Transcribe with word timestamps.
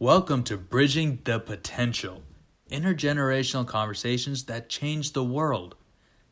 Welcome 0.00 0.44
to 0.44 0.56
Bridging 0.56 1.18
the 1.24 1.40
Potential 1.40 2.22
intergenerational 2.70 3.66
conversations 3.66 4.44
that 4.44 4.68
change 4.68 5.12
the 5.12 5.24
world. 5.24 5.74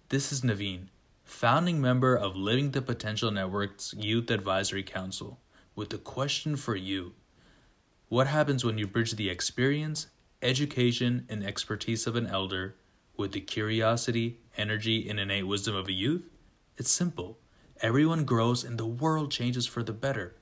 This 0.08 0.31
is 0.31 0.42
Naveen, 0.42 0.87
founding 1.24 1.80
member 1.80 2.14
of 2.14 2.37
Living 2.37 2.71
the 2.71 2.80
Potential 2.80 3.32
Network's 3.32 3.92
Youth 3.98 4.30
Advisory 4.30 4.84
Council, 4.84 5.40
with 5.74 5.92
a 5.92 5.98
question 5.98 6.54
for 6.54 6.76
you. 6.76 7.14
What 8.08 8.29
happens 8.29 8.64
when 8.64 8.79
you 8.79 8.87
bridge 8.87 9.17
the 9.17 9.29
experience, 9.29 10.06
education, 10.42 11.26
and 11.28 11.42
expertise 11.42 12.06
of 12.06 12.14
an 12.14 12.28
elder 12.28 12.76
with 13.17 13.33
the 13.33 13.40
curiosity, 13.40 14.38
energy, 14.56 15.10
and 15.10 15.19
innate 15.19 15.48
wisdom 15.48 15.74
of 15.74 15.88
a 15.88 15.92
youth? 15.92 16.23
It's 16.77 16.92
simple. 16.92 17.41
Everyone 17.80 18.24
grows 18.24 18.62
and 18.62 18.78
the 18.78 18.87
world 18.87 19.33
changes 19.33 19.66
for 19.66 19.83
the 19.83 19.92
better. 19.92 20.37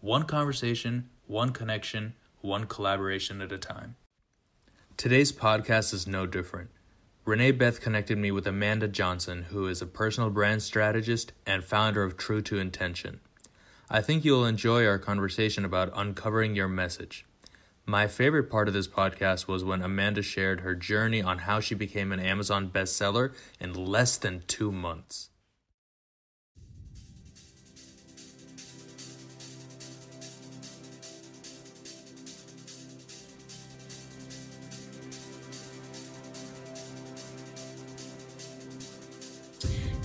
One 0.00 0.22
conversation, 0.22 1.10
one 1.26 1.50
connection, 1.50 2.14
one 2.40 2.66
collaboration 2.66 3.40
at 3.40 3.52
a 3.52 3.58
time. 3.58 3.96
Today's 4.96 5.32
podcast 5.32 5.94
is 5.94 6.06
no 6.06 6.26
different. 6.26 6.70
Renee 7.24 7.50
Beth 7.50 7.80
connected 7.80 8.16
me 8.16 8.30
with 8.30 8.46
Amanda 8.46 8.88
Johnson, 8.88 9.46
who 9.50 9.66
is 9.66 9.82
a 9.82 9.86
personal 9.86 10.30
brand 10.30 10.62
strategist 10.62 11.32
and 11.46 11.62
founder 11.62 12.02
of 12.02 12.16
True 12.16 12.40
to 12.42 12.58
Intention. 12.58 13.20
I 13.90 14.00
think 14.00 14.24
you'll 14.24 14.46
enjoy 14.46 14.86
our 14.86 14.98
conversation 14.98 15.64
about 15.64 15.92
uncovering 15.94 16.54
your 16.54 16.68
message. 16.68 17.26
My 17.86 18.06
favorite 18.06 18.50
part 18.50 18.68
of 18.68 18.74
this 18.74 18.88
podcast 18.88 19.46
was 19.46 19.64
when 19.64 19.82
Amanda 19.82 20.22
shared 20.22 20.60
her 20.60 20.74
journey 20.74 21.22
on 21.22 21.38
how 21.38 21.60
she 21.60 21.74
became 21.74 22.12
an 22.12 22.20
Amazon 22.20 22.70
bestseller 22.70 23.32
in 23.58 23.72
less 23.72 24.16
than 24.16 24.42
two 24.46 24.70
months. 24.70 25.30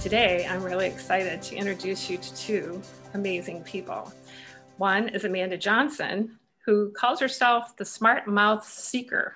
Today, 0.04 0.46
I'm 0.50 0.62
really 0.62 0.88
excited 0.88 1.42
to 1.44 1.56
introduce 1.56 2.10
you 2.10 2.18
to 2.18 2.36
two 2.36 2.82
amazing 3.14 3.64
people. 3.64 4.12
One 4.76 5.08
is 5.08 5.24
Amanda 5.24 5.58
Johnson, 5.58 6.38
who 6.66 6.92
calls 6.92 7.22
herself 7.22 7.78
the 7.78 7.86
smart 7.86 8.28
mouth 8.28 8.68
seeker. 8.68 9.34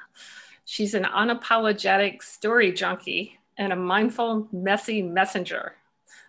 She's 0.66 0.94
an 0.94 1.06
unapologetic 1.06 2.22
story 2.22 2.74
junkie 2.74 3.40
and 3.58 3.72
a 3.72 3.78
mindful, 3.78 4.50
messy 4.52 5.02
messenger. 5.02 5.76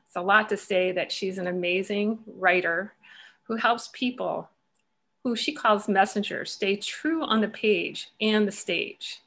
It's 0.07 0.15
a 0.15 0.23
lot 0.23 0.49
to 0.51 0.57
say 0.57 0.93
that 0.93 1.11
she's 1.11 1.39
an 1.39 1.49
amazing 1.49 2.21
writer 2.25 2.95
who 3.43 3.57
helps 3.57 3.91
people 3.93 4.49
who 5.25 5.35
she 5.35 5.53
calls 5.53 5.89
messengers 5.89 6.53
stay 6.53 6.77
true 6.77 7.25
on 7.25 7.41
the 7.41 7.49
page 7.49 8.11
and 8.21 8.47
the 8.47 8.53
stage. 8.53 9.21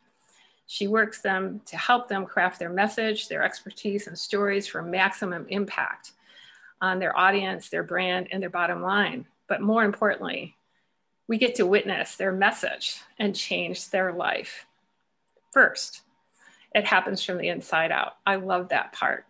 She 0.72 0.88
works 0.88 1.20
them 1.20 1.60
to 1.66 1.76
help 1.76 2.08
them 2.08 2.26
craft 2.26 2.58
their 2.58 2.70
message, 2.70 3.28
their 3.28 3.44
expertise, 3.44 4.08
and 4.08 4.18
stories 4.18 4.68
for 4.68 4.82
maximum 4.82 5.46
impact 5.50 6.14
on 6.80 6.98
their 6.98 7.16
audience, 7.18 7.68
their 7.68 7.84
brand, 7.84 8.30
and 8.32 8.42
their 8.42 8.50
bottom 8.50 8.82
line. 8.82 9.26
But 9.48 9.60
more 9.60 9.84
importantly, 9.84 10.56
we 11.28 11.38
get 11.38 11.56
to 11.56 11.66
witness 11.66 12.16
their 12.16 12.32
message 12.32 13.02
and 13.20 13.36
change 13.36 13.90
their 13.90 14.14
life. 14.14 14.66
First, 15.52 16.04
it 16.74 16.86
happens 16.86 17.22
from 17.22 17.38
the 17.38 17.50
inside 17.50 17.92
out. 17.92 18.14
I 18.26 18.36
love 18.36 18.70
that 18.70 18.94
part. 18.94 19.26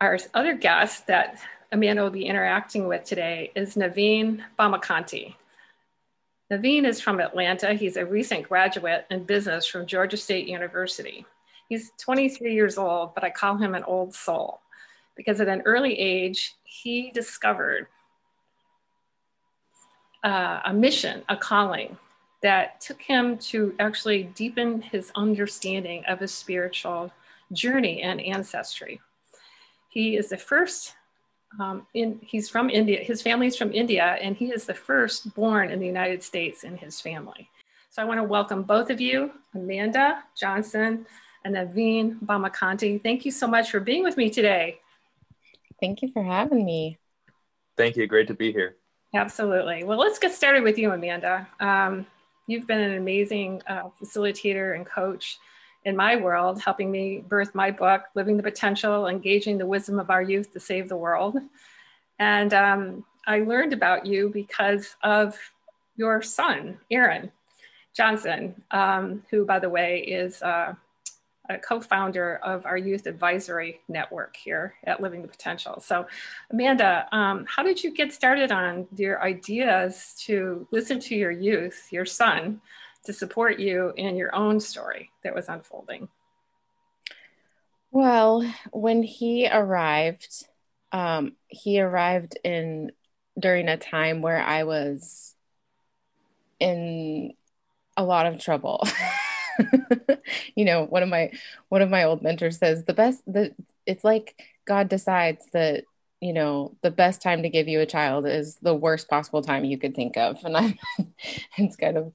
Our 0.00 0.18
other 0.32 0.54
guest 0.54 1.06
that 1.08 1.38
Amanda 1.70 2.02
will 2.02 2.08
be 2.08 2.24
interacting 2.24 2.88
with 2.88 3.04
today 3.04 3.52
is 3.54 3.74
Naveen 3.74 4.42
Bhamakanti. 4.58 5.34
Naveen 6.50 6.86
is 6.86 7.00
from 7.00 7.20
Atlanta. 7.20 7.74
He's 7.74 7.96
a 7.96 8.06
recent 8.06 8.48
graduate 8.48 9.06
in 9.10 9.24
business 9.24 9.66
from 9.66 9.86
Georgia 9.86 10.16
State 10.16 10.48
University. 10.48 11.26
He's 11.68 11.92
23 11.98 12.54
years 12.54 12.78
old, 12.78 13.14
but 13.14 13.22
I 13.22 13.30
call 13.30 13.58
him 13.58 13.74
an 13.74 13.84
old 13.84 14.14
soul 14.14 14.60
because 15.14 15.40
at 15.40 15.48
an 15.48 15.62
early 15.66 15.98
age, 15.98 16.54
he 16.64 17.10
discovered 17.10 17.88
uh, 20.24 20.60
a 20.64 20.72
mission, 20.72 21.22
a 21.28 21.36
calling 21.36 21.98
that 22.42 22.80
took 22.80 23.02
him 23.02 23.36
to 23.36 23.74
actually 23.78 24.22
deepen 24.34 24.80
his 24.80 25.12
understanding 25.16 26.04
of 26.06 26.20
his 26.20 26.32
spiritual 26.32 27.12
journey 27.52 28.00
and 28.00 28.20
ancestry. 28.20 29.00
He 29.90 30.16
is 30.16 30.30
the 30.30 30.36
first 30.38 30.94
um, 31.58 31.86
in, 31.94 32.18
he's 32.22 32.48
from 32.48 32.70
India. 32.70 33.00
His 33.02 33.22
family's 33.22 33.56
from 33.56 33.72
India, 33.72 34.18
and 34.20 34.36
he 34.36 34.46
is 34.46 34.64
the 34.64 34.74
first 34.74 35.34
born 35.34 35.70
in 35.70 35.80
the 35.80 35.86
United 35.86 36.22
States 36.22 36.64
in 36.64 36.76
his 36.76 37.00
family. 37.00 37.48
So 37.90 38.02
I 38.02 38.04
want 38.04 38.18
to 38.18 38.24
welcome 38.24 38.62
both 38.62 38.90
of 38.90 39.00
you, 39.00 39.32
Amanda 39.54 40.22
Johnson 40.38 41.06
and 41.44 41.56
Naveen 41.56 42.18
Bhamakanti. 42.24 43.02
Thank 43.02 43.24
you 43.24 43.30
so 43.30 43.46
much 43.46 43.70
for 43.70 43.80
being 43.80 44.02
with 44.02 44.16
me 44.16 44.30
today. 44.30 44.80
Thank 45.80 46.02
you 46.02 46.10
for 46.12 46.22
having 46.22 46.64
me. 46.64 46.98
Thank 47.76 47.96
you. 47.96 48.06
Great 48.06 48.28
to 48.28 48.34
be 48.34 48.52
here. 48.52 48.76
Absolutely. 49.14 49.84
Well, 49.84 49.98
let's 49.98 50.18
get 50.18 50.34
started 50.34 50.62
with 50.62 50.76
you, 50.76 50.90
Amanda. 50.90 51.48
Um, 51.60 52.06
you've 52.46 52.66
been 52.66 52.80
an 52.80 52.96
amazing 52.98 53.62
uh, 53.66 53.84
facilitator 54.00 54.76
and 54.76 54.84
coach 54.84 55.38
in 55.84 55.96
my 55.96 56.16
world, 56.16 56.60
helping 56.60 56.90
me 56.90 57.24
birth 57.26 57.54
my 57.54 57.70
book, 57.70 58.02
Living 58.14 58.36
the 58.36 58.42
Potential, 58.42 59.06
Engaging 59.06 59.58
the 59.58 59.66
Wisdom 59.66 59.98
of 59.98 60.10
Our 60.10 60.22
Youth 60.22 60.52
to 60.52 60.60
Save 60.60 60.88
the 60.88 60.96
World. 60.96 61.36
And 62.18 62.52
um, 62.52 63.04
I 63.26 63.40
learned 63.40 63.72
about 63.72 64.06
you 64.06 64.30
because 64.30 64.96
of 65.02 65.36
your 65.96 66.22
son, 66.22 66.78
Aaron 66.90 67.30
Johnson, 67.94 68.62
um, 68.70 69.22
who, 69.30 69.44
by 69.44 69.58
the 69.58 69.68
way, 69.68 70.00
is 70.00 70.42
uh, 70.42 70.74
a 71.48 71.58
co 71.58 71.80
founder 71.80 72.36
of 72.44 72.66
our 72.66 72.76
youth 72.76 73.06
advisory 73.06 73.80
network 73.88 74.36
here 74.36 74.74
at 74.84 75.00
Living 75.00 75.22
the 75.22 75.28
Potential. 75.28 75.80
So, 75.80 76.06
Amanda, 76.50 77.08
um, 77.12 77.46
how 77.48 77.62
did 77.62 77.82
you 77.82 77.92
get 77.92 78.12
started 78.12 78.52
on 78.52 78.86
your 78.96 79.22
ideas 79.22 80.14
to 80.26 80.66
listen 80.70 81.00
to 81.00 81.14
your 81.14 81.30
youth, 81.30 81.88
your 81.90 82.06
son? 82.06 82.60
To 83.04 83.12
support 83.12 83.58
you 83.58 83.92
in 83.96 84.16
your 84.16 84.34
own 84.34 84.60
story 84.60 85.10
that 85.24 85.34
was 85.34 85.48
unfolding? 85.48 86.08
Well, 87.90 88.42
when 88.70 89.02
he 89.02 89.48
arrived, 89.50 90.46
um, 90.92 91.32
he 91.48 91.80
arrived 91.80 92.38
in 92.44 92.92
during 93.38 93.68
a 93.68 93.76
time 93.76 94.20
where 94.20 94.42
I 94.42 94.64
was 94.64 95.34
in 96.60 97.32
a 97.96 98.04
lot 98.04 98.26
of 98.26 98.40
trouble. 98.40 98.86
you 100.54 100.64
know, 100.64 100.84
one 100.84 101.02
of 101.02 101.08
my 101.08 101.32
one 101.68 101.82
of 101.82 101.90
my 101.90 102.04
old 102.04 102.22
mentors 102.22 102.58
says 102.58 102.84
the 102.84 102.94
best 102.94 103.22
the 103.26 103.54
it's 103.86 104.04
like 104.04 104.40
God 104.66 104.88
decides 104.88 105.46
that 105.52 105.84
you 106.20 106.32
know 106.32 106.76
the 106.82 106.90
best 106.90 107.22
time 107.22 107.42
to 107.42 107.48
give 107.48 107.68
you 107.68 107.80
a 107.80 107.86
child 107.86 108.26
is 108.26 108.56
the 108.56 108.74
worst 108.74 109.08
possible 109.08 109.42
time 109.42 109.64
you 109.64 109.78
could 109.78 109.94
think 109.94 110.16
of. 110.16 110.42
And 110.44 110.56
i 110.56 110.78
it's 111.58 111.76
kind 111.76 111.96
of 111.96 112.12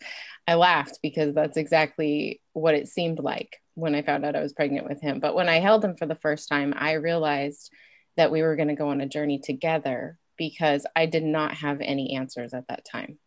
i 0.48 0.56
laughed 0.56 1.00
because 1.02 1.34
that's 1.34 1.58
exactly 1.58 2.42
what 2.54 2.76
it 2.76 2.88
seemed 2.88 3.20
like 3.20 3.58
when 3.76 3.96
i 3.96 4.02
found 4.02 4.26
out 4.26 4.36
i 4.36 4.42
was 4.42 4.54
pregnant 4.54 4.88
with 4.88 5.02
him. 5.02 5.20
But 5.20 5.36
when 5.36 5.50
i 5.50 5.60
held 5.60 5.84
him 5.84 5.96
for 5.96 6.06
the 6.06 6.16
first 6.16 6.50
time 6.50 6.74
i 6.76 6.94
realized 6.94 7.72
that 8.18 8.32
we 8.32 8.42
were 8.42 8.56
going 8.56 8.68
to 8.68 8.76
go 8.76 8.90
on 8.90 9.02
a 9.02 9.08
journey 9.08 9.40
together 9.40 10.18
because 10.38 10.86
i 10.96 11.06
did 11.06 11.24
not 11.24 11.54
have 11.56 11.80
any 11.82 12.16
answers 12.16 12.54
at 12.54 12.68
that 12.68 12.86
time. 12.86 13.18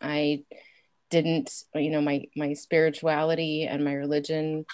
I 0.00 0.44
didn't 1.10 1.52
you 1.74 1.90
know 1.90 2.00
my 2.00 2.24
my 2.34 2.54
spirituality 2.54 3.66
and 3.66 3.84
my 3.84 3.92
religion 3.92 4.64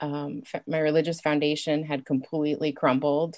um, 0.00 0.42
my 0.66 0.78
religious 0.78 1.20
foundation 1.20 1.84
had 1.84 2.06
completely 2.06 2.72
crumbled 2.72 3.36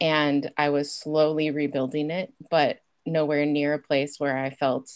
and 0.00 0.50
I 0.56 0.70
was 0.70 0.94
slowly 0.94 1.50
rebuilding 1.50 2.10
it, 2.10 2.32
but 2.50 2.80
nowhere 3.06 3.46
near 3.46 3.74
a 3.74 3.78
place 3.78 4.18
where 4.18 4.36
I 4.36 4.50
felt 4.50 4.90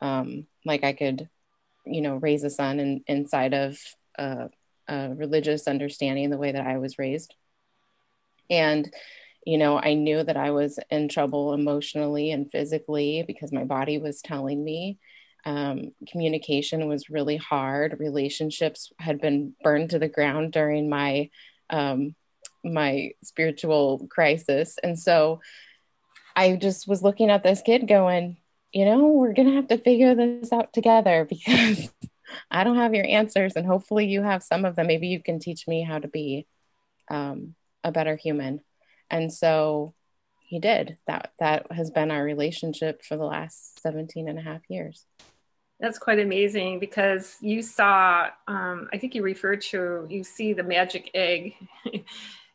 um, 0.00 0.46
like 0.64 0.84
I 0.84 0.92
could, 0.92 1.28
you 1.84 2.00
know, 2.00 2.16
raise 2.16 2.44
a 2.44 2.50
son 2.50 2.80
in, 2.80 3.04
inside 3.06 3.54
of 3.54 3.78
a, 4.16 4.50
a 4.88 5.10
religious 5.14 5.66
understanding 5.66 6.30
the 6.30 6.38
way 6.38 6.52
that 6.52 6.66
I 6.66 6.78
was 6.78 6.98
raised. 6.98 7.34
And, 8.48 8.92
you 9.44 9.58
know, 9.58 9.78
I 9.78 9.94
knew 9.94 10.22
that 10.22 10.36
I 10.36 10.50
was 10.50 10.78
in 10.90 11.08
trouble 11.08 11.54
emotionally 11.54 12.30
and 12.30 12.50
physically 12.50 13.24
because 13.26 13.52
my 13.52 13.64
body 13.64 13.98
was 13.98 14.20
telling 14.20 14.62
me. 14.62 14.98
Um, 15.46 15.92
communication 16.06 16.86
was 16.86 17.08
really 17.08 17.38
hard. 17.38 17.96
Relationships 17.98 18.92
had 18.98 19.20
been 19.20 19.54
burned 19.62 19.90
to 19.90 19.98
the 19.98 20.08
ground 20.08 20.52
during 20.52 20.90
my 20.90 21.30
um, 21.70 22.14
my 22.64 23.12
spiritual 23.22 24.06
crisis. 24.10 24.78
And 24.82 24.98
so 24.98 25.40
I 26.36 26.56
just 26.56 26.88
was 26.88 27.02
looking 27.02 27.30
at 27.30 27.42
this 27.42 27.62
kid 27.62 27.88
going, 27.88 28.36
you 28.72 28.84
know, 28.84 29.08
we're 29.08 29.32
going 29.32 29.48
to 29.48 29.56
have 29.56 29.68
to 29.68 29.78
figure 29.78 30.14
this 30.14 30.52
out 30.52 30.72
together 30.72 31.24
because 31.28 31.90
I 32.50 32.64
don't 32.64 32.76
have 32.76 32.94
your 32.94 33.06
answers. 33.06 33.54
And 33.56 33.66
hopefully 33.66 34.06
you 34.06 34.22
have 34.22 34.42
some 34.42 34.64
of 34.64 34.76
them. 34.76 34.86
Maybe 34.86 35.08
you 35.08 35.22
can 35.22 35.38
teach 35.38 35.66
me 35.66 35.82
how 35.82 35.98
to 35.98 36.08
be 36.08 36.46
um, 37.10 37.54
a 37.82 37.92
better 37.92 38.16
human. 38.16 38.60
And 39.10 39.32
so 39.32 39.94
he 40.40 40.60
did 40.60 40.98
that. 41.06 41.32
That 41.38 41.70
has 41.72 41.90
been 41.90 42.10
our 42.10 42.22
relationship 42.22 43.02
for 43.04 43.16
the 43.16 43.24
last 43.24 43.80
17 43.82 44.28
and 44.28 44.38
a 44.38 44.42
half 44.42 44.62
years. 44.68 45.04
That's 45.80 45.98
quite 45.98 46.18
amazing 46.18 46.78
because 46.78 47.36
you 47.40 47.62
saw, 47.62 48.28
um, 48.46 48.88
I 48.92 48.98
think 48.98 49.14
you 49.14 49.22
referred 49.22 49.62
to, 49.62 50.06
you 50.10 50.22
see 50.24 50.52
the 50.52 50.62
magic 50.62 51.10
egg 51.14 51.54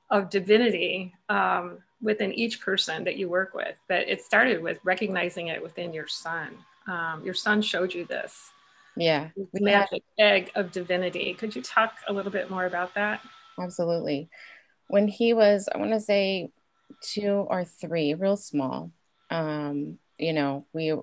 of 0.10 0.30
divinity 0.30 1.14
um, 1.30 1.80
within 2.02 2.34
each 2.34 2.62
person 2.62 3.04
that 3.04 3.18
you 3.18 3.30
work 3.30 3.54
with. 3.54 3.76
But 3.88 4.08
it 4.08 4.22
started 4.22 4.62
with 4.62 4.80
recognizing 4.84 5.48
it 5.48 5.62
within 5.62 5.94
your 5.94 6.08
son. 6.08 6.58
Um, 6.88 7.24
your 7.24 7.34
son 7.34 7.62
showed 7.62 7.94
you 7.94 8.06
this. 8.06 8.52
Yeah. 8.96 9.30
The 9.54 9.62
magic 9.62 10.04
egg 10.18 10.52
of 10.56 10.72
divinity. 10.72 11.34
Could 11.34 11.56
you 11.56 11.62
talk 11.62 11.94
a 12.08 12.14
little 12.14 12.32
bit 12.32 12.50
more 12.50 12.66
about 12.66 12.94
that? 12.96 13.22
Absolutely. 13.60 14.30
When 14.88 15.08
he 15.08 15.34
was, 15.34 15.68
I 15.74 15.78
want 15.78 15.92
to 15.92 16.00
say 16.00 16.52
two 17.02 17.46
or 17.50 17.66
three, 17.66 18.14
real 18.14 18.38
small, 18.38 18.92
um, 19.30 19.98
you 20.18 20.34
know, 20.34 20.66
we 20.72 20.94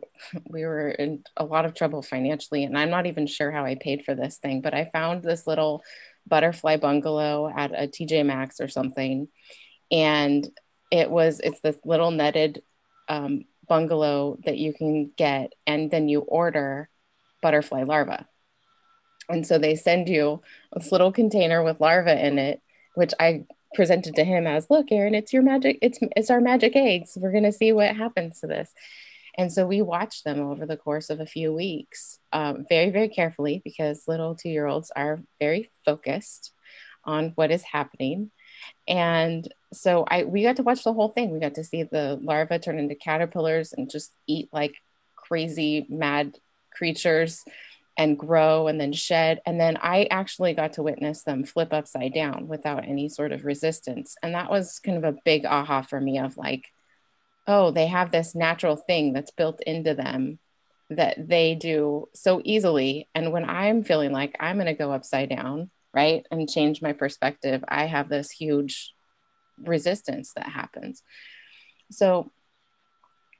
we 0.48 0.64
were 0.64 0.88
in 0.90 1.22
a 1.37 1.44
lot 1.44 1.66
of 1.66 1.75
trouble 1.75 2.02
financially, 2.02 2.64
and 2.64 2.78
I'm 2.78 2.90
not 2.90 3.06
even 3.06 3.26
sure 3.26 3.50
how 3.50 3.64
I 3.64 3.75
paid 3.75 4.05
for 4.05 4.14
this 4.14 4.38
thing, 4.38 4.62
but 4.62 4.72
I 4.72 4.90
found 4.90 5.22
this 5.22 5.46
little 5.46 5.82
butterfly 6.26 6.76
bungalow 6.76 7.52
at 7.54 7.72
a 7.72 7.86
TJ 7.86 8.24
Maxx 8.26 8.60
or 8.60 8.69
something, 8.69 9.28
and 9.90 10.48
it 10.90 11.10
was 11.10 11.40
it's 11.40 11.60
this 11.60 11.78
little 11.84 12.10
netted 12.10 12.62
um, 13.08 13.44
bungalow 13.69 14.38
that 14.44 14.58
you 14.58 14.72
can 14.72 15.10
get, 15.16 15.52
and 15.66 15.90
then 15.90 16.08
you 16.08 16.20
order 16.20 16.88
butterfly 17.40 17.82
larva, 17.82 18.26
and 19.28 19.46
so 19.46 19.58
they 19.58 19.74
send 19.74 20.08
you 20.08 20.42
this 20.72 20.92
little 20.92 21.12
container 21.12 21.62
with 21.62 21.80
larva 21.80 22.24
in 22.24 22.38
it, 22.38 22.60
which 22.94 23.12
I 23.19 23.44
presented 23.74 24.14
to 24.16 24.24
him 24.24 24.46
as 24.46 24.69
look 24.69 24.92
aaron 24.92 25.14
it's 25.14 25.32
your 25.32 25.40
magic 25.40 25.78
it's 25.80 25.98
it's 26.14 26.30
our 26.30 26.40
magic 26.40 26.76
eggs. 26.76 27.16
We're 27.16 27.32
to 27.44 27.52
see 27.52 27.72
what 27.72 27.96
happens 27.96 28.40
to 28.40 28.46
this 28.46 28.72
and 29.37 29.52
so 29.52 29.67
we 29.67 29.82
watched 29.82 30.25
them 30.25 30.40
over 30.40 30.67
the 30.67 30.76
course 30.76 31.11
of 31.11 31.20
a 31.20 31.26
few 31.26 31.52
weeks 31.52 32.19
um, 32.32 32.64
very 32.69 32.90
very 32.90 33.08
carefully 33.08 33.61
because 33.64 34.08
little 34.08 34.34
two 34.34 34.49
year 34.49 34.67
olds 34.67 34.90
are 34.94 35.23
very 35.40 35.70
focused 35.84 36.52
on 37.05 37.32
what 37.34 37.50
is 37.50 37.62
happening 37.62 38.31
and 38.87 39.52
so 39.73 40.05
i 40.08 40.25
we 40.25 40.43
got 40.43 40.56
to 40.56 40.62
watch 40.62 40.84
the 40.84 40.93
whole 40.93 41.08
thing 41.08 41.31
we 41.31 41.40
got 41.40 41.55
to 41.55 41.64
see 41.64 41.82
the 41.82 42.19
larvae 42.23 42.58
turn 42.58 42.79
into 42.79 42.94
caterpillars 42.94 43.73
and 43.73 43.90
just 43.90 44.12
eat 44.26 44.49
like 44.52 44.75
crazy 45.17 45.87
mad 45.88 46.38
creatures 46.70 47.44
and 47.96 48.19
grow 48.19 48.69
and 48.69 48.81
then 48.81 48.93
shed. 48.93 49.40
And 49.44 49.61
then 49.61 49.76
I 49.81 50.06
actually 50.11 50.55
got 50.55 50.75
to 50.75 50.82
witness 50.82 51.23
them 51.23 51.44
flip 51.44 51.73
upside 51.73 52.14
down 52.14 52.49
without 52.49 52.84
any 52.84 53.08
sort 53.08 53.32
of 53.32 53.44
resistance. 53.44 54.17
And 54.23 54.34
that 54.34 54.50
was 54.50 54.79
kind 54.79 54.96
of 54.96 55.05
a 55.05 55.19
big 55.25 55.44
aha 55.44 55.82
for 55.82 56.00
me 56.00 56.19
of 56.19 56.37
like, 56.37 56.67
oh, 57.47 57.71
they 57.71 57.87
have 57.87 58.11
this 58.11 58.35
natural 58.35 58.77
thing 58.77 59.12
that's 59.12 59.31
built 59.31 59.61
into 59.62 59.94
them 59.94 60.39
that 60.91 61.29
they 61.29 61.55
do 61.55 62.09
so 62.15 62.41
easily. 62.44 63.09
And 63.15 63.33
when 63.33 63.49
I'm 63.49 63.85
feeling 63.85 64.12
like 64.12 64.37
I'm 64.39 64.56
going 64.56 64.67
to 64.67 64.75
go 64.75 64.93
upside 64.93 65.31
down, 65.31 65.71
right, 65.94 66.25
and 66.31 66.49
change 66.49 66.83
my 66.83 66.93
perspective, 66.93 67.65
I 67.67 67.87
have 67.87 68.09
this 68.09 68.31
huge 68.31 68.93
resistance 69.59 70.33
that 70.35 70.47
happens. 70.47 71.03
So 71.91 72.31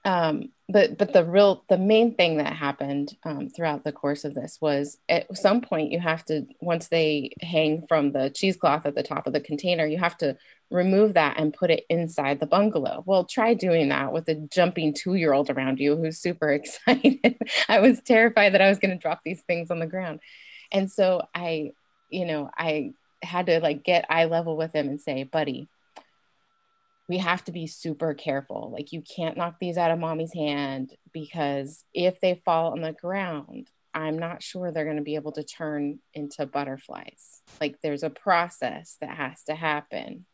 um, 0.05 0.51
but 0.69 0.99
but 0.99 1.13
the 1.13 1.25
real 1.25 1.65
the 1.69 1.79
main 1.79 2.15
thing 2.17 2.39
that 2.39 2.53
happened 2.53 3.17
um, 3.25 3.49
throughout 3.49 3.85
the 3.85 3.93
course 3.93 4.25
of 4.25 4.35
this 4.35 4.59
was 4.61 4.99
at 5.09 5.37
some 5.37 5.61
point 5.61 5.93
you 5.93 6.01
have 6.01 6.25
to 6.25 6.47
once 6.61 6.89
they 6.89 7.33
hang 7.41 7.87
from 7.87 8.11
the 8.11 8.31
cheesecloth 8.31 8.85
at 8.85 8.97
the 8.97 9.05
top 9.05 9.27
of 9.27 9.33
the 9.33 9.41
container 9.41 9.87
you 9.87 9.99
have 9.99 10.17
to 10.19 10.37
remove 10.73 11.15
that 11.15 11.39
and 11.39 11.55
put 11.55 11.71
it 11.71 11.85
inside 11.89 12.41
the 12.41 12.47
bungalow 12.47 13.03
well 13.07 13.25
try 13.25 13.55
doing 13.55 13.89
that 13.89 14.13
with 14.13 14.29
a 14.29 14.35
jumping 14.35 14.95
two 14.95 15.15
year 15.15 15.33
old 15.33 15.51
around 15.51 15.79
you 15.79 15.97
who's 15.97 16.19
super 16.19 16.51
excited 16.53 17.37
i 17.69 17.81
was 17.81 18.01
terrified 18.01 18.55
that 18.55 18.63
i 18.63 18.69
was 18.69 18.79
going 18.79 18.91
to 18.91 19.01
drop 19.01 19.21
these 19.25 19.43
things 19.43 19.71
on 19.71 19.79
the 19.79 19.87
ground 19.87 20.21
and 20.71 20.91
so 20.91 21.23
i 21.35 21.71
you 22.11 22.25
know 22.25 22.51
i 22.57 22.93
had 23.23 23.47
to 23.47 23.61
like 23.61 23.85
get 23.85 24.07
eye 24.11 24.25
level 24.25 24.57
with 24.57 24.73
him 24.75 24.89
and 24.89 25.01
say 25.01 25.23
buddy 25.23 25.69
we 27.09 27.19
have 27.19 27.45
to 27.45 27.53
be 27.53 27.67
super 27.67 28.15
careful. 28.15 28.71
Like 28.73 28.93
you 28.93 29.03
can't 29.03 29.37
knock 29.37 29.57
these 29.61 29.77
out 29.77 29.91
of 29.91 29.99
mommy's 29.99 30.33
hand 30.33 30.97
because 31.13 31.85
if 31.93 32.21
they 32.21 32.41
fall 32.45 32.73
on 32.73 32.81
the 32.81 32.93
ground, 32.93 33.69
I'm 33.95 34.19
not 34.19 34.43
sure 34.43 34.71
they're 34.71 34.85
going 34.85 34.97
to 34.97 35.03
be 35.03 35.17
able 35.17 35.33
to 35.33 35.45
turn 35.45 35.99
into 36.15 36.47
butterflies. 36.47 37.43
Like 37.61 37.81
there's 37.83 38.03
a 38.03 38.11
process 38.11 38.97
that 39.01 39.15
has 39.15 39.43
to 39.45 39.55
happen. 39.55 40.25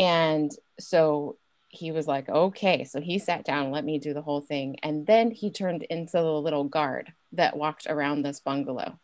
And 0.00 0.50
so 0.80 1.36
he 1.68 1.92
was 1.92 2.08
like, 2.08 2.28
okay. 2.28 2.82
So 2.82 3.00
he 3.00 3.20
sat 3.20 3.44
down 3.44 3.70
let 3.70 3.84
me 3.84 3.98
do 3.98 4.12
the 4.12 4.22
whole 4.22 4.40
thing. 4.40 4.76
And 4.82 5.06
then 5.06 5.30
he 5.30 5.52
turned 5.52 5.84
into 5.84 6.12
the 6.14 6.24
little 6.24 6.64
guard 6.64 7.12
that 7.32 7.56
walked 7.56 7.86
around 7.88 8.22
this 8.22 8.40
bungalow. 8.40 8.98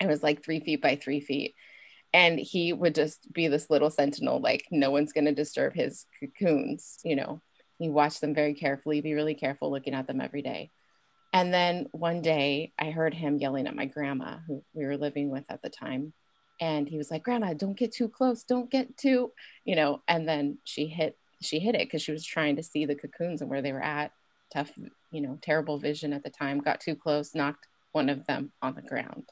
It 0.00 0.06
was 0.06 0.22
like 0.22 0.44
three 0.44 0.60
feet 0.60 0.80
by 0.80 0.94
three 0.94 1.20
feet 1.20 1.54
and 2.12 2.38
he 2.38 2.72
would 2.72 2.94
just 2.94 3.32
be 3.32 3.48
this 3.48 3.70
little 3.70 3.90
sentinel 3.90 4.40
like 4.40 4.66
no 4.70 4.90
one's 4.90 5.12
going 5.12 5.24
to 5.24 5.34
disturb 5.34 5.74
his 5.74 6.06
cocoons 6.20 6.98
you 7.04 7.16
know 7.16 7.40
he 7.78 7.88
watched 7.88 8.20
them 8.20 8.34
very 8.34 8.54
carefully 8.54 9.00
be 9.00 9.14
really 9.14 9.34
careful 9.34 9.70
looking 9.70 9.94
at 9.94 10.06
them 10.06 10.20
every 10.20 10.42
day 10.42 10.70
and 11.32 11.52
then 11.52 11.86
one 11.92 12.20
day 12.22 12.72
i 12.78 12.90
heard 12.90 13.14
him 13.14 13.38
yelling 13.38 13.66
at 13.66 13.76
my 13.76 13.86
grandma 13.86 14.36
who 14.46 14.62
we 14.74 14.84
were 14.84 14.96
living 14.96 15.30
with 15.30 15.44
at 15.48 15.62
the 15.62 15.70
time 15.70 16.12
and 16.62 16.88
he 16.88 16.96
was 16.96 17.10
like 17.10 17.22
grandma 17.22 17.52
don't 17.52 17.76
get 17.76 17.92
too 17.92 18.08
close 18.08 18.44
don't 18.44 18.70
get 18.70 18.96
too 18.96 19.30
you 19.64 19.76
know 19.76 20.00
and 20.08 20.28
then 20.28 20.58
she 20.64 20.86
hit 20.86 21.16
she 21.40 21.58
hit 21.58 21.74
it 21.74 21.86
because 21.86 22.02
she 22.02 22.12
was 22.12 22.24
trying 22.24 22.56
to 22.56 22.62
see 22.62 22.84
the 22.84 22.94
cocoons 22.94 23.40
and 23.40 23.50
where 23.50 23.62
they 23.62 23.72
were 23.72 23.82
at 23.82 24.12
tough 24.52 24.70
you 25.10 25.20
know 25.20 25.38
terrible 25.42 25.78
vision 25.78 26.12
at 26.12 26.22
the 26.22 26.30
time 26.30 26.58
got 26.58 26.80
too 26.80 26.94
close 26.94 27.34
knocked 27.34 27.66
one 27.92 28.08
of 28.08 28.26
them 28.26 28.52
on 28.62 28.74
the 28.74 28.82
ground 28.82 29.24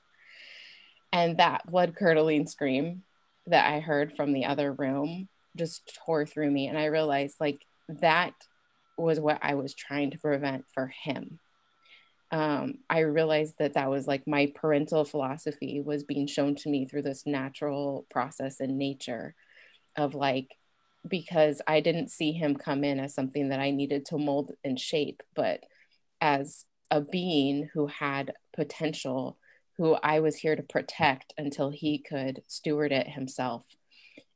and 1.12 1.38
that 1.38 1.66
blood 1.70 1.94
curdling 1.96 2.46
scream 2.46 3.02
that 3.46 3.72
I 3.72 3.80
heard 3.80 4.14
from 4.16 4.32
the 4.32 4.44
other 4.44 4.72
room 4.72 5.28
just 5.56 5.98
tore 6.04 6.26
through 6.26 6.50
me. 6.50 6.68
And 6.68 6.78
I 6.78 6.86
realized 6.86 7.36
like 7.40 7.60
that 7.88 8.34
was 8.96 9.18
what 9.18 9.38
I 9.42 9.54
was 9.54 9.74
trying 9.74 10.10
to 10.12 10.18
prevent 10.18 10.64
for 10.72 10.92
him. 11.02 11.38
Um, 12.32 12.74
I 12.88 13.00
realized 13.00 13.56
that 13.58 13.74
that 13.74 13.90
was 13.90 14.06
like 14.06 14.26
my 14.26 14.52
parental 14.54 15.04
philosophy 15.04 15.82
was 15.84 16.04
being 16.04 16.26
shown 16.26 16.54
to 16.56 16.70
me 16.70 16.86
through 16.86 17.02
this 17.02 17.26
natural 17.26 18.06
process 18.10 18.60
in 18.60 18.78
nature 18.78 19.34
of 19.96 20.14
like, 20.14 20.56
because 21.06 21.60
I 21.66 21.80
didn't 21.80 22.10
see 22.10 22.32
him 22.32 22.54
come 22.54 22.84
in 22.84 23.00
as 23.00 23.14
something 23.14 23.48
that 23.48 23.58
I 23.58 23.70
needed 23.70 24.06
to 24.06 24.18
mold 24.18 24.52
and 24.62 24.78
shape, 24.78 25.22
but 25.34 25.60
as 26.20 26.66
a 26.90 27.00
being 27.00 27.68
who 27.72 27.86
had 27.86 28.34
potential 28.54 29.38
who 29.78 29.94
I 29.94 30.20
was 30.20 30.36
here 30.36 30.54
to 30.54 30.62
protect 30.62 31.32
until 31.38 31.70
he 31.70 31.98
could 31.98 32.42
steward 32.46 32.92
it 32.92 33.08
himself. 33.08 33.64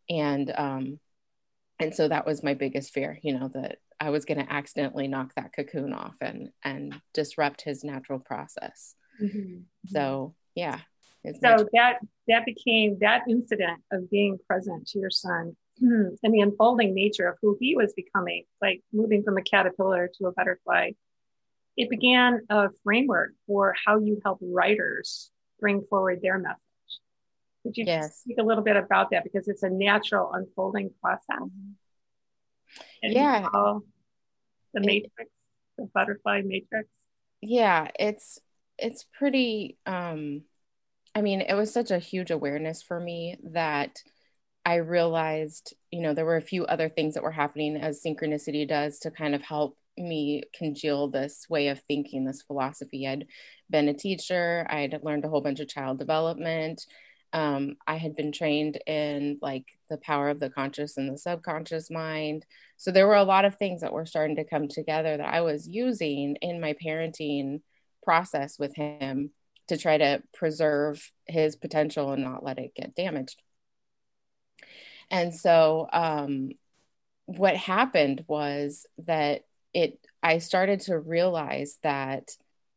And 0.09 0.51
um, 0.57 1.01
and 1.79 1.95
so 1.95 2.09
that 2.09 2.25
was 2.27 2.43
my 2.43 2.55
biggest 2.55 2.93
fear, 2.95 3.19
you 3.23 3.39
know, 3.39 3.49
that 3.49 3.79
I 4.05 4.11
was 4.11 4.27
going 4.27 4.45
to 4.45 4.53
accidentally 4.53 5.09
knock 5.09 5.33
that 5.35 5.55
cocoon 5.55 5.95
off 5.95 6.15
and 6.21 6.51
and 6.63 7.01
disrupt 7.15 7.63
his 7.63 7.83
natural 7.83 8.19
process. 8.19 8.95
Mm-hmm. 9.21 9.63
So 9.87 10.35
yeah. 10.55 10.81
So 11.41 11.67
that 11.73 12.01
that 12.29 12.45
became 12.45 12.99
that 13.01 13.23
incident 13.29 13.81
of 13.91 14.11
being 14.11 14.39
present 14.47 14.89
to 14.89 14.99
your 14.99 15.11
son 15.11 15.57
and 15.81 16.19
the 16.23 16.41
unfolding 16.41 16.95
nature 16.95 17.29
of 17.29 17.39
who 17.41 17.57
he 17.59 17.77
was 17.77 17.95
becoming, 17.95 18.45
like 18.61 18.83
moving 18.93 19.23
from 19.23 19.39
a 19.39 19.43
caterpillar 19.43 20.11
to 20.19 20.27
a 20.27 20.33
butterfly. 20.33 20.91
It 21.79 21.89
began 21.89 22.43
a 22.51 22.69
framework 22.85 23.33
for 23.47 23.75
how 23.87 24.01
you 24.01 24.21
help 24.23 24.39
writers 24.43 25.31
bring 25.61 25.83
forward 25.89 26.21
their 26.23 26.39
message. 26.39 26.59
Could 27.63 27.79
you 27.79 27.85
yes. 27.87 28.19
speak 28.19 28.37
a 28.39 28.45
little 28.45 28.63
bit 28.63 28.77
about 28.77 29.11
that 29.13 29.25
because 29.25 29.49
it's 29.49 29.63
a 29.63 29.71
natural 29.71 30.31
unfolding 30.35 30.91
process? 31.01 31.49
And 33.03 33.13
yeah. 33.13 33.49
The 34.75 34.81
matrix, 34.81 35.31
the 35.79 35.89
butterfly 35.95 36.43
matrix. 36.45 36.89
Yeah, 37.41 37.89
it's 37.99 38.39
it's 38.79 39.05
pretty 39.19 39.79
um 39.87 40.43
I 41.15 41.23
mean, 41.23 41.41
it 41.43 41.55
was 41.55 41.73
such 41.73 41.91
a 41.91 41.99
huge 41.99 42.31
awareness 42.31 42.83
for 42.83 42.99
me 42.99 43.39
that 43.53 43.99
I 44.67 44.77
realized, 44.77 45.75
you 45.91 46.01
know, 46.03 46.15
there 46.15 46.25
were 46.25 46.37
a 46.37 46.43
few 46.43 46.65
other 46.65 46.89
things 46.89 47.15
that 47.15 47.23
were 47.23 47.31
happening 47.31 47.77
as 47.77 48.03
synchronicity 48.03 48.67
does 48.67 48.99
to 49.01 49.11
kind 49.11 49.35
of 49.35 49.43
help 49.43 49.77
me 49.97 50.43
congeal 50.55 51.09
this 51.09 51.47
way 51.49 51.69
of 51.69 51.81
thinking, 51.83 52.25
this 52.25 52.43
philosophy. 52.43 53.07
I'd 53.07 53.27
been 53.71 53.89
a 53.89 53.95
teacher, 53.95 54.67
I'd 54.69 54.99
learned 55.03 55.25
a 55.25 55.29
whole 55.29 55.41
bunch 55.43 55.61
of 55.61 55.69
child 55.69 55.99
development. 55.99 56.85
Um, 57.35 57.75
I 57.85 57.97
had 57.97 58.15
been 58.15 58.31
trained 58.31 58.81
in 58.87 59.39
like 59.43 59.67
the 59.91 59.99
power 59.99 60.31
of 60.31 60.39
the 60.39 60.51
conscious 60.51 60.97
and 60.97 61.13
the 61.13 61.19
subconscious 61.19 61.91
mind. 61.91 62.47
So 62.77 62.93
there 62.93 63.09
were 63.09 63.17
a 63.17 63.25
lot 63.25 63.45
of 63.45 63.57
things 63.57 63.81
that 63.81 63.93
were 63.93 64.07
starting 64.07 64.37
to 64.37 64.45
come 64.45 64.69
together 64.69 65.17
that 65.17 65.35
I 65.35 65.41
was 65.41 65.69
using 65.69 66.37
in 66.37 66.61
my 66.61 66.75
parenting 66.83 67.61
process 68.05 68.57
with 68.57 68.77
him 68.77 69.31
to 69.67 69.77
try 69.77 69.99
to 69.99 70.23
preserve 70.33 71.11
his 71.27 71.57
potential 71.57 72.13
and 72.13 72.23
not 72.23 72.45
let 72.45 72.59
it 72.59 72.75
get 72.77 72.95
damaged. 72.95 73.43
And 75.11 75.35
so, 75.35 75.89
um, 75.93 76.51
what 77.27 77.57
happened 77.57 78.25
was 78.29 78.87
that 78.99 79.43
it 79.73 79.99
I 80.23 80.39
started 80.39 80.81
to 80.83 80.99
realize 80.99 81.79
that 81.83 82.31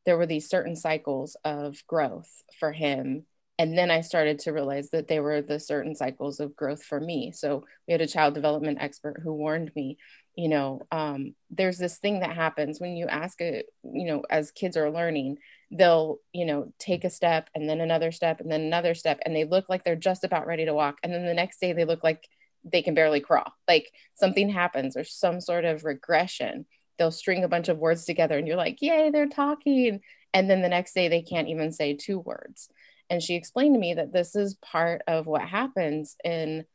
there 0.05 0.17
were 0.17 0.25
these 0.25 0.49
certain 0.49 0.75
cycles 0.75 1.35
of 1.43 1.85
growth 1.85 2.43
for 2.59 2.71
him 2.71 3.25
and 3.59 3.77
then 3.77 3.89
i 3.89 4.01
started 4.01 4.39
to 4.39 4.51
realize 4.51 4.89
that 4.91 5.07
they 5.07 5.19
were 5.19 5.41
the 5.41 5.59
certain 5.59 5.95
cycles 5.95 6.39
of 6.39 6.55
growth 6.55 6.83
for 6.83 6.99
me. 6.99 7.31
So 7.31 7.65
we 7.87 7.91
had 7.91 8.01
a 8.01 8.07
child 8.07 8.33
development 8.33 8.77
expert 8.81 9.21
who 9.23 9.33
warned 9.33 9.71
me 9.75 9.97
you 10.35 10.49
know 10.49 10.81
um, 10.91 11.33
there's 11.49 11.79
this 11.79 11.97
thing 11.97 12.19
that 12.19 12.35
happens 12.35 12.79
when 12.79 12.95
you 12.95 13.07
ask 13.07 13.41
it 13.41 13.65
you 13.83 14.05
know 14.05 14.23
as 14.29 14.51
kids 14.51 14.77
are 14.77 14.91
learning 14.91 15.37
they'll 15.71 16.19
you 16.31 16.45
know 16.45 16.71
take 16.79 17.03
a 17.03 17.09
step 17.09 17.49
and 17.55 17.67
then 17.69 17.81
another 17.81 18.11
step 18.11 18.39
and 18.39 18.51
then 18.51 18.61
another 18.61 18.93
step 18.93 19.19
and 19.25 19.35
they 19.35 19.43
look 19.43 19.67
like 19.67 19.83
they're 19.83 19.95
just 19.95 20.23
about 20.23 20.47
ready 20.47 20.65
to 20.65 20.73
walk. 20.73 20.97
And 21.03 21.13
then 21.13 21.25
the 21.25 21.33
next 21.33 21.59
day 21.59 21.73
they 21.73 21.85
look 21.85 22.03
like 22.03 22.27
they 22.63 22.81
can 22.81 22.93
barely 22.93 23.19
crawl. 23.19 23.51
Like 23.67 23.91
something 24.15 24.49
happens 24.49 24.95
or 24.95 25.03
some 25.03 25.41
sort 25.41 25.65
of 25.65 25.83
regression. 25.83 26.65
They'll 26.97 27.11
string 27.11 27.43
a 27.43 27.49
bunch 27.49 27.69
of 27.69 27.77
words 27.77 28.05
together 28.05 28.37
and 28.37 28.47
you're 28.47 28.57
like 28.57 28.81
yay 28.81 29.11
they're 29.11 29.27
talking. 29.27 30.01
And 30.33 30.49
then 30.49 30.61
the 30.61 30.69
next 30.69 30.93
day 30.93 31.07
they 31.07 31.21
can't 31.21 31.49
even 31.49 31.71
say 31.71 31.95
two 31.95 32.19
words 32.19 32.69
and 33.09 33.21
she 33.21 33.35
explained 33.35 33.75
to 33.75 33.79
me 33.79 33.93
that 33.93 34.11
this 34.11 34.35
is 34.35 34.55
part 34.55 35.01
of 35.07 35.25
what 35.25 35.41
happens 35.41 36.15
in 36.23 36.65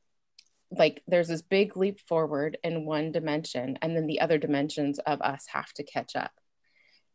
like 0.70 1.02
there's 1.06 1.28
this 1.28 1.42
big 1.42 1.76
leap 1.76 2.00
forward 2.00 2.56
in 2.64 2.86
one 2.86 3.12
dimension 3.12 3.78
and 3.82 3.94
then 3.94 4.06
the 4.06 4.20
other 4.20 4.38
dimensions 4.38 4.98
of 5.00 5.20
us 5.20 5.46
have 5.52 5.70
to 5.74 5.82
catch 5.82 6.16
up. 6.16 6.32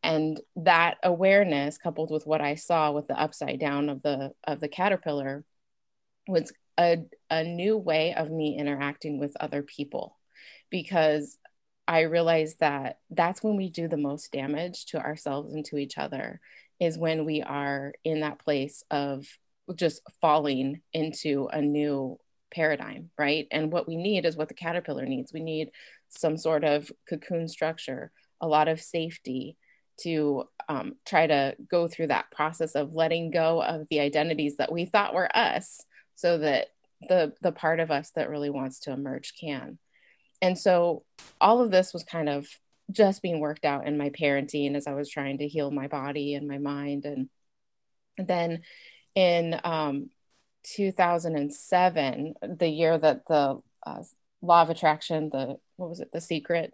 And 0.03 0.39
that 0.57 0.97
awareness 1.03 1.77
coupled 1.77 2.11
with 2.11 2.27
what 2.27 2.41
i 2.41 2.55
saw 2.55 2.91
with 2.91 3.07
the 3.07 3.19
upside 3.19 3.59
down 3.59 3.89
of 3.89 4.01
the 4.03 4.31
of 4.43 4.59
the 4.59 4.67
caterpillar 4.67 5.43
was 6.27 6.53
a, 6.79 6.97
a 7.31 7.43
new 7.43 7.77
way 7.77 8.13
of 8.13 8.29
me 8.29 8.57
interacting 8.59 9.19
with 9.19 9.35
other 9.39 9.63
people. 9.63 10.17
Because 10.69 11.37
i 11.87 12.01
realized 12.01 12.59
that 12.59 12.99
that's 13.09 13.41
when 13.41 13.55
we 13.55 13.69
do 13.69 13.87
the 13.87 13.97
most 13.97 14.31
damage 14.31 14.85
to 14.87 14.99
ourselves 14.99 15.53
and 15.53 15.65
to 15.65 15.77
each 15.77 15.97
other 15.97 16.39
is 16.79 16.97
when 16.97 17.25
we 17.25 17.41
are 17.41 17.93
in 18.03 18.21
that 18.21 18.39
place 18.39 18.83
of 18.91 19.25
just 19.75 20.01
falling 20.21 20.81
into 20.93 21.47
a 21.51 21.61
new 21.61 22.19
paradigm, 22.53 23.09
right? 23.17 23.47
And 23.51 23.71
what 23.71 23.87
we 23.87 23.95
need 23.95 24.25
is 24.25 24.37
what 24.37 24.47
the 24.47 24.53
caterpillar 24.53 25.05
needs. 25.05 25.33
We 25.33 25.41
need 25.41 25.71
some 26.09 26.37
sort 26.37 26.63
of 26.63 26.91
cocoon 27.09 27.47
structure, 27.47 28.11
a 28.39 28.47
lot 28.47 28.67
of 28.67 28.81
safety 28.81 29.57
to 30.01 30.43
um, 30.69 30.95
try 31.05 31.27
to 31.27 31.55
go 31.69 31.87
through 31.87 32.07
that 32.07 32.31
process 32.31 32.75
of 32.75 32.93
letting 32.93 33.31
go 33.31 33.61
of 33.61 33.87
the 33.89 33.99
identities 33.99 34.57
that 34.57 34.71
we 34.71 34.85
thought 34.85 35.13
were 35.13 35.35
us 35.35 35.81
so 36.15 36.37
that 36.37 36.67
the 37.09 37.33
the 37.41 37.51
part 37.51 37.79
of 37.79 37.91
us 37.91 38.11
that 38.15 38.29
really 38.29 38.49
wants 38.49 38.79
to 38.79 38.91
emerge 38.91 39.33
can 39.39 39.77
and 40.41 40.57
so 40.57 41.03
all 41.39 41.61
of 41.61 41.71
this 41.71 41.93
was 41.93 42.03
kind 42.03 42.29
of 42.29 42.47
just 42.91 43.21
being 43.21 43.39
worked 43.39 43.65
out 43.65 43.87
in 43.87 43.97
my 43.97 44.09
parenting 44.09 44.75
as 44.75 44.87
i 44.87 44.93
was 44.93 45.09
trying 45.09 45.37
to 45.37 45.47
heal 45.47 45.71
my 45.71 45.87
body 45.87 46.33
and 46.35 46.47
my 46.47 46.57
mind 46.57 47.05
and 47.05 47.29
then 48.17 48.61
in 49.15 49.59
um, 49.63 50.09
2007, 50.63 52.33
the 52.41 52.67
year 52.67 52.97
that 52.97 53.25
the 53.27 53.61
uh, 53.85 54.03
law 54.41 54.61
of 54.61 54.69
attraction, 54.69 55.29
the 55.31 55.57
what 55.77 55.89
was 55.89 55.99
it, 55.99 56.11
the 56.11 56.21
secret 56.21 56.73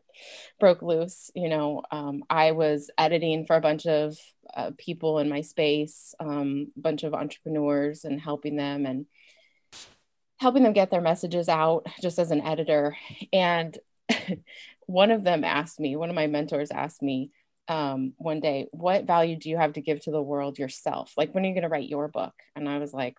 broke 0.60 0.82
loose, 0.82 1.29
you 1.36 1.50
know, 1.50 1.84
um, 1.91 2.24
I 2.29 2.51
was 2.51 2.89
editing 2.98 3.46
for 3.46 3.55
a 3.55 3.62
bunch 3.62 3.86
of 3.86 4.17
uh, 4.55 4.72
people 4.77 5.20
in 5.20 5.29
my 5.29 5.41
space, 5.41 6.15
um, 6.20 6.72
a 6.77 6.79
bunch 6.79 7.03
of 7.03 7.13
entrepreneurs, 7.13 8.05
and 8.05 8.20
helping 8.20 8.55
them 8.55 8.86
and 8.86 9.05
helping 10.39 10.63
them 10.63 10.74
get 10.74 10.89
their 10.89 11.01
messages 11.01 11.50
out 11.50 11.86
just 12.01 12.20
as 12.20 12.32
an 12.32 12.41
editor. 12.41 12.98
And 13.32 13.77
one 14.88 15.12
of 15.12 15.24
them 15.24 15.44
asked 15.44 15.80
me, 15.80 15.96
one 15.96 16.10
of 16.10 16.16
my 16.16 16.28
mentors 16.28 16.72
asked 16.72 17.02
me, 17.02 17.32
um, 17.68 18.13
one 18.18 18.40
day, 18.40 18.68
what 18.72 19.06
value 19.06 19.38
do 19.38 19.50
you 19.50 19.58
have 19.58 19.74
to 19.74 19.82
give 19.82 20.02
to 20.02 20.12
the 20.12 20.22
world 20.22 20.60
yourself? 20.60 21.13
Like, 21.16 21.34
when 21.34 21.46
are 21.46 21.48
you 21.48 21.54
going 21.54 21.63
to 21.63 21.70
write 21.70 21.90
your 21.90 22.08
book? 22.08 22.34
And 22.56 22.68
I 22.68 22.78
was 22.80 22.94
like, 22.94 23.18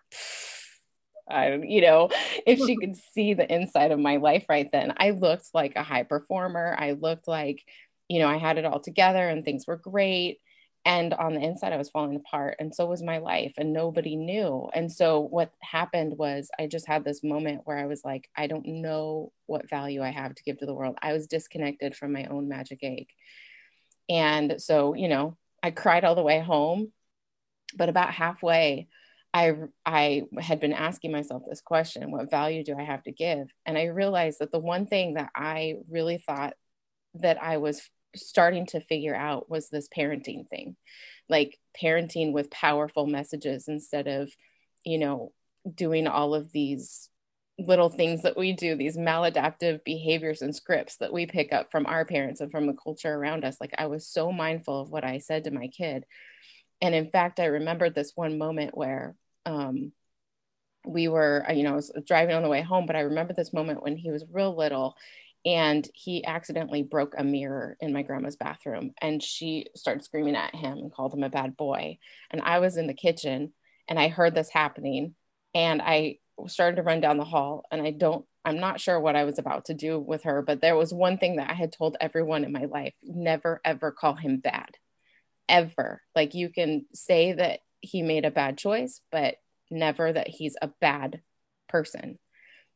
I, 1.27 1.55
you 1.55 1.81
know, 1.81 2.09
if 2.45 2.59
she 2.59 2.75
could 2.75 2.95
see 3.13 3.33
the 3.33 3.51
inside 3.51 3.91
of 3.91 3.99
my 3.99 4.17
life 4.17 4.45
right 4.47 4.69
then, 4.71 4.93
I 4.97 5.11
looked 5.11 5.49
like 5.53 5.75
a 5.75 5.83
high 5.83 6.03
performer. 6.03 6.75
I 6.77 6.91
looked 6.91 7.27
like, 7.27 7.63
you 8.07 8.19
know, 8.19 8.27
I 8.27 8.37
had 8.37 8.57
it 8.57 8.65
all 8.65 8.79
together 8.79 9.27
and 9.27 9.43
things 9.43 9.65
were 9.65 9.77
great. 9.77 10.39
And 10.85 11.15
on 11.15 11.33
the 11.33 11.41
inside, 11.41 11.73
I 11.73 11.77
was 11.77 11.89
falling 11.89 12.15
apart. 12.15 12.57
And 12.59 12.73
so 12.73 12.85
was 12.85 13.01
my 13.01 13.17
life, 13.17 13.53
and 13.57 13.73
nobody 13.73 14.15
knew. 14.15 14.69
And 14.71 14.91
so 14.91 15.19
what 15.19 15.51
happened 15.61 16.15
was 16.15 16.49
I 16.59 16.67
just 16.67 16.87
had 16.87 17.03
this 17.03 17.23
moment 17.23 17.61
where 17.65 17.79
I 17.79 17.87
was 17.87 18.05
like, 18.05 18.29
I 18.37 18.45
don't 18.45 18.67
know 18.67 19.31
what 19.47 19.67
value 19.67 20.03
I 20.03 20.09
have 20.11 20.35
to 20.35 20.43
give 20.43 20.59
to 20.59 20.67
the 20.67 20.75
world. 20.75 20.95
I 21.01 21.13
was 21.13 21.25
disconnected 21.25 21.95
from 21.95 22.13
my 22.13 22.25
own 22.25 22.47
magic 22.47 22.79
egg. 22.83 23.07
And 24.09 24.61
so, 24.61 24.93
you 24.93 25.07
know, 25.07 25.35
I 25.63 25.71
cried 25.71 26.05
all 26.05 26.13
the 26.13 26.21
way 26.21 26.39
home. 26.39 26.91
But 27.75 27.89
about 27.89 28.13
halfway, 28.13 28.87
I 29.33 29.53
I 29.85 30.23
had 30.39 30.59
been 30.59 30.71
asking 30.71 31.11
myself 31.11 31.43
this 31.49 31.61
question, 31.61 32.11
what 32.11 32.29
value 32.29 32.63
do 32.63 32.77
I 32.77 32.83
have 32.83 33.03
to 33.03 33.11
give? 33.11 33.47
And 33.65 33.75
I 33.77 33.85
realized 33.85 34.37
that 34.39 34.51
the 34.51 34.59
one 34.59 34.85
thing 34.85 35.15
that 35.15 35.31
I 35.35 35.77
really 35.89 36.19
thought 36.19 36.53
that 37.15 37.41
I 37.41 37.57
was 37.57 37.81
starting 38.15 38.65
to 38.67 38.79
figure 38.79 39.15
out 39.15 39.49
was 39.49 39.69
this 39.69 39.87
parenting 39.87 40.47
thing. 40.47 40.75
Like 41.29 41.57
parenting 41.81 42.31
with 42.33 42.51
powerful 42.51 43.07
messages 43.07 43.67
instead 43.67 44.07
of, 44.07 44.31
you 44.83 44.97
know, 44.97 45.31
doing 45.73 46.07
all 46.07 46.35
of 46.35 46.51
these 46.51 47.09
little 47.57 47.89
things 47.89 48.23
that 48.23 48.37
we 48.37 48.53
do, 48.53 48.75
these 48.75 48.97
maladaptive 48.97 49.83
behaviors 49.83 50.41
and 50.41 50.55
scripts 50.55 50.97
that 50.97 51.13
we 51.13 51.25
pick 51.25 51.53
up 51.53 51.71
from 51.71 51.85
our 51.85 52.05
parents 52.05 52.41
and 52.41 52.51
from 52.51 52.67
the 52.67 52.73
culture 52.73 53.13
around 53.13 53.45
us. 53.45 53.57
Like 53.61 53.73
I 53.77 53.87
was 53.87 54.07
so 54.07 54.31
mindful 54.31 54.81
of 54.81 54.89
what 54.89 55.05
I 55.05 55.19
said 55.19 55.45
to 55.45 55.51
my 55.51 55.67
kid. 55.67 56.05
And 56.81 56.93
in 56.93 57.09
fact, 57.09 57.39
I 57.39 57.45
remembered 57.45 57.95
this 57.95 58.11
one 58.15 58.37
moment 58.37 58.77
where 58.77 59.15
um, 59.45 59.93
we 60.85 61.07
were, 61.07 61.45
uh, 61.47 61.53
you 61.53 61.63
know, 61.63 61.71
I 61.71 61.75
was 61.75 61.91
driving 62.05 62.35
on 62.35 62.43
the 62.43 62.49
way 62.49 62.61
home, 62.61 62.85
but 62.85 62.95
I 62.95 63.01
remember 63.01 63.33
this 63.33 63.53
moment 63.53 63.81
when 63.81 63.95
he 63.95 64.11
was 64.11 64.25
real 64.31 64.55
little 64.55 64.95
and 65.45 65.87
he 65.93 66.25
accidentally 66.25 66.81
broke 66.81 67.13
a 67.17 67.23
mirror 67.23 67.77
in 67.79 67.93
my 67.93 68.01
grandma's 68.01 68.35
bathroom 68.35 68.91
and 69.01 69.21
she 69.21 69.67
started 69.75 70.03
screaming 70.03 70.35
at 70.35 70.55
him 70.55 70.79
and 70.79 70.91
called 70.91 71.13
him 71.13 71.23
a 71.23 71.29
bad 71.29 71.55
boy. 71.55 71.99
And 72.31 72.41
I 72.41 72.59
was 72.59 72.77
in 72.77 72.87
the 72.87 72.93
kitchen 72.93 73.53
and 73.87 73.99
I 73.99 74.07
heard 74.07 74.33
this 74.33 74.49
happening 74.49 75.13
and 75.53 75.81
I 75.81 76.17
started 76.47 76.77
to 76.77 76.83
run 76.83 76.99
down 76.99 77.17
the 77.17 77.23
hall 77.23 77.63
and 77.71 77.81
I 77.81 77.91
don't 77.91 78.25
I'm 78.43 78.59
not 78.59 78.79
sure 78.79 78.99
what 78.99 79.15
I 79.15 79.23
was 79.23 79.39
about 79.39 79.65
to 79.65 79.73
do 79.73 79.99
with 79.99 80.23
her, 80.23 80.43
but 80.43 80.61
there 80.61 80.75
was 80.75 80.93
one 80.93 81.17
thing 81.17 81.37
that 81.37 81.49
I 81.49 81.53
had 81.53 81.71
told 81.71 81.97
everyone 81.99 82.43
in 82.43 82.51
my 82.51 82.65
life 82.65 82.93
never, 83.01 83.59
ever 83.65 83.91
call 83.91 84.13
him 84.13 84.37
bad. 84.37 84.69
Ever. 85.49 86.03
Like 86.15 86.35
you 86.35 86.49
can 86.49 86.85
say 86.93 87.33
that 87.33 87.61
he 87.81 88.03
made 88.03 88.23
a 88.23 88.29
bad 88.29 88.59
choice, 88.59 89.01
but 89.11 89.37
never 89.71 90.13
that 90.13 90.27
he's 90.27 90.55
a 90.61 90.69
bad 90.79 91.21
person 91.67 92.19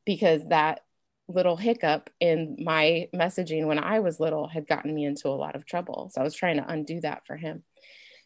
because 0.05 0.41
that 0.49 0.81
little 1.29 1.55
hiccup 1.55 2.09
in 2.19 2.57
my 2.59 3.07
messaging 3.15 3.67
when 3.67 3.79
I 3.79 3.99
was 3.99 4.19
little 4.19 4.47
had 4.47 4.67
gotten 4.67 4.93
me 4.93 5.05
into 5.05 5.29
a 5.29 5.37
lot 5.37 5.55
of 5.55 5.65
trouble. 5.65 6.09
So 6.11 6.19
I 6.19 6.23
was 6.23 6.33
trying 6.33 6.57
to 6.57 6.67
undo 6.67 6.99
that 7.01 7.25
for 7.25 7.37
him. 7.37 7.63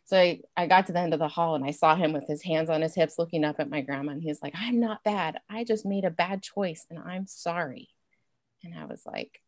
So 0.06 0.18
I, 0.18 0.42
I 0.58 0.68
got 0.68 0.88
to 0.88 0.94
the 0.94 1.00
end 1.00 1.14
of 1.14 1.20
the 1.20 1.28
hall 1.28 1.56
and 1.56 1.64
I 1.64 1.72
saw 1.72 1.96
him 1.96 2.14
with 2.14 2.28
his 2.28 2.42
hands 2.42 2.70
on 2.70 2.82
his 2.82 2.96
hips 2.96 3.20
looking 3.20 3.44
up 3.44 3.60
at 3.60 3.70
my 3.70 3.82
grandma. 3.82 4.14
And 4.14 4.24
he's 4.24 4.42
like, 4.42 4.54
I'm 4.56 4.80
not 4.80 5.04
bad. 5.04 5.38
I 5.50 5.64
just 5.64 5.86
made 5.86 6.06
a 6.06 6.10
bad 6.10 6.42
choice 6.42 6.86
and 6.90 7.00
I'm 7.00 7.28
sorry. 7.28 7.90
And 8.64 8.78
I 8.78 8.86
was 8.86 9.04
like, 9.06 9.40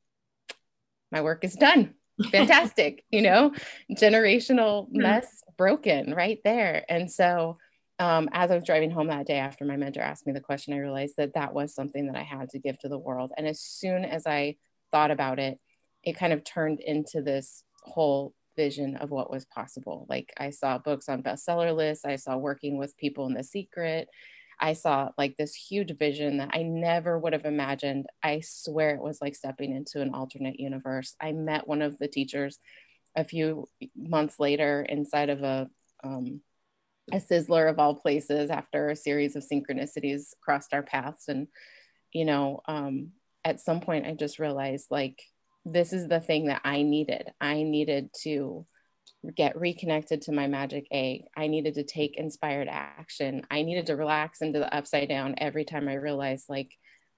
my 1.12 1.22
work 1.22 1.44
is 1.44 1.56
done. 1.56 1.94
Fantastic. 2.32 3.04
you 3.10 3.22
know, 3.22 3.54
generational 3.92 4.88
hmm. 4.90 5.02
mess 5.02 5.44
broken 5.58 6.14
right 6.14 6.40
there. 6.44 6.86
And 6.90 7.12
so 7.12 7.58
um, 8.00 8.30
as 8.34 8.52
I 8.52 8.56
was 8.56 8.64
driving 8.64 8.92
home 8.92 9.08
that 9.08 9.28
day 9.28 9.38
after 9.38 9.64
my 9.64 9.78
mentor 9.78 10.02
asked 10.02 10.28
me 10.28 10.34
the 10.34 10.42
question, 10.42 10.74
I 10.74 10.80
realized 10.80 11.16
that 11.18 11.34
that 11.36 11.54
was 11.54 11.74
something 11.74 12.08
that 12.08 12.18
I 12.18 12.24
had 12.24 12.50
to 12.50 12.60
give 12.60 12.78
to 12.80 12.90
the 12.90 12.98
world. 12.98 13.32
And 13.38 13.48
as 13.48 13.62
soon 13.62 14.04
as 14.04 14.28
I 14.28 14.58
thought 14.92 15.12
about 15.12 15.40
it, 15.40 15.60
it 16.04 16.18
kind 16.18 16.34
of 16.34 16.44
turned 16.44 16.80
into 16.82 17.22
this 17.22 17.64
whole 17.84 18.34
vision 18.56 18.98
of 18.98 19.12
what 19.12 19.32
was 19.32 19.46
possible. 19.46 20.06
Like 20.10 20.34
I 20.38 20.50
saw 20.50 20.78
books 20.78 21.10
on 21.10 21.24
bestseller 21.24 21.76
lists, 21.76 22.06
I 22.06 22.18
saw 22.18 22.38
working 22.38 22.78
with 22.78 22.98
people 22.98 23.28
in 23.28 23.34
the 23.34 23.44
secret. 23.44 24.10
I 24.60 24.74
saw 24.74 25.10
like 25.18 25.36
this 25.38 25.54
huge 25.54 25.98
vision 25.98 26.38
that 26.38 26.52
I 26.54 26.64
never 26.64 27.20
would 27.20 27.34
have 27.34 27.46
imagined. 27.46 28.08
I 28.24 28.42
swear 28.44 28.96
it 28.96 29.02
was 29.02 29.20
like 29.22 29.36
stepping 29.36 29.76
into 29.76 30.02
an 30.02 30.14
alternate 30.14 30.60
universe. 30.60 31.16
I 31.20 31.34
met 31.34 31.68
one 31.68 31.82
of 31.82 31.98
the 31.98 32.08
teachers 32.08 32.60
a 33.16 33.24
few 33.24 33.68
months 33.96 34.40
later 34.40 34.86
inside 34.88 35.30
of 35.30 35.44
a 35.44 35.70
um, 36.04 36.42
a 37.12 37.18
sizzler 37.18 37.70
of 37.70 37.80
all 37.80 37.96
places 37.96 38.50
after 38.50 38.90
a 38.90 38.96
series 38.96 39.36
of 39.36 39.44
synchronicities 39.44 40.34
crossed 40.42 40.74
our 40.74 40.84
paths. 40.84 41.28
And 41.28 41.48
you 42.16 42.24
know 42.24 42.62
um, 42.68 43.12
at 43.44 43.60
some 43.60 43.82
point 43.82 44.08
i 44.08 44.14
just 44.14 44.40
realized 44.40 44.88
like 44.90 45.22
this 45.66 45.92
is 45.94 46.08
the 46.08 46.20
thing 46.20 46.46
that 46.46 46.62
i 46.64 46.82
needed. 46.82 47.32
I 47.42 47.64
needed 47.64 48.10
to 48.22 48.66
get 49.36 49.60
reconnected 49.60 50.22
to 50.24 50.32
my 50.32 50.46
magic 50.46 50.86
egg. 50.92 51.24
I 51.36 51.48
needed 51.48 51.74
to 51.76 51.84
take 51.84 52.18
inspired 52.18 52.68
action. 52.70 53.42
I 53.50 53.64
needed 53.64 53.88
to 53.88 53.96
relax 53.96 54.42
into 54.42 54.60
the 54.60 54.74
upside 54.74 55.10
down 55.10 55.36
every 55.40 55.66
time 55.66 55.88
i 55.88 55.96
realized 55.96 56.46
like 56.50 56.72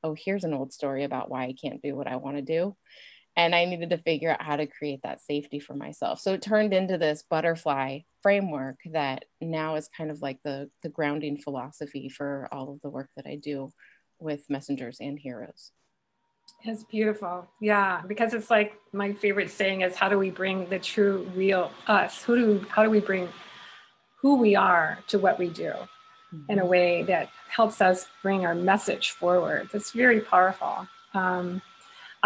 oh 0.03 0.15
here's 0.17 0.43
an 0.43 0.53
old 0.53 0.73
story 0.73 1.03
about 1.03 1.29
why 1.29 1.43
i 1.43 1.53
can't 1.53 1.81
do 1.81 1.95
what 1.95 2.07
i 2.07 2.15
want 2.15 2.37
to 2.37 2.41
do 2.41 2.75
and 3.37 3.53
I 3.53 3.65
needed 3.65 3.91
to 3.91 3.99
figure 3.99 4.31
out 4.31 4.41
how 4.41 4.55
to 4.55 4.65
create 4.65 5.01
that 5.03 5.21
safety 5.21 5.59
for 5.59 5.75
myself. 5.75 6.19
So 6.19 6.33
it 6.33 6.41
turned 6.41 6.73
into 6.73 6.97
this 6.97 7.23
butterfly 7.29 7.99
framework 8.23 8.77
that 8.91 9.25
now 9.39 9.75
is 9.75 9.87
kind 9.95 10.09
of 10.09 10.21
like 10.21 10.39
the 10.43 10.69
the 10.81 10.89
grounding 10.89 11.37
philosophy 11.37 12.09
for 12.09 12.49
all 12.51 12.73
of 12.73 12.81
the 12.81 12.89
work 12.89 13.09
that 13.15 13.27
I 13.27 13.35
do 13.35 13.69
with 14.19 14.49
messengers 14.49 14.97
and 14.99 15.17
heroes. 15.19 15.71
It's 16.63 16.83
beautiful. 16.83 17.47
Yeah, 17.61 18.01
because 18.07 18.33
it's 18.33 18.49
like 18.49 18.73
my 18.91 19.13
favorite 19.13 19.51
saying 19.51 19.81
is 19.81 19.95
how 19.95 20.09
do 20.09 20.17
we 20.17 20.31
bring 20.31 20.67
the 20.69 20.79
true 20.79 21.29
real 21.35 21.71
us? 21.85 22.23
Who 22.23 22.35
do 22.35 22.65
how 22.69 22.83
do 22.83 22.89
we 22.89 22.99
bring 22.99 23.29
who 24.19 24.37
we 24.37 24.55
are 24.55 24.97
to 25.09 25.19
what 25.19 25.37
we 25.37 25.49
do 25.49 25.73
mm-hmm. 25.73 26.41
in 26.49 26.57
a 26.57 26.65
way 26.65 27.03
that 27.03 27.29
helps 27.49 27.81
us 27.81 28.07
bring 28.23 28.47
our 28.47 28.55
message 28.55 29.11
forward? 29.11 29.69
That's 29.71 29.91
very 29.91 30.21
powerful. 30.21 30.87
Um, 31.13 31.61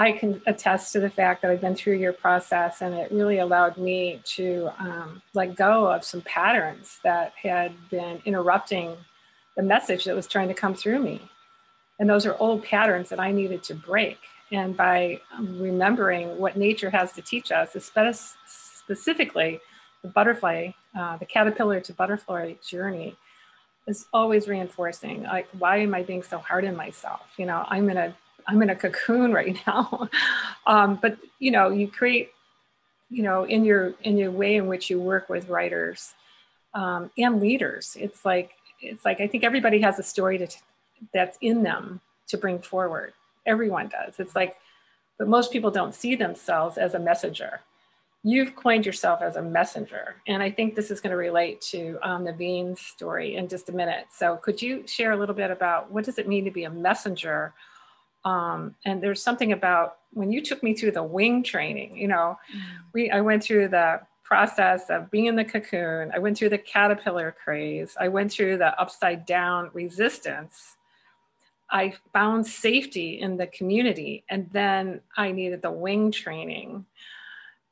I 0.01 0.13
can 0.13 0.41
attest 0.47 0.93
to 0.93 0.99
the 0.99 1.11
fact 1.11 1.43
that 1.43 1.51
I've 1.51 1.61
been 1.61 1.75
through 1.75 1.97
your 1.97 2.11
process 2.11 2.81
and 2.81 2.95
it 2.95 3.11
really 3.11 3.37
allowed 3.37 3.77
me 3.77 4.19
to 4.37 4.71
um, 4.79 5.21
let 5.35 5.55
go 5.55 5.91
of 5.91 6.03
some 6.03 6.21
patterns 6.21 6.99
that 7.03 7.33
had 7.39 7.71
been 7.91 8.19
interrupting 8.25 8.97
the 9.55 9.61
message 9.61 10.05
that 10.05 10.15
was 10.15 10.25
trying 10.25 10.47
to 10.47 10.55
come 10.55 10.73
through 10.73 11.03
me. 11.03 11.21
And 11.99 12.09
those 12.09 12.25
are 12.25 12.35
old 12.39 12.63
patterns 12.63 13.09
that 13.09 13.19
I 13.19 13.31
needed 13.31 13.61
to 13.65 13.75
break. 13.75 14.17
And 14.51 14.75
by 14.75 15.21
remembering 15.39 16.35
what 16.39 16.57
nature 16.57 16.89
has 16.89 17.13
to 17.13 17.21
teach 17.21 17.51
us, 17.51 17.73
specifically 18.47 19.59
the 20.01 20.07
butterfly, 20.07 20.71
uh, 20.97 21.17
the 21.17 21.25
caterpillar 21.27 21.79
to 21.79 21.93
butterfly 21.93 22.55
journey, 22.67 23.15
is 23.85 24.07
always 24.11 24.47
reinforcing. 24.47 25.21
Like, 25.23 25.47
why 25.59 25.77
am 25.77 25.93
I 25.93 26.01
being 26.01 26.23
so 26.23 26.39
hard 26.39 26.65
on 26.65 26.75
myself? 26.75 27.21
You 27.37 27.45
know, 27.45 27.65
I'm 27.67 27.87
in 27.91 27.97
a 27.97 28.15
I'm 28.47 28.61
in 28.61 28.69
a 28.69 28.75
cocoon 28.75 29.31
right 29.39 29.57
now. 29.67 30.09
um, 30.67 30.99
but 31.01 31.17
you 31.39 31.51
know, 31.51 31.69
you 31.69 31.87
create, 31.87 32.31
you 33.09 33.23
know, 33.23 33.43
in 33.43 33.65
your 33.65 33.93
in 34.03 34.17
your 34.17 34.31
way 34.31 34.55
in 34.55 34.67
which 34.67 34.89
you 34.89 34.99
work 34.99 35.29
with 35.29 35.49
writers 35.49 36.13
um, 36.73 37.11
and 37.17 37.41
leaders. 37.41 37.97
It's 37.99 38.25
like 38.25 38.53
it's 38.79 39.05
like 39.05 39.21
I 39.21 39.27
think 39.27 39.43
everybody 39.43 39.81
has 39.81 39.99
a 39.99 40.03
story 40.03 40.37
to 40.37 40.47
that's 41.13 41.37
in 41.41 41.63
them 41.63 42.01
to 42.27 42.37
bring 42.37 42.59
forward. 42.59 43.13
Everyone 43.45 43.87
does. 43.87 44.19
It's 44.19 44.35
like, 44.35 44.57
but 45.17 45.27
most 45.27 45.51
people 45.51 45.71
don't 45.71 45.93
see 45.93 46.15
themselves 46.15 46.77
as 46.77 46.93
a 46.93 46.99
messenger. 46.99 47.61
You've 48.23 48.55
coined 48.55 48.85
yourself 48.85 49.21
as 49.21 49.35
a 49.35 49.41
messenger. 49.41 50.15
And 50.27 50.43
I 50.43 50.51
think 50.51 50.75
this 50.75 50.91
is 50.91 51.01
going 51.01 51.11
to 51.11 51.17
relate 51.17 51.59
to 51.71 51.97
um, 52.03 52.25
Naveen's 52.25 52.81
story 52.81 53.35
in 53.35 53.47
just 53.47 53.69
a 53.69 53.71
minute. 53.71 54.05
So 54.15 54.37
could 54.37 54.61
you 54.61 54.85
share 54.87 55.11
a 55.11 55.17
little 55.17 55.33
bit 55.33 55.49
about 55.49 55.91
what 55.91 56.05
does 56.05 56.19
it 56.19 56.27
mean 56.27 56.45
to 56.45 56.51
be 56.51 56.65
a 56.65 56.69
messenger? 56.69 57.53
Um, 58.23 58.75
and 58.85 59.01
there's 59.01 59.21
something 59.21 59.51
about 59.51 59.97
when 60.13 60.31
you 60.31 60.41
took 60.41 60.61
me 60.61 60.73
through 60.73 60.91
the 60.91 61.03
wing 61.03 61.43
training, 61.43 61.97
you 61.97 62.07
know, 62.07 62.37
mm. 62.55 62.61
we 62.93 63.09
I 63.09 63.21
went 63.21 63.43
through 63.43 63.69
the 63.69 64.01
process 64.23 64.89
of 64.89 65.11
being 65.11 65.25
in 65.25 65.35
the 65.35 65.43
cocoon. 65.43 66.11
I 66.13 66.19
went 66.19 66.37
through 66.37 66.49
the 66.49 66.57
caterpillar 66.57 67.35
craze. 67.43 67.97
I 67.99 68.07
went 68.07 68.31
through 68.31 68.57
the 68.57 68.79
upside 68.79 69.25
down 69.25 69.69
resistance 69.73 70.77
I 71.71 71.93
found 72.11 72.45
safety 72.45 73.21
in 73.21 73.37
the 73.37 73.47
community. 73.47 74.25
And 74.29 74.49
then 74.51 75.01
I 75.15 75.31
needed 75.31 75.61
the 75.61 75.71
wing 75.71 76.11
training 76.11 76.85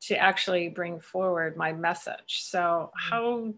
to 0.02 0.16
actually 0.16 0.70
bring 0.70 1.02
forward 1.02 1.58
my 1.58 1.74
message. 1.74 2.42
So, 2.44 2.60
mm-hmm. 2.60 3.10
how 3.10 3.54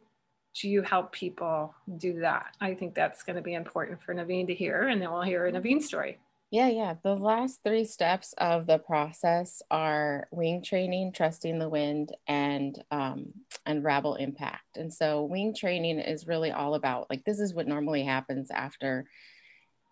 do 0.59 0.67
you 0.67 0.81
help 0.81 1.11
people 1.11 1.75
do 1.97 2.19
that? 2.21 2.55
I 2.59 2.73
think 2.73 2.95
that's 2.95 3.23
going 3.23 3.35
to 3.35 3.41
be 3.41 3.53
important 3.53 4.01
for 4.01 4.13
Naveen 4.13 4.47
to 4.47 4.55
hear, 4.55 4.87
and 4.87 5.01
then 5.01 5.11
we'll 5.11 5.21
hear 5.21 5.45
a 5.45 5.51
Naveen 5.51 5.81
story. 5.81 6.17
Yeah, 6.51 6.67
yeah. 6.67 6.95
The 7.01 7.15
last 7.15 7.61
three 7.63 7.85
steps 7.85 8.33
of 8.37 8.67
the 8.67 8.77
process 8.77 9.61
are 9.71 10.27
wing 10.31 10.61
training, 10.61 11.13
trusting 11.13 11.57
the 11.57 11.69
wind, 11.69 12.13
and 12.27 12.77
um, 12.91 13.27
unravel 13.65 14.15
impact. 14.15 14.75
And 14.75 14.93
so, 14.93 15.23
wing 15.23 15.55
training 15.55 15.99
is 15.99 16.27
really 16.27 16.51
all 16.51 16.75
about 16.75 17.09
like 17.09 17.23
this 17.23 17.39
is 17.39 17.53
what 17.53 17.67
normally 17.67 18.03
happens 18.03 18.51
after 18.51 19.05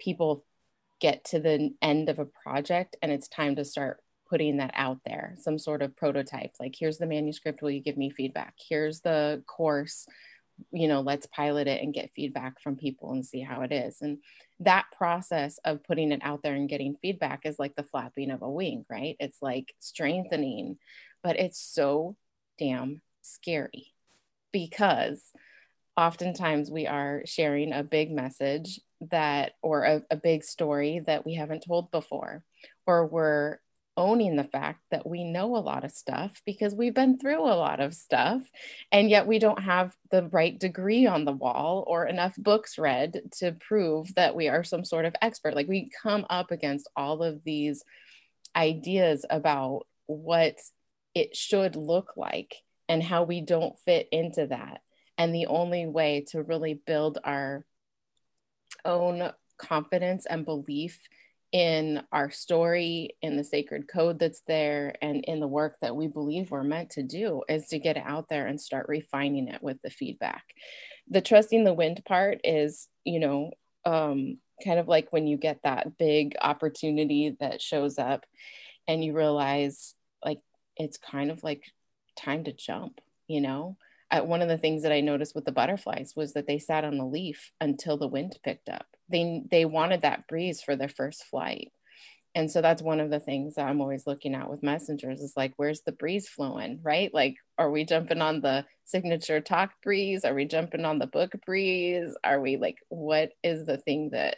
people 0.02 0.44
get 1.00 1.24
to 1.26 1.40
the 1.40 1.74
end 1.82 2.10
of 2.10 2.20
a 2.20 2.26
project 2.26 2.98
and 3.02 3.12
it's 3.12 3.30
time 3.30 3.56
to 3.56 3.64
start 3.64 4.02
putting 4.30 4.58
that 4.58 4.72
out 4.76 5.00
there 5.06 5.36
some 5.40 5.58
sort 5.58 5.82
of 5.82 5.96
prototype 5.96 6.52
like 6.60 6.76
here's 6.78 6.98
the 6.98 7.06
manuscript 7.06 7.62
will 7.62 7.72
you 7.72 7.82
give 7.82 7.98
me 7.98 8.10
feedback 8.10 8.54
here's 8.70 9.00
the 9.02 9.42
course 9.48 10.06
you 10.72 10.88
know 10.88 11.02
let's 11.02 11.26
pilot 11.28 11.68
it 11.68 11.82
and 11.82 11.94
get 11.94 12.12
feedback 12.16 12.62
from 12.62 12.76
people 12.76 13.12
and 13.12 13.26
see 13.26 13.42
how 13.42 13.62
it 13.62 13.72
is 13.72 14.02
and 14.02 14.18
that 14.62 14.86
process 14.98 15.58
of 15.64 15.84
putting 15.84 16.12
it 16.12 16.22
out 16.24 16.44
there 16.44 16.54
and 16.54 16.70
getting 16.70 16.96
feedback 17.02 17.46
is 17.46 17.58
like 17.60 17.76
the 17.76 17.84
flapping 17.84 18.32
of 18.32 18.42
a 18.42 18.50
wing 18.50 18.86
right? 18.90 19.16
It's 19.20 19.42
like 19.42 19.74
strengthening 19.80 20.78
but 21.24 21.40
it's 21.40 21.60
so 21.60 22.16
damn 22.58 23.02
scary 23.22 23.94
because 24.52 25.22
oftentimes 25.98 26.72
we 26.72 26.88
are 26.88 27.24
sharing 27.26 27.74
a 27.74 27.84
big 27.84 28.12
message 28.12 28.80
that 29.12 29.54
or 29.62 29.84
a, 29.84 30.02
a 30.12 30.16
big 30.16 30.44
story 30.44 31.02
that 31.06 31.26
we 31.26 31.36
haven't 31.36 31.66
told 31.66 31.92
before 31.92 32.44
or 32.86 33.06
we're 33.06 33.60
owning 34.00 34.38
the 34.38 34.46
fact 34.46 34.80
that 34.92 35.06
we 35.06 35.26
know 35.26 35.58
a 35.58 35.60
lot 35.60 35.84
of 35.84 35.92
stuff 35.92 36.42
because 36.46 36.74
we've 36.74 36.94
been 36.94 37.20
through 37.20 37.42
a 37.42 37.52
lot 37.54 37.82
of 37.82 37.94
stuff 37.94 38.42
and 38.94 39.10
yet 39.10 39.28
we 39.28 39.40
don't 39.40 39.62
have 39.62 39.94
the 40.10 40.24
right 40.30 40.58
degree 40.58 41.06
on 41.06 41.26
the 41.26 41.34
wall 41.34 41.84
or 41.86 42.06
enough 42.06 42.34
books 42.38 42.78
read 42.78 43.20
to 43.38 43.52
prove 43.52 44.16
that 44.16 44.38
we 44.38 44.48
are 44.48 44.64
some 44.64 44.86
sort 44.86 45.04
of 45.04 45.14
expert. 45.22 45.54
Like 45.54 45.68
we 45.68 45.92
come 46.02 46.26
up 46.30 46.50
against 46.50 46.90
all 46.96 47.22
of 47.22 47.44
these 47.44 47.84
ideas 48.56 49.26
about 49.30 49.82
what 50.06 50.56
it 51.14 51.36
should 51.36 51.76
look 51.76 52.14
like 52.16 52.56
and 52.88 53.04
how 53.04 53.24
we 53.24 53.42
don't 53.42 53.78
fit 53.80 54.08
into 54.14 54.48
that. 54.48 54.80
And 55.18 55.36
the 55.36 55.48
only 55.48 55.86
way 55.86 56.26
to 56.30 56.42
really 56.42 56.74
build 56.74 57.18
our 57.26 57.66
own 58.86 59.34
confidence 59.58 60.26
and 60.26 60.46
belief 60.46 61.02
in 61.52 62.04
our 62.12 62.30
story, 62.30 63.16
in 63.22 63.38
the 63.38 63.44
sacred 63.44 63.88
code 63.88 64.20
that's 64.20 64.42
there, 64.48 64.96
and 65.02 65.24
in 65.26 65.40
the 65.40 65.48
work 65.48 65.78
that 65.82 65.96
we 65.96 66.08
believe 66.08 66.52
we're 66.52 66.64
meant 66.64 66.92
to 66.92 67.04
do 67.04 67.44
is 67.50 67.68
to 67.70 67.80
get 67.80 67.98
out 67.98 68.30
there 68.30 68.48
and 68.48 68.62
start 68.62 68.88
refining 68.88 69.48
it 69.48 69.64
with 69.64 69.82
the 69.82 69.90
feedback. 69.90 70.44
The 71.10 71.22
trusting 71.22 71.64
the 71.64 71.74
wind 71.74 72.04
part 72.06 72.40
is, 72.44 72.88
you 73.04 73.20
know, 73.20 73.52
um, 73.86 74.38
kind 74.64 74.80
of 74.80 74.88
like 74.88 75.12
when 75.12 75.26
you 75.26 75.38
get 75.38 75.60
that 75.64 75.98
big 75.98 76.36
opportunity 76.42 77.36
that 77.40 77.62
shows 77.62 77.98
up 77.98 78.26
and 78.88 79.04
you 79.04 79.16
realize 79.16 79.96
like 80.24 80.42
it's 80.78 80.98
kind 80.98 81.32
of 81.32 81.44
like 81.44 81.64
time 82.18 82.44
to 82.44 82.54
jump, 82.54 83.02
you 83.28 83.42
know? 83.42 83.78
one 84.24 84.42
of 84.42 84.48
the 84.48 84.58
things 84.58 84.82
that 84.84 84.92
I 84.92 85.02
noticed 85.02 85.36
with 85.36 85.46
the 85.46 85.52
butterflies 85.52 86.14
was 86.16 86.34
that 86.34 86.48
they 86.48 86.58
sat 86.58 86.84
on 86.84 86.98
the 86.98 87.06
leaf 87.06 87.52
until 87.62 87.96
the 87.98 88.08
wind 88.08 88.38
picked 88.44 88.68
up. 88.68 88.88
They 89.10 89.44
they 89.50 89.66
wanted 89.66 90.02
that 90.02 90.28
breeze 90.28 90.62
for 90.62 90.76
their 90.76 90.90
first 90.90 91.26
flight. 91.26 91.72
And 92.36 92.50
so 92.50 92.62
that's 92.62 92.82
one 92.82 93.00
of 93.00 93.10
the 93.10 93.20
things 93.20 93.56
that 93.56 93.68
I'm 93.68 93.82
always 93.82 94.06
looking 94.06 94.36
at 94.36 94.50
with 94.50 94.62
messengers 94.62 95.20
is 95.20 95.34
like, 95.36 95.54
where's 95.58 95.82
the 95.82 95.92
breeze 95.92 96.28
flowing, 96.28 96.80
right? 96.84 97.12
Like, 97.12 97.36
are 97.58 97.72
we 97.72 97.86
jumping 97.86 98.22
on 98.22 98.42
the 98.42 98.66
signature 98.86 99.42
talk 99.42 99.72
breeze? 99.84 100.24
Are 100.24 100.36
we 100.36 100.46
jumping 100.46 100.86
on 100.86 101.00
the 101.00 101.08
book 101.08 101.32
breeze? 101.46 102.16
Are 102.24 102.40
we 102.40 102.58
like, 102.58 102.78
what 102.90 103.32
is 103.44 103.66
the 103.66 103.78
thing 103.78 104.12
that 104.12 104.38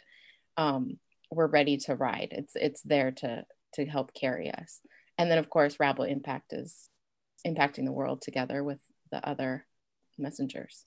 um, 0.56 0.98
we're 1.30 1.46
ready 1.46 1.76
to 1.78 1.94
ride? 1.94 2.28
It's 2.32 2.54
it's 2.56 2.80
there 2.82 3.10
to 3.10 3.44
to 3.74 3.86
help 3.86 4.14
carry 4.14 4.50
us. 4.50 4.80
And 5.18 5.30
then 5.30 5.38
of 5.38 5.50
course, 5.50 5.78
Rabble 5.78 6.04
Impact 6.04 6.54
is 6.54 6.88
impacting 7.46 7.84
the 7.84 7.92
world 7.92 8.22
together 8.22 8.64
with 8.64 8.80
the 9.10 9.26
other 9.26 9.66
messengers, 10.18 10.86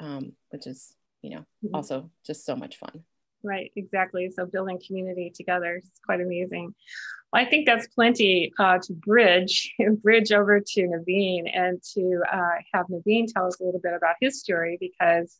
um, 0.00 0.32
which 0.50 0.66
is, 0.66 0.94
you 1.22 1.30
know, 1.30 1.46
mm-hmm. 1.64 1.74
also 1.74 2.10
just 2.26 2.44
so 2.44 2.56
much 2.56 2.76
fun. 2.76 3.04
Right, 3.44 3.72
exactly. 3.76 4.30
So 4.30 4.46
building 4.46 4.80
community 4.86 5.32
together 5.34 5.80
is 5.82 5.90
quite 6.04 6.20
amazing. 6.20 6.74
Well, 7.32 7.42
I 7.42 7.48
think 7.48 7.66
that's 7.66 7.88
plenty 7.88 8.52
uh, 8.58 8.78
to 8.82 8.92
bridge 8.92 9.74
bridge 10.02 10.32
over 10.32 10.60
to 10.60 10.80
Naveen 10.82 11.50
and 11.52 11.82
to 11.94 12.22
uh, 12.30 12.60
have 12.72 12.86
Naveen 12.86 13.26
tell 13.32 13.46
us 13.46 13.60
a 13.60 13.64
little 13.64 13.80
bit 13.80 13.94
about 13.94 14.16
his 14.20 14.40
story 14.40 14.76
because 14.78 15.38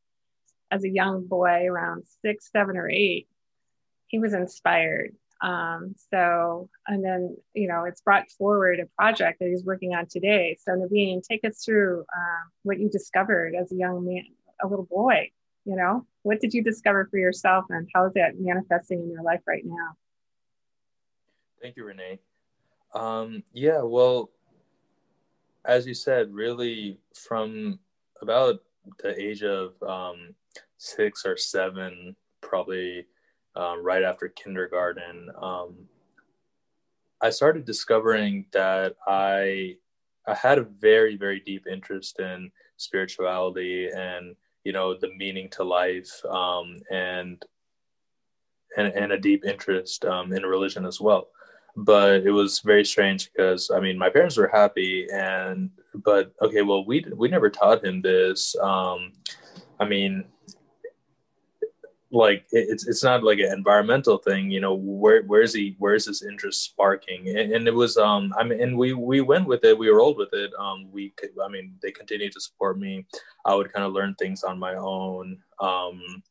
as 0.70 0.84
a 0.84 0.88
young 0.88 1.26
boy, 1.26 1.66
around 1.66 2.04
six, 2.22 2.50
seven, 2.50 2.76
or 2.76 2.88
eight, 2.88 3.28
he 4.06 4.18
was 4.18 4.32
inspired 4.32 5.14
um, 5.42 5.96
so, 6.10 6.70
and 6.86 7.04
then, 7.04 7.36
you 7.52 7.66
know, 7.66 7.84
it's 7.84 8.00
brought 8.00 8.30
forward 8.30 8.78
a 8.78 8.86
project 8.96 9.40
that 9.40 9.48
he's 9.48 9.64
working 9.64 9.92
on 9.92 10.06
today. 10.06 10.56
So, 10.64 10.72
Naveen, 10.72 11.20
take 11.20 11.44
us 11.44 11.64
through 11.64 12.02
uh, 12.02 12.48
what 12.62 12.78
you 12.78 12.88
discovered 12.88 13.54
as 13.60 13.72
a 13.72 13.74
young 13.74 14.04
man, 14.06 14.24
a 14.62 14.68
little 14.68 14.84
boy. 14.84 15.32
You 15.64 15.76
know, 15.76 16.06
what 16.22 16.40
did 16.40 16.54
you 16.54 16.62
discover 16.62 17.06
for 17.10 17.18
yourself 17.18 17.66
and 17.70 17.88
how 17.94 18.06
is 18.06 18.14
that 18.14 18.38
manifesting 18.38 19.00
in 19.00 19.10
your 19.10 19.22
life 19.22 19.40
right 19.46 19.62
now? 19.64 19.96
Thank 21.60 21.76
you, 21.76 21.84
Renee. 21.84 22.18
Um, 22.94 23.42
yeah, 23.52 23.82
well, 23.82 24.30
as 25.64 25.86
you 25.86 25.94
said, 25.94 26.32
really 26.32 26.98
from 27.14 27.78
about 28.20 28.62
the 29.02 29.18
age 29.20 29.44
of 29.44 29.80
um, 29.82 30.34
six 30.78 31.24
or 31.24 31.36
seven, 31.36 32.16
probably 32.40 33.06
um, 33.54 33.84
right 33.84 34.02
after 34.02 34.28
kindergarten, 34.28 35.30
um, 35.40 35.76
I 37.20 37.30
started 37.30 37.64
discovering 37.64 38.46
that 38.52 38.96
I 39.06 39.76
I 40.26 40.34
had 40.34 40.58
a 40.58 40.64
very 40.64 41.16
very 41.16 41.40
deep 41.40 41.66
interest 41.68 42.18
in 42.18 42.50
spirituality 42.76 43.88
and 43.94 44.34
you 44.64 44.72
know 44.72 44.94
the 44.94 45.12
meaning 45.16 45.48
to 45.50 45.64
life 45.64 46.24
um, 46.26 46.80
and 46.90 47.44
and 48.76 48.88
and 48.94 49.12
a 49.12 49.18
deep 49.18 49.44
interest 49.44 50.04
um, 50.04 50.32
in 50.32 50.42
religion 50.42 50.84
as 50.86 51.00
well. 51.00 51.28
But 51.74 52.22
it 52.26 52.30
was 52.30 52.60
very 52.60 52.84
strange 52.84 53.30
because 53.32 53.70
I 53.70 53.80
mean 53.80 53.96
my 53.98 54.10
parents 54.10 54.36
were 54.36 54.48
happy 54.48 55.06
and 55.12 55.70
but 55.94 56.32
okay 56.42 56.62
well 56.62 56.84
we 56.84 57.04
we 57.14 57.28
never 57.28 57.50
taught 57.50 57.84
him 57.84 58.02
this. 58.02 58.54
Um, 58.56 59.12
I 59.80 59.86
mean 59.86 60.24
like 62.12 62.44
it's 62.52 62.86
it's 62.86 63.02
not 63.02 63.24
like 63.24 63.38
an 63.38 63.52
environmental 63.52 64.18
thing 64.18 64.50
you 64.50 64.60
know 64.60 64.74
where 64.74 65.22
where's 65.22 65.54
he 65.54 65.74
where's 65.78 66.04
his 66.04 66.22
interest 66.22 66.62
sparking? 66.62 67.26
And, 67.28 67.52
and, 67.52 67.66
it 67.66 67.74
was 67.74 67.96
um 67.96 68.34
i 68.38 68.44
mean 68.44 68.60
and 68.60 68.76
we 68.76 68.92
we 68.92 69.22
went 69.22 69.46
with 69.46 69.64
it 69.64 69.78
we 69.78 69.88
rolled 69.88 70.18
with 70.18 70.32
it 70.34 70.52
um 70.58 70.92
we 70.92 71.10
could, 71.10 71.30
i 71.42 71.48
mean 71.48 71.74
they 71.82 71.90
continued 71.90 72.32
to 72.32 72.40
support 72.40 72.78
me. 72.78 73.06
I 73.46 73.54
would 73.54 73.72
kind 73.72 73.86
of 73.86 73.92
learn 73.92 74.14
things 74.16 74.44
on 74.44 74.58
my 74.58 74.74
own 74.74 75.38
um 75.58 76.22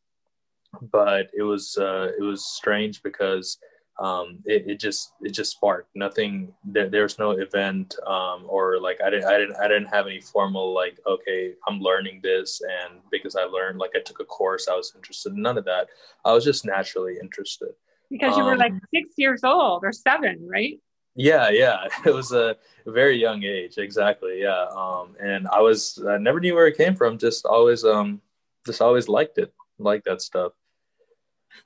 but 0.91 1.29
it 1.33 1.43
was 1.43 1.77
uh 1.77 2.11
it 2.17 2.21
was 2.21 2.45
strange 2.45 3.01
because 3.01 3.57
um, 4.01 4.39
it, 4.45 4.63
it 4.67 4.79
just 4.79 5.13
it 5.21 5.29
just 5.29 5.51
sparked. 5.51 5.89
Nothing 5.95 6.51
there, 6.63 6.89
there's 6.89 7.19
no 7.19 7.31
event 7.31 7.95
um, 8.07 8.45
or 8.47 8.79
like 8.79 8.99
I 8.99 9.11
didn't 9.11 9.25
I 9.25 9.37
didn't 9.37 9.55
I 9.57 9.67
didn't 9.67 9.87
have 9.87 10.07
any 10.07 10.19
formal 10.19 10.73
like 10.73 10.99
okay 11.05 11.53
I'm 11.67 11.79
learning 11.79 12.19
this 12.23 12.61
and 12.61 12.99
because 13.11 13.35
I 13.35 13.43
learned 13.43 13.77
like 13.77 13.91
I 13.95 13.99
took 13.99 14.19
a 14.19 14.25
course 14.25 14.67
I 14.67 14.75
was 14.75 14.93
interested 14.95 15.33
in 15.33 15.41
none 15.43 15.57
of 15.57 15.65
that. 15.65 15.89
I 16.25 16.33
was 16.33 16.43
just 16.43 16.65
naturally 16.65 17.17
interested. 17.21 17.69
Because 18.09 18.35
you 18.35 18.43
were 18.43 18.57
like 18.57 18.73
um, 18.73 18.81
six 18.93 19.13
years 19.17 19.43
old 19.43 19.83
or 19.83 19.91
seven 19.91 20.47
right? 20.49 20.79
Yeah 21.15 21.49
yeah. 21.49 21.85
It 22.05 22.13
was 22.13 22.31
a 22.31 22.57
very 22.87 23.17
young 23.17 23.43
age 23.43 23.77
exactly 23.77 24.41
yeah. 24.41 24.65
Um, 24.75 25.15
and 25.21 25.47
I 25.47 25.61
was 25.61 26.03
I 26.09 26.17
never 26.17 26.39
knew 26.39 26.55
where 26.55 26.67
it 26.67 26.77
came 26.77 26.95
from 26.95 27.19
just 27.19 27.45
always 27.45 27.85
um 27.85 28.19
just 28.65 28.81
always 28.81 29.07
liked 29.07 29.37
it 29.37 29.53
liked 29.77 30.05
that 30.05 30.23
stuff 30.23 30.53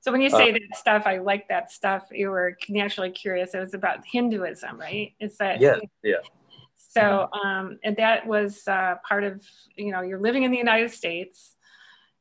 so 0.02 0.12
when 0.12 0.22
you 0.22 0.30
say 0.30 0.50
uh, 0.50 0.54
that 0.54 0.78
stuff, 0.78 1.04
I 1.06 1.18
like 1.18 1.48
that 1.50 1.72
stuff. 1.72 2.08
You 2.12 2.30
were 2.30 2.58
naturally 2.70 3.12
curious. 3.12 3.54
It 3.54 3.60
was 3.60 3.74
about 3.74 4.06
Hinduism, 4.06 4.80
right? 4.80 5.14
Is 5.20 5.38
that 5.38 5.62
yeah, 5.62 5.78
yeah. 6.04 6.18
So 6.76 7.30
um, 7.34 7.80
and 7.84 7.96
that 7.98 8.26
was 8.26 8.68
uh, 8.68 8.96
part 9.08 9.24
of 9.24 9.44
you 9.76 9.92
know 9.92 10.02
you're 10.02 10.20
living 10.20 10.44
in 10.44 10.52
the 10.52 10.58
United 10.58 10.92
States. 10.92 11.56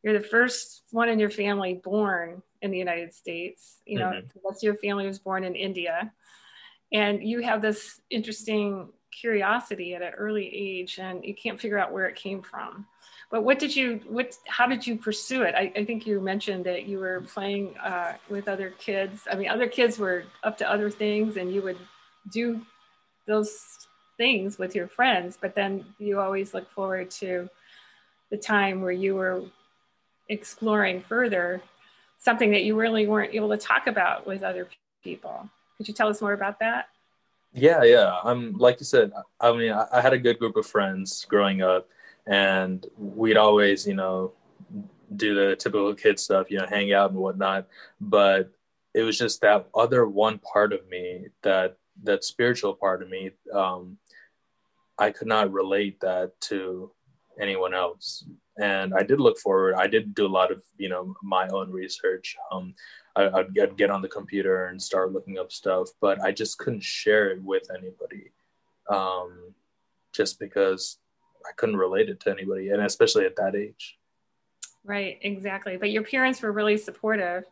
You're 0.02 0.18
the 0.18 0.26
first 0.26 0.82
one 0.90 1.08
in 1.08 1.18
your 1.18 1.30
family 1.30 1.80
born 1.82 2.42
in 2.60 2.70
the 2.70 2.78
United 2.78 3.14
States. 3.14 3.80
You 3.86 3.98
know, 3.98 4.06
mm-hmm. 4.06 4.38
rest 4.46 4.62
of 4.62 4.66
your 4.66 4.76
family 4.76 5.06
was 5.06 5.18
born 5.18 5.44
in 5.44 5.54
India, 5.54 6.12
and 6.92 7.22
you 7.22 7.40
have 7.40 7.62
this 7.62 8.00
interesting 8.10 8.90
curiosity 9.12 9.94
at 9.94 10.02
an 10.02 10.12
early 10.14 10.46
age, 10.52 10.98
and 10.98 11.24
you 11.24 11.34
can't 11.34 11.60
figure 11.60 11.78
out 11.78 11.92
where 11.92 12.06
it 12.06 12.16
came 12.16 12.42
from 12.42 12.86
but 13.30 13.42
what 13.42 13.58
did 13.58 13.74
you 13.74 14.00
what 14.08 14.36
how 14.46 14.66
did 14.66 14.86
you 14.86 14.96
pursue 14.96 15.42
it? 15.42 15.54
I, 15.54 15.72
I 15.76 15.84
think 15.84 16.06
you 16.06 16.20
mentioned 16.20 16.64
that 16.64 16.86
you 16.86 16.98
were 16.98 17.22
playing 17.22 17.76
uh, 17.78 18.14
with 18.28 18.48
other 18.48 18.70
kids. 18.78 19.26
I 19.30 19.34
mean 19.36 19.48
other 19.48 19.68
kids 19.68 19.98
were 19.98 20.24
up 20.42 20.58
to 20.58 20.70
other 20.70 20.90
things 20.90 21.36
and 21.36 21.52
you 21.52 21.62
would 21.62 21.78
do 22.30 22.60
those 23.26 23.88
things 24.16 24.58
with 24.58 24.74
your 24.76 24.86
friends 24.86 25.36
but 25.40 25.56
then 25.56 25.84
you 25.98 26.20
always 26.20 26.54
look 26.54 26.70
forward 26.70 27.10
to 27.10 27.48
the 28.30 28.36
time 28.36 28.80
where 28.80 28.92
you 28.92 29.14
were 29.16 29.42
exploring 30.28 31.02
further 31.02 31.60
something 32.18 32.50
that 32.52 32.64
you 32.64 32.74
really 32.74 33.06
weren't 33.06 33.34
able 33.34 33.50
to 33.50 33.56
talk 33.56 33.86
about 33.86 34.26
with 34.26 34.42
other 34.42 34.68
people. 35.02 35.48
Could 35.76 35.88
you 35.88 35.94
tell 35.94 36.08
us 36.08 36.22
more 36.22 36.32
about 36.32 36.58
that? 36.60 36.88
Yeah 37.52 37.82
yeah. 37.84 38.18
I'm 38.24 38.56
like 38.58 38.80
you 38.80 38.86
said 38.86 39.12
i 39.40 39.52
mean 39.52 39.72
I, 39.72 39.86
I 39.92 40.00
had 40.00 40.12
a 40.12 40.18
good 40.18 40.38
group 40.38 40.56
of 40.56 40.66
friends 40.66 41.24
growing 41.28 41.62
up 41.62 41.88
and 42.26 42.86
we'd 42.96 43.36
always 43.36 43.86
you 43.86 43.94
know 43.94 44.32
do 45.16 45.34
the 45.34 45.56
typical 45.56 45.94
kid 45.94 46.18
stuff 46.18 46.50
you 46.50 46.58
know 46.58 46.66
hang 46.68 46.92
out 46.92 47.10
and 47.10 47.18
whatnot. 47.18 47.66
But 48.00 48.50
it 48.94 49.02
was 49.02 49.18
just 49.18 49.40
that 49.40 49.66
other 49.74 50.06
one 50.06 50.38
part 50.38 50.72
of 50.72 50.88
me 50.88 51.26
that 51.42 51.76
that 52.02 52.24
spiritual 52.24 52.74
part 52.74 53.02
of 53.02 53.08
me 53.08 53.30
um 53.52 53.96
i 54.98 55.10
could 55.10 55.28
not 55.28 55.52
relate 55.52 56.00
that 56.00 56.32
to 56.40 56.90
anyone 57.40 57.74
else. 57.74 58.24
And 58.58 58.94
i 58.94 59.02
did 59.02 59.20
look 59.20 59.38
forward. 59.38 59.74
I 59.74 59.88
did 59.88 60.14
do 60.14 60.26
a 60.26 60.36
lot 60.38 60.52
of 60.52 60.62
you 60.78 60.88
know 60.88 61.14
my 61.22 61.48
own 61.48 61.70
research. 61.70 62.36
Um 62.52 62.74
I, 63.16 63.28
would 63.28 63.54
get, 63.54 63.76
get 63.76 63.90
on 63.90 64.02
the 64.02 64.08
computer 64.08 64.66
and 64.66 64.82
start 64.82 65.12
looking 65.12 65.38
up 65.38 65.52
stuff 65.52 65.88
but 66.00 66.20
i 66.20 66.32
just 66.32 66.58
couldn't 66.58 66.82
share 66.82 67.30
it 67.30 67.40
with 67.42 67.68
anybody 67.70 68.32
um 68.90 69.54
just 70.12 70.40
because 70.40 70.98
I 71.46 71.52
couldn't 71.56 71.76
relate 71.76 72.08
it 72.08 72.20
to 72.20 72.30
anybody, 72.30 72.70
and 72.70 72.82
especially 72.82 73.26
at 73.26 73.36
that 73.36 73.54
age. 73.54 73.98
Right, 74.84 75.18
exactly. 75.22 75.76
But 75.76 75.90
your 75.90 76.02
parents 76.02 76.42
were 76.42 76.52
really 76.52 76.76
supportive 76.76 77.44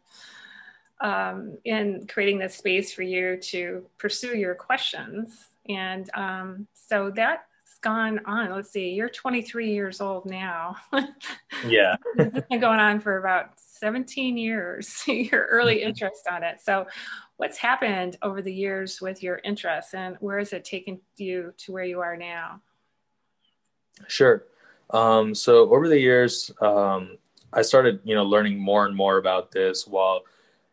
um, 1.00 1.59
in 1.64 2.07
creating 2.07 2.38
this 2.38 2.55
space 2.55 2.92
for 2.92 3.02
you 3.02 3.38
to 3.38 3.87
pursue 3.98 4.37
your 4.37 4.55
questions, 4.55 5.48
and 5.68 6.11
um, 6.14 6.66
so 6.74 7.11
that's 7.14 7.78
gone 7.81 8.20
on. 8.26 8.50
Let's 8.50 8.70
see, 8.70 8.90
you're 8.90 9.09
23 9.09 9.72
years 9.72 10.00
old 10.00 10.26
now. 10.26 10.76
yeah, 11.66 11.96
it's 12.16 12.46
been 12.48 12.61
going 12.61 12.81
on 12.81 13.00
for 13.00 13.18
about 13.18 13.59
17 13.59 14.37
years. 14.37 15.02
your 15.07 15.46
early 15.46 15.76
mm-hmm. 15.76 15.88
interest 15.88 16.28
on 16.31 16.42
it. 16.42 16.61
So, 16.61 16.87
what's 17.38 17.59
happened 17.59 18.16
over 18.22 18.42
the 18.42 18.55
years 18.55 19.00
with 19.00 19.22
your 19.22 19.40
interest, 19.42 19.94
and 19.94 20.16
where 20.20 20.38
has 20.38 20.52
it 20.52 20.64
taken 20.64 21.00
you 21.16 21.52
to 21.59 21.72
where 21.72 21.85
you 21.85 22.00
are 22.00 22.16
now? 22.16 22.61
Sure. 24.09 24.44
Um, 24.90 25.35
so 25.35 25.70
over 25.70 25.88
the 25.88 25.98
years, 25.98 26.50
um, 26.61 27.16
I 27.52 27.62
started, 27.62 28.00
you 28.05 28.14
know, 28.14 28.24
learning 28.24 28.59
more 28.59 28.87
and 28.87 28.94
more 28.94 29.18
about 29.18 29.50
this 29.52 29.87
while, 29.87 30.22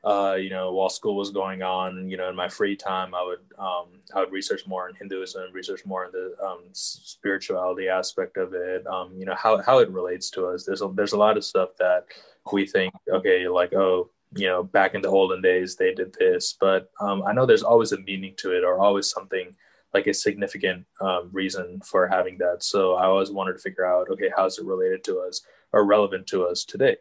uh, 0.03 0.35
you 0.39 0.49
know, 0.49 0.71
while 0.73 0.89
school 0.89 1.15
was 1.15 1.29
going 1.31 1.61
on. 1.61 2.09
You 2.09 2.17
know, 2.17 2.29
in 2.29 2.35
my 2.35 2.47
free 2.47 2.75
time, 2.75 3.13
I 3.13 3.23
would 3.23 3.39
um, 3.57 3.87
I 4.13 4.19
would 4.19 4.31
research 4.31 4.65
more 4.67 4.89
in 4.89 4.95
Hinduism, 4.95 5.51
research 5.53 5.85
more 5.85 6.05
in 6.05 6.11
the 6.11 6.35
um, 6.45 6.61
spirituality 6.73 7.89
aspect 7.89 8.37
of 8.37 8.53
it. 8.53 8.85
Um, 8.87 9.13
you 9.17 9.25
know, 9.25 9.35
how 9.35 9.61
how 9.61 9.79
it 9.79 9.89
relates 9.91 10.29
to 10.31 10.47
us. 10.47 10.65
There's 10.65 10.81
a 10.81 10.89
there's 10.93 11.13
a 11.13 11.17
lot 11.17 11.37
of 11.37 11.43
stuff 11.43 11.69
that 11.79 12.05
we 12.51 12.65
think, 12.65 12.93
okay, 13.11 13.47
like 13.47 13.73
oh, 13.73 14.09
you 14.35 14.47
know, 14.47 14.63
back 14.63 14.95
in 14.95 15.01
the 15.01 15.09
olden 15.09 15.41
days 15.41 15.75
they 15.75 15.93
did 15.93 16.13
this, 16.19 16.55
but 16.59 16.91
um, 17.01 17.23
I 17.23 17.33
know 17.33 17.45
there's 17.45 17.63
always 17.63 17.91
a 17.91 17.99
meaning 17.99 18.33
to 18.37 18.55
it, 18.55 18.63
or 18.63 18.79
always 18.79 19.09
something 19.09 19.55
like 19.93 20.07
a 20.07 20.13
significant 20.13 20.85
um, 21.01 21.29
reason 21.31 21.81
for 21.83 22.07
having 22.07 22.37
that. 22.37 22.63
So 22.63 22.93
I 22.93 23.05
always 23.05 23.31
wanted 23.31 23.53
to 23.53 23.59
figure 23.59 23.85
out, 23.85 24.09
okay, 24.09 24.29
how 24.35 24.45
is 24.45 24.59
it 24.59 24.65
related 24.65 25.03
to 25.05 25.19
us 25.19 25.41
or 25.73 25.85
relevant 25.85 26.27
to 26.27 26.45
us 26.45 26.63
today? 26.63 26.97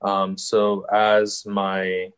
Um, 0.00 0.36
so 0.38 0.86
as 0.92 1.44
my 1.46 2.10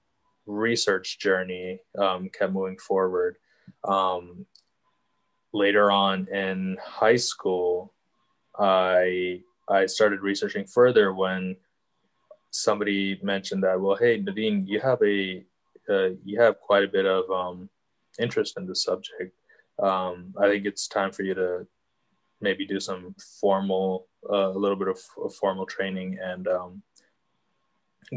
research 0.47 1.19
journey 1.19 1.81
um, 1.99 2.29
kept 2.29 2.53
moving 2.53 2.79
forward, 2.79 3.37
um, 3.85 4.47
later 5.53 5.91
on 5.91 6.29
in 6.29 6.77
high 6.85 7.17
school, 7.17 7.93
I 8.59 9.41
I 9.69 9.87
started 9.87 10.21
researching 10.21 10.67
further 10.67 11.15
when 11.15 11.57
somebody 12.51 13.19
mentioned 13.23 13.63
that, 13.63 13.81
well, 13.81 13.97
hey, 13.97 14.21
Nadine, 14.21 14.67
you 14.67 14.81
have 14.81 15.01
a 15.03 15.45
uh, 15.89 16.11
you 16.25 16.41
have 16.41 16.61
quite 16.61 16.85
a 16.85 16.89
bit 16.89 17.07
of 17.07 17.31
um, 17.31 17.69
interest 18.19 18.57
in 18.57 18.67
the 18.67 18.77
subject 18.77 19.33
um, 19.83 20.35
I 20.41 20.49
think 20.49 20.67
it's 20.67 20.89
time 20.89 21.13
for 21.13 21.23
you 21.23 21.35
to 21.35 21.67
maybe 22.41 22.67
do 22.67 22.81
some 22.81 23.15
formal, 23.41 24.09
uh, 24.31 24.51
a 24.51 24.59
little 24.59 24.77
bit 24.77 24.89
of, 24.89 24.99
of 25.23 25.35
formal 25.35 25.67
training 25.67 26.19
and 26.23 26.47
um, 26.49 26.83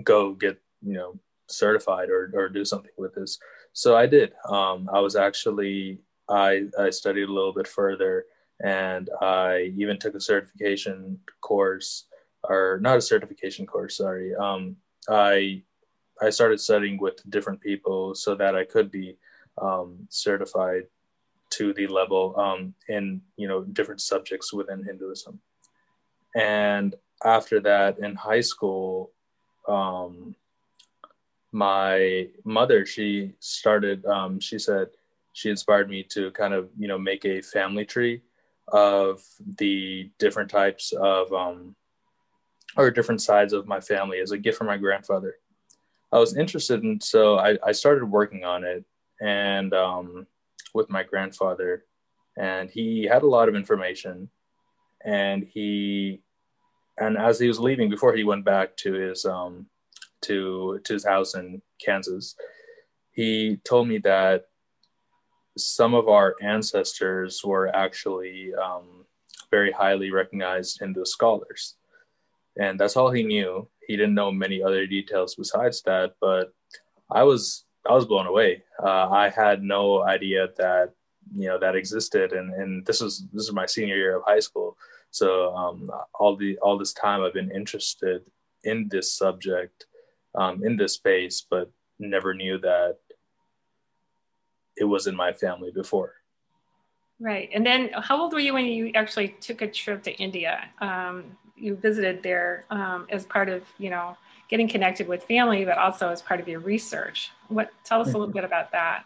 go 0.03 0.33
get, 0.33 0.61
you 0.81 0.93
know, 0.93 1.19
certified 1.47 2.09
or, 2.09 2.31
or 2.35 2.49
do 2.49 2.65
something 2.65 2.91
with 2.97 3.15
this. 3.15 3.39
So 3.73 3.95
I 3.95 4.05
did. 4.05 4.33
Um, 4.49 4.89
I 4.91 4.99
was 4.99 5.15
actually, 5.15 5.99
I, 6.29 6.63
I 6.77 6.89
studied 6.89 7.29
a 7.29 7.33
little 7.33 7.53
bit 7.53 7.67
further 7.67 8.25
and 8.63 9.09
I 9.21 9.71
even 9.77 9.97
took 9.97 10.15
a 10.15 10.19
certification 10.19 11.19
course 11.41 12.05
or 12.43 12.79
not 12.81 12.97
a 12.97 13.01
certification 13.01 13.65
course, 13.65 13.97
sorry. 13.97 14.35
Um, 14.35 14.75
I, 15.09 15.63
I 16.21 16.29
started 16.31 16.59
studying 16.59 16.99
with 16.99 17.27
different 17.29 17.61
people 17.61 18.15
so 18.15 18.35
that 18.35 18.55
I 18.55 18.65
could 18.65 18.91
be 18.91 19.17
um, 19.61 20.07
certified 20.09 20.83
to 21.51 21.73
the 21.73 21.87
level 21.87 22.35
um, 22.37 22.73
in 22.87 23.21
you 23.35 23.47
know 23.47 23.63
different 23.63 24.01
subjects 24.01 24.53
within 24.53 24.83
Hinduism. 24.83 25.39
And 26.35 26.95
after 27.23 27.59
that, 27.61 27.99
in 27.99 28.15
high 28.15 28.41
school, 28.41 29.11
um, 29.67 30.35
my 31.51 32.27
mother 32.43 32.85
she 32.85 33.33
started. 33.39 34.05
Um, 34.05 34.39
she 34.39 34.59
said 34.59 34.89
she 35.33 35.49
inspired 35.49 35.89
me 35.89 36.03
to 36.03 36.31
kind 36.31 36.53
of 36.53 36.69
you 36.77 36.87
know 36.87 36.97
make 36.97 37.25
a 37.25 37.41
family 37.41 37.85
tree 37.85 38.21
of 38.69 39.21
the 39.57 40.11
different 40.19 40.49
types 40.49 40.93
of 40.93 41.31
um, 41.31 41.75
or 42.75 42.91
different 42.91 43.21
sides 43.21 43.53
of 43.53 43.67
my 43.67 43.79
family 43.79 44.19
as 44.19 44.31
a 44.31 44.37
gift 44.37 44.57
from 44.57 44.67
my 44.67 44.77
grandfather. 44.77 45.35
I 46.11 46.19
was 46.19 46.37
interested 46.37 46.83
in, 46.83 47.01
so 47.01 47.37
I, 47.37 47.57
I 47.65 47.71
started 47.71 48.05
working 48.05 48.45
on 48.45 48.63
it, 48.63 48.85
and 49.21 49.73
um, 49.73 50.27
with 50.77 50.89
my 50.89 51.03
grandfather, 51.03 51.83
and 52.37 52.69
he 52.69 53.03
had 53.03 53.23
a 53.23 53.27
lot 53.27 53.49
of 53.49 53.55
information. 53.55 54.29
And 55.03 55.43
he, 55.43 56.21
and 56.97 57.17
as 57.17 57.39
he 57.39 57.47
was 57.47 57.59
leaving, 57.59 57.89
before 57.89 58.13
he 58.15 58.23
went 58.23 58.45
back 58.45 58.77
to 58.77 58.93
his 58.93 59.25
um, 59.25 59.67
to 60.21 60.79
to 60.85 60.93
his 60.93 61.05
house 61.05 61.35
in 61.35 61.61
Kansas, 61.83 62.35
he 63.11 63.57
told 63.63 63.87
me 63.87 63.97
that 63.99 64.45
some 65.57 65.93
of 65.93 66.07
our 66.07 66.35
ancestors 66.41 67.41
were 67.43 67.67
actually 67.75 68.53
um, 68.55 69.05
very 69.51 69.71
highly 69.71 70.11
recognized 70.11 70.79
Hindu 70.79 71.05
scholars, 71.05 71.75
and 72.57 72.79
that's 72.79 72.95
all 72.95 73.11
he 73.11 73.23
knew. 73.23 73.67
He 73.87 73.95
didn't 73.95 74.15
know 74.15 74.31
many 74.31 74.61
other 74.61 74.85
details 74.87 75.35
besides 75.35 75.81
that, 75.83 76.13
but 76.19 76.53
I 77.09 77.23
was 77.23 77.66
I 77.87 77.93
was 77.93 78.05
blown 78.05 78.27
away. 78.27 78.63
Uh, 78.81 79.09
I 79.09 79.29
had 79.29 79.63
no 79.63 80.03
idea 80.03 80.49
that 80.57 80.93
you 81.35 81.47
know 81.47 81.59
that 81.59 81.75
existed, 81.75 82.33
and 82.33 82.53
and 82.53 82.85
this 82.85 83.01
is 83.01 83.25
this 83.33 83.43
is 83.43 83.53
my 83.53 83.65
senior 83.65 83.95
year 83.95 84.17
of 84.17 84.23
high 84.25 84.39
school. 84.39 84.77
So 85.11 85.55
um, 85.55 85.89
all 86.19 86.35
the 86.35 86.57
all 86.59 86.77
this 86.77 86.93
time, 86.93 87.21
I've 87.21 87.33
been 87.33 87.51
interested 87.51 88.21
in 88.63 88.87
this 88.89 89.13
subject, 89.13 89.85
um, 90.35 90.63
in 90.63 90.77
this 90.77 90.93
space, 90.93 91.45
but 91.49 91.71
never 91.99 92.33
knew 92.33 92.57
that 92.59 92.97
it 94.75 94.83
was 94.83 95.07
in 95.07 95.15
my 95.15 95.33
family 95.33 95.71
before. 95.71 96.13
Right, 97.19 97.49
and 97.53 97.65
then 97.65 97.89
how 97.93 98.21
old 98.21 98.33
were 98.33 98.39
you 98.39 98.53
when 98.53 98.65
you 98.65 98.91
actually 98.93 99.29
took 99.39 99.61
a 99.61 99.67
trip 99.67 100.03
to 100.03 100.11
India? 100.17 100.69
Um, 100.81 101.37
you 101.55 101.75
visited 101.75 102.21
there 102.21 102.65
um, 102.69 103.07
as 103.09 103.25
part 103.25 103.49
of 103.49 103.63
you 103.77 103.89
know 103.89 104.15
getting 104.49 104.67
connected 104.67 105.07
with 105.07 105.23
family, 105.23 105.65
but 105.65 105.77
also 105.77 106.09
as 106.09 106.21
part 106.21 106.39
of 106.39 106.47
your 106.47 106.59
research. 106.59 107.31
What 107.49 107.69
tell 107.83 108.01
us 108.01 108.07
a 108.07 108.11
little 108.11 108.27
mm-hmm. 108.27 108.37
bit 108.37 108.43
about 108.43 108.71
that? 108.71 109.05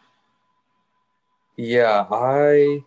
Yeah, 1.58 2.06
I 2.10 2.84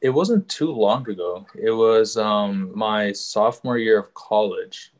it 0.00 0.10
wasn't 0.10 0.48
too 0.48 0.72
long 0.72 1.08
ago. 1.08 1.46
It 1.54 1.70
was 1.70 2.16
um, 2.16 2.72
my 2.74 3.12
sophomore 3.12 3.78
year 3.78 3.98
of 3.98 4.14
college, 4.14 4.92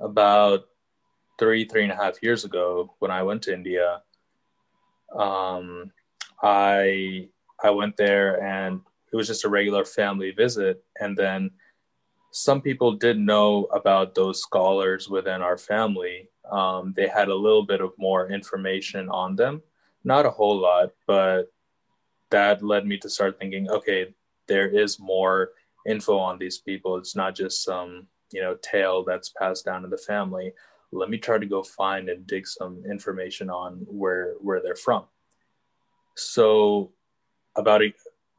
about 0.00 0.66
three, 1.38 1.64
three 1.64 1.84
and 1.84 1.92
a 1.92 1.96
half 1.96 2.22
years 2.22 2.44
ago 2.44 2.94
when 2.98 3.10
I 3.10 3.22
went 3.22 3.42
to 3.42 3.54
India. 3.54 4.02
Um, 5.16 5.92
I 6.42 7.28
I 7.62 7.70
went 7.70 7.96
there 7.96 8.42
and 8.42 8.80
it 9.12 9.16
was 9.16 9.28
just 9.28 9.44
a 9.44 9.48
regular 9.48 9.84
family 9.84 10.32
visit, 10.32 10.82
and 11.00 11.16
then 11.16 11.50
some 12.36 12.60
people 12.60 12.92
did 12.92 13.18
know 13.18 13.64
about 13.72 14.14
those 14.14 14.42
scholars 14.42 15.08
within 15.08 15.40
our 15.40 15.56
family. 15.56 16.28
Um, 16.52 16.92
they 16.94 17.08
had 17.08 17.28
a 17.28 17.34
little 17.34 17.64
bit 17.64 17.80
of 17.80 17.92
more 17.96 18.30
information 18.30 19.08
on 19.08 19.36
them, 19.36 19.62
not 20.04 20.26
a 20.26 20.30
whole 20.30 20.58
lot, 20.58 20.90
but 21.06 21.50
that 22.28 22.62
led 22.62 22.86
me 22.86 22.98
to 22.98 23.08
start 23.08 23.38
thinking, 23.38 23.70
okay, 23.70 24.14
there 24.48 24.68
is 24.68 25.00
more 25.00 25.52
info 25.88 26.18
on 26.18 26.38
these 26.38 26.58
people. 26.58 26.98
It's 26.98 27.16
not 27.16 27.34
just 27.34 27.64
some, 27.64 28.06
you 28.30 28.42
know, 28.42 28.58
tale 28.60 29.02
that's 29.02 29.30
passed 29.30 29.64
down 29.64 29.84
in 29.84 29.88
the 29.88 29.96
family. 29.96 30.52
Let 30.92 31.08
me 31.08 31.16
try 31.16 31.38
to 31.38 31.46
go 31.46 31.62
find 31.62 32.10
and 32.10 32.26
dig 32.26 32.46
some 32.46 32.84
information 32.84 33.48
on 33.48 33.86
where 33.88 34.34
where 34.42 34.60
they're 34.60 34.76
from. 34.76 35.04
So 36.16 36.92
about 37.56 37.80
a 37.80 37.94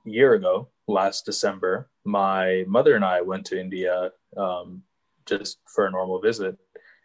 year 0.06 0.36
ago, 0.36 0.68
last 0.88 1.26
December, 1.26 1.90
my 2.08 2.64
mother 2.68 2.96
and 2.96 3.06
I 3.06 3.22
went 3.22 3.46
to 3.48 3.60
India 3.60 4.12
um, 4.36 4.82
just 5.26 5.60
for 5.68 5.86
a 5.86 5.92
normal 5.92 6.20
visit. 6.20 6.58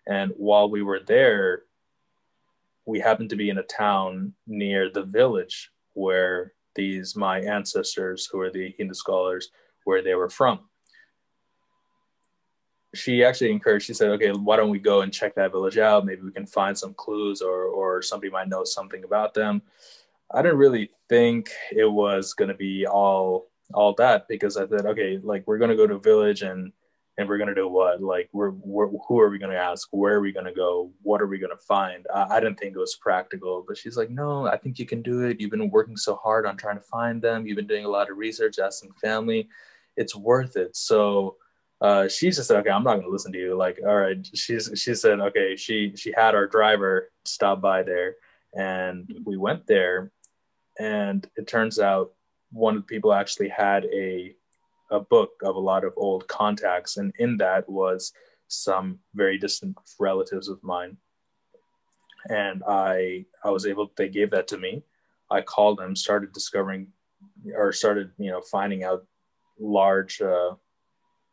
And 0.07 0.33
while 0.37 0.71
we 0.71 0.83
were 0.83 1.01
there, 1.01 1.65
we 2.87 3.01
happened 3.01 3.31
to 3.31 3.37
be 3.37 3.51
in 3.51 3.59
a 3.59 3.65
town 3.65 4.33
near 4.47 4.91
the 4.91 5.03
village 5.03 5.71
where 5.95 6.53
these 6.75 7.15
my 7.17 7.41
ancestors, 7.41 8.27
who 8.31 8.41
are 8.41 8.51
the 8.51 8.75
Hindu 8.79 8.95
scholars, 8.95 9.51
where 9.85 10.03
they 10.03 10.15
were 10.15 10.31
from. 10.31 10.61
She 12.95 13.25
actually 13.25 13.53
encouraged. 13.53 13.87
She 13.87 13.95
said, 13.95 14.11
"Okay, 14.11 14.31
why 14.31 14.57
don't 14.57 14.71
we 14.71 14.79
go 14.79 15.01
and 15.01 15.13
check 15.13 15.35
that 15.35 15.53
village 15.53 15.79
out? 15.79 16.05
Maybe 16.05 16.23
we 16.23 16.33
can 16.33 16.47
find 16.47 16.77
some 16.77 16.95
clues, 16.95 17.41
or 17.41 17.65
or 17.65 18.03
somebody 18.03 18.31
might 18.31 18.49
know 18.49 18.65
something 18.65 19.05
about 19.05 19.35
them." 19.35 19.63
I 20.31 20.43
didn't 20.43 20.59
really 20.59 20.91
think 21.09 21.51
it 21.71 21.91
was 21.91 22.33
going 22.35 22.49
to 22.49 22.55
be 22.55 22.87
all 22.87 23.52
all 23.75 23.95
that 23.95 24.29
because 24.29 24.57
I 24.57 24.67
said, 24.67 24.87
okay, 24.87 25.19
like 25.23 25.45
we're 25.47 25.59
gonna 25.59 25.77
go 25.77 25.87
to 25.87 25.95
a 25.95 26.01
village 26.01 26.43
and 26.43 26.73
and 27.19 27.29
we're 27.29 27.39
gonna 27.39 27.55
do 27.55 27.69
what? 27.69 28.03
Like 28.03 28.31
we're, 28.33 28.51
we're 28.51 28.89
who 28.89 29.21
are 29.21 29.29
we 29.29 29.39
gonna 29.39 29.55
ask? 29.55 29.89
Where 29.91 30.17
are 30.17 30.21
we 30.21 30.33
gonna 30.33 30.55
go? 30.55 30.91
What 31.03 31.21
are 31.21 31.27
we 31.27 31.39
gonna 31.39 31.57
find? 31.57 32.07
I, 32.15 32.37
I 32.37 32.41
didn't 32.41 32.59
think 32.59 32.75
it 32.75 32.79
was 32.79 32.97
practical, 32.97 33.65
but 33.67 33.77
she's 33.77 33.97
like, 33.97 34.11
no, 34.11 34.47
I 34.47 34.57
think 34.57 34.79
you 34.79 34.87
can 34.87 35.03
do 35.03 35.23
it. 35.23 35.41
You've 35.41 35.51
been 35.51 35.71
working 35.71 35.97
so 35.97 36.17
hard 36.17 36.47
on 36.47 36.57
trying 36.57 36.77
to 36.77 36.83
find 36.83 37.21
them. 37.21 37.47
You've 37.47 37.57
been 37.57 37.67
doing 37.67 37.85
a 37.85 37.91
lot 37.91 38.11
of 38.11 38.17
research, 38.17 38.59
asking 38.59 38.93
family. 39.01 39.49
It's 39.97 40.17
worth 40.17 40.57
it. 40.57 40.75
So 40.75 41.37
uh, 41.83 42.09
she 42.09 42.31
just 42.31 42.47
said, 42.47 42.59
okay, 42.59 42.71
I'm 42.71 42.85
not 42.85 42.97
gonna 42.97 43.09
listen 43.09 43.33
to 43.33 43.39
you. 43.39 43.57
Like, 43.57 43.79
all 43.87 43.97
right. 43.97 44.27
She's 44.35 44.71
she 44.77 44.95
said, 44.95 45.21
okay. 45.21 45.55
She 45.57 45.95
she 45.97 46.13
had 46.17 46.35
our 46.35 46.47
driver 46.47 47.11
stop 47.27 47.61
by 47.61 47.83
there, 47.83 48.15
and 48.55 49.13
we 49.25 49.37
went 49.37 49.67
there, 49.67 50.13
and 50.79 51.29
it 51.37 51.47
turns 51.47 51.79
out 51.79 52.13
one 52.53 52.77
of 52.77 52.83
the 52.83 52.87
people 52.87 53.13
actually 53.13 53.49
had 53.49 53.85
a 53.87 54.35
a 54.91 55.01
book 55.01 55.31
of 55.43 55.57
a 55.57 55.61
lot 55.61 55.85
of 55.85 55.95
old 55.97 56.29
contacts, 56.29 56.99
and 56.99 57.13
in 57.19 57.39
that 57.39 57.69
was 57.69 58.13
some 58.49 58.99
very 59.15 59.39
distant 59.39 59.75
relatives 59.99 60.49
of 60.49 60.63
mine. 60.63 60.99
And 62.29 62.63
I 62.69 63.25
I 63.43 63.51
was 63.51 63.67
able. 63.67 63.91
They 63.97 64.09
gave 64.09 64.31
that 64.31 64.49
to 64.49 64.59
me. 64.59 64.85
I 65.31 65.41
called 65.41 65.79
them, 65.79 65.97
started 65.97 66.33
discovering, 66.33 66.89
or 67.55 67.73
started 67.73 68.11
you 68.19 68.31
know 68.31 68.43
finding 68.43 68.85
out 68.85 69.07
large 69.59 70.21
uh, 70.21 70.55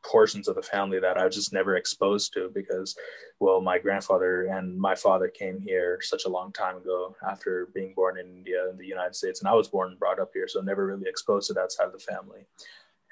portions 0.04 0.48
of 0.48 0.56
the 0.56 0.62
family 0.62 1.00
that 1.00 1.18
I 1.18 1.26
was 1.26 1.36
just 1.36 1.54
never 1.54 1.76
exposed 1.76 2.34
to 2.34 2.50
because, 2.54 2.96
well, 3.40 3.62
my 3.62 3.78
grandfather 3.78 4.46
and 4.46 4.78
my 4.78 4.96
father 4.96 5.28
came 5.28 5.60
here 5.60 6.00
such 6.02 6.26
a 6.26 6.30
long 6.30 6.52
time 6.52 6.78
ago 6.78 7.16
after 7.28 7.70
being 7.74 7.94
born 7.96 8.18
in 8.18 8.28
India 8.28 8.70
in 8.70 8.78
the 8.78 8.86
United 8.86 9.16
States, 9.16 9.40
and 9.40 9.50
I 9.50 9.54
was 9.54 9.68
born 9.68 9.90
and 9.90 10.00
brought 10.00 10.20
up 10.20 10.32
here, 10.34 10.48
so 10.48 10.62
never 10.62 10.86
really 10.86 11.08
exposed 11.08 11.48
to 11.48 11.54
that 11.54 11.72
side 11.72 11.88
of 11.88 11.94
the 11.94 12.00
family. 12.00 12.46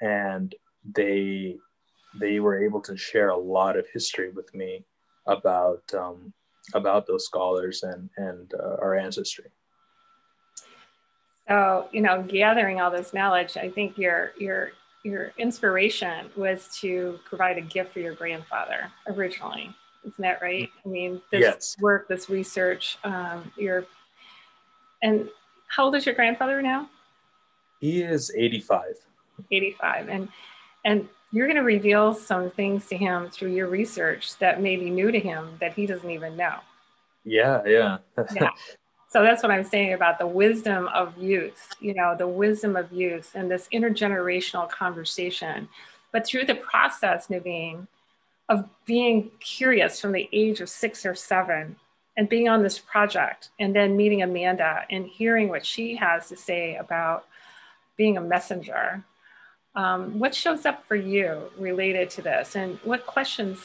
And 0.00 0.54
they 0.84 1.56
they 2.18 2.40
were 2.40 2.62
able 2.62 2.80
to 2.80 2.96
share 2.96 3.30
a 3.30 3.36
lot 3.36 3.76
of 3.76 3.86
history 3.92 4.30
with 4.30 4.52
me 4.54 4.84
about 5.26 5.82
um, 5.94 6.32
about 6.74 7.06
those 7.06 7.24
scholars 7.24 7.82
and 7.82 8.08
and 8.16 8.52
uh, 8.54 8.76
our 8.80 8.96
ancestry. 8.96 9.50
So 11.48 11.88
you 11.92 12.00
know, 12.00 12.22
gathering 12.22 12.80
all 12.80 12.90
this 12.90 13.14
knowledge, 13.14 13.56
I 13.56 13.70
think 13.70 13.98
you're 13.98 14.32
you're 14.38 14.72
your 15.08 15.32
inspiration 15.38 16.30
was 16.36 16.68
to 16.80 17.18
provide 17.24 17.58
a 17.58 17.62
gift 17.62 17.92
for 17.92 18.00
your 18.00 18.14
grandfather 18.14 18.90
originally. 19.06 19.74
Isn't 20.04 20.22
that 20.22 20.40
right? 20.40 20.70
I 20.84 20.88
mean, 20.88 21.20
this 21.30 21.40
yes. 21.40 21.76
work, 21.80 22.08
this 22.08 22.30
research, 22.30 22.98
um, 23.04 23.50
your 23.56 23.86
and 25.02 25.28
how 25.68 25.84
old 25.84 25.94
is 25.96 26.06
your 26.06 26.14
grandfather 26.14 26.62
now? 26.62 26.88
He 27.80 28.02
is 28.02 28.32
85. 28.36 28.94
85. 29.50 30.08
And 30.08 30.28
and 30.84 31.08
you're 31.30 31.46
going 31.46 31.56
to 31.56 31.62
reveal 31.62 32.14
some 32.14 32.50
things 32.50 32.86
to 32.86 32.96
him 32.96 33.28
through 33.28 33.52
your 33.52 33.68
research 33.68 34.38
that 34.38 34.62
may 34.62 34.76
be 34.76 34.88
new 34.88 35.12
to 35.12 35.18
him 35.18 35.56
that 35.60 35.74
he 35.74 35.84
doesn't 35.84 36.10
even 36.10 36.36
know. 36.36 36.56
Yeah, 37.24 37.62
yeah. 37.66 37.98
yeah. 38.34 38.50
So 39.10 39.22
that's 39.22 39.42
what 39.42 39.50
I'm 39.50 39.64
saying 39.64 39.94
about 39.94 40.18
the 40.18 40.26
wisdom 40.26 40.88
of 40.88 41.16
youth, 41.16 41.74
you 41.80 41.94
know, 41.94 42.14
the 42.16 42.28
wisdom 42.28 42.76
of 42.76 42.92
youth 42.92 43.32
and 43.34 43.50
this 43.50 43.66
intergenerational 43.72 44.68
conversation. 44.68 45.68
But 46.12 46.26
through 46.26 46.44
the 46.44 46.54
process, 46.54 47.28
Naveen, 47.28 47.86
of 48.50 48.68
being 48.84 49.30
curious 49.40 50.00
from 50.00 50.12
the 50.12 50.28
age 50.32 50.60
of 50.60 50.68
six 50.68 51.06
or 51.06 51.14
seven 51.14 51.76
and 52.16 52.28
being 52.28 52.48
on 52.48 52.62
this 52.62 52.78
project 52.78 53.50
and 53.58 53.74
then 53.74 53.96
meeting 53.96 54.22
Amanda 54.22 54.84
and 54.90 55.06
hearing 55.06 55.48
what 55.48 55.64
she 55.64 55.96
has 55.96 56.28
to 56.28 56.36
say 56.36 56.76
about 56.76 57.26
being 57.96 58.16
a 58.16 58.20
messenger. 58.20 59.04
Um, 59.74 60.18
what 60.18 60.34
shows 60.34 60.66
up 60.66 60.86
for 60.86 60.96
you 60.96 61.50
related 61.56 62.10
to 62.10 62.22
this 62.22 62.56
and 62.56 62.78
what 62.84 63.06
questions 63.06 63.58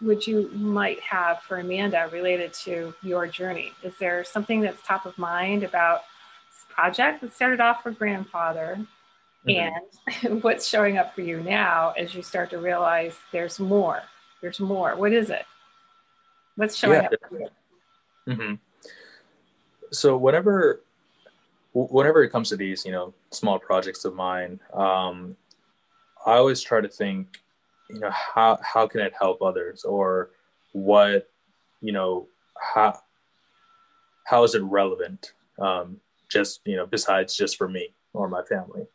would 0.00 0.26
you 0.26 0.48
might 0.52 1.00
have 1.00 1.40
for 1.42 1.58
Amanda 1.58 2.08
related 2.12 2.52
to 2.52 2.94
your 3.02 3.26
journey? 3.26 3.72
Is 3.82 3.96
there 3.98 4.24
something 4.24 4.60
that's 4.60 4.80
top 4.82 5.06
of 5.06 5.18
mind 5.18 5.64
about 5.64 6.02
this 6.50 6.64
project 6.68 7.20
that 7.20 7.34
started 7.34 7.60
off 7.60 7.82
for 7.82 7.90
grandfather? 7.90 8.78
Mm-hmm. 9.46 10.22
And 10.22 10.42
what's 10.42 10.68
showing 10.68 10.98
up 10.98 11.14
for 11.14 11.22
you 11.22 11.40
now 11.40 11.94
as 11.96 12.14
you 12.14 12.22
start 12.22 12.50
to 12.50 12.58
realize 12.58 13.16
there's 13.32 13.58
more? 13.58 14.02
There's 14.40 14.60
more. 14.60 14.94
What 14.96 15.12
is 15.12 15.30
it? 15.30 15.44
What's 16.56 16.76
showing 16.76 17.02
yeah. 17.02 17.08
up 17.08 17.14
for 17.28 17.40
you? 17.40 17.48
Mm-hmm. 18.28 18.54
So 19.90 20.16
whenever 20.16 20.82
whenever 21.74 22.22
it 22.24 22.30
comes 22.30 22.48
to 22.48 22.56
these, 22.56 22.84
you 22.84 22.92
know, 22.92 23.14
small 23.30 23.58
projects 23.58 24.04
of 24.04 24.14
mine, 24.14 24.58
um, 24.72 25.36
I 26.26 26.34
always 26.34 26.60
try 26.60 26.80
to 26.80 26.88
think 26.88 27.40
you 27.90 28.00
know 28.00 28.10
how 28.10 28.58
how 28.62 28.86
can 28.86 29.00
it 29.00 29.12
help 29.18 29.40
others 29.42 29.84
or 29.84 30.30
what 30.72 31.30
you 31.80 31.92
know 31.92 32.26
how 32.60 32.98
how 34.24 34.44
is 34.44 34.54
it 34.54 34.62
relevant 34.62 35.32
um, 35.58 35.98
just 36.28 36.60
you 36.64 36.76
know 36.76 36.86
besides 36.86 37.36
just 37.36 37.56
for 37.56 37.68
me 37.68 37.94
or 38.12 38.28
my 38.28 38.42
family. 38.42 38.86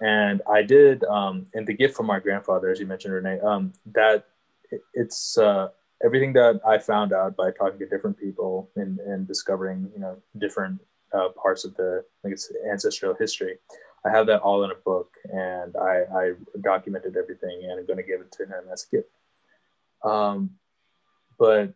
And 0.00 0.40
I 0.50 0.62
did, 0.62 1.04
um, 1.04 1.46
and 1.52 1.66
the 1.66 1.74
gift 1.74 1.94
from 1.96 2.06
my 2.06 2.20
grandfather, 2.20 2.70
as 2.70 2.80
you 2.80 2.86
mentioned, 2.86 3.12
Renee, 3.12 3.38
um, 3.40 3.74
that 3.92 4.24
it, 4.70 4.80
it's 4.94 5.36
uh, 5.36 5.68
everything 6.02 6.32
that 6.34 6.60
I 6.66 6.78
found 6.78 7.12
out 7.12 7.36
by 7.36 7.50
talking 7.50 7.78
to 7.80 7.86
different 7.86 8.18
people 8.18 8.70
and, 8.76 8.98
and 9.00 9.28
discovering, 9.28 9.90
you 9.94 10.00
know, 10.00 10.16
different 10.38 10.80
uh, 11.12 11.28
parts 11.30 11.66
of 11.66 11.76
the, 11.76 12.02
like 12.24 12.32
it's 12.32 12.50
ancestral 12.70 13.14
history. 13.14 13.58
I 14.04 14.10
have 14.10 14.26
that 14.26 14.40
all 14.40 14.64
in 14.64 14.70
a 14.70 14.74
book, 14.74 15.14
and 15.24 15.76
I, 15.76 16.04
I 16.14 16.32
documented 16.60 17.16
everything, 17.16 17.60
and 17.64 17.78
I'm 17.78 17.86
going 17.86 17.98
to 17.98 18.02
give 18.02 18.20
it 18.20 18.32
to 18.32 18.44
him 18.44 18.64
as 18.72 18.86
a 18.90 18.96
gift. 18.96 19.10
Um, 20.02 20.52
but 21.38 21.74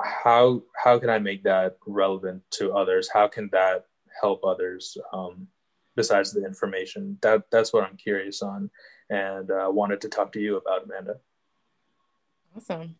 how 0.00 0.62
how 0.76 0.98
can 0.98 1.10
I 1.10 1.18
make 1.18 1.44
that 1.44 1.76
relevant 1.86 2.42
to 2.52 2.72
others? 2.72 3.08
How 3.12 3.28
can 3.28 3.48
that 3.52 3.86
help 4.20 4.44
others 4.44 4.96
um, 5.12 5.48
besides 5.96 6.32
the 6.32 6.44
information? 6.44 7.18
That 7.22 7.44
that's 7.50 7.72
what 7.72 7.84
I'm 7.84 7.96
curious 7.96 8.42
on, 8.42 8.70
and 9.10 9.50
uh, 9.50 9.68
wanted 9.70 10.00
to 10.02 10.08
talk 10.08 10.32
to 10.32 10.40
you 10.40 10.56
about, 10.56 10.84
Amanda. 10.84 11.16
Awesome. 12.56 12.96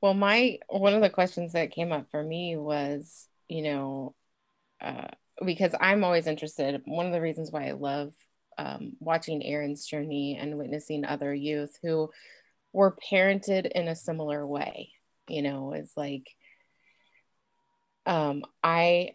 Well, 0.00 0.14
my 0.14 0.58
one 0.68 0.94
of 0.94 1.00
the 1.00 1.10
questions 1.10 1.52
that 1.52 1.70
came 1.70 1.90
up 1.90 2.10
for 2.10 2.22
me 2.22 2.56
was, 2.56 3.28
you 3.48 3.62
know, 3.62 4.14
uh, 4.80 5.08
because 5.44 5.74
I'm 5.80 6.04
always 6.04 6.26
interested. 6.26 6.82
One 6.84 7.06
of 7.06 7.12
the 7.12 7.20
reasons 7.20 7.50
why 7.50 7.68
I 7.68 7.72
love 7.72 8.12
um, 8.58 8.92
watching 9.00 9.44
Aaron's 9.44 9.86
journey 9.86 10.38
and 10.40 10.58
witnessing 10.58 11.04
other 11.04 11.34
youth 11.34 11.76
who 11.82 12.10
were 12.72 12.96
parented 13.10 13.66
in 13.66 13.88
a 13.88 13.96
similar 13.96 14.46
way 14.46 14.90
you 15.28 15.42
know 15.42 15.72
it's 15.72 15.96
like 15.96 16.28
um 18.06 18.42
i 18.62 19.10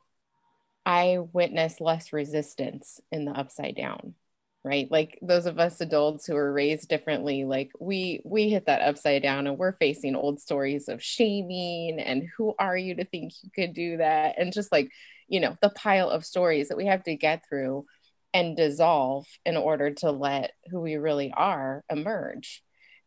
i 0.86 1.20
witness 1.34 1.80
less 1.80 2.12
resistance 2.14 3.00
in 3.12 3.26
the 3.26 3.32
upside 3.32 3.76
down 3.76 4.16
right 4.64 4.90
like 4.92 5.18
those 5.22 5.46
of 5.46 5.60
us 5.60 5.80
adults 5.82 6.26
who 6.26 6.36
are 6.36 6.52
raised 6.52 6.90
differently 6.90 7.46
like 7.46 7.70
we 7.80 8.22
we 8.26 8.50
hit 8.50 8.66
that 8.66 8.82
upside 8.82 9.22
down 9.22 9.48
and 9.48 9.58
we're 9.58 9.74
facing 9.74 10.16
old 10.16 10.40
stories 10.40 10.90
of 10.90 11.04
shaming 11.04 12.00
and 12.00 12.28
who 12.38 12.54
are 12.60 12.78
you 12.78 12.96
to 12.96 13.06
think 13.06 13.32
you 13.44 13.50
could 13.56 13.74
do 13.74 13.98
that 13.98 14.36
and 14.38 14.52
just 14.52 14.72
like 14.72 14.90
you 15.30 15.40
know 15.40 15.56
the 15.62 15.70
pile 15.70 16.10
of 16.10 16.26
stories 16.26 16.70
that 16.70 16.78
we 16.78 16.86
have 16.86 17.04
to 17.04 17.16
get 17.16 17.44
through 17.48 17.86
and 18.34 18.58
dissolve 18.58 19.26
in 19.46 19.58
order 19.58 19.92
to 19.92 20.12
let 20.12 20.52
who 20.70 20.82
we 20.82 20.96
really 20.96 21.34
are 21.36 21.84
emerge 21.90 22.62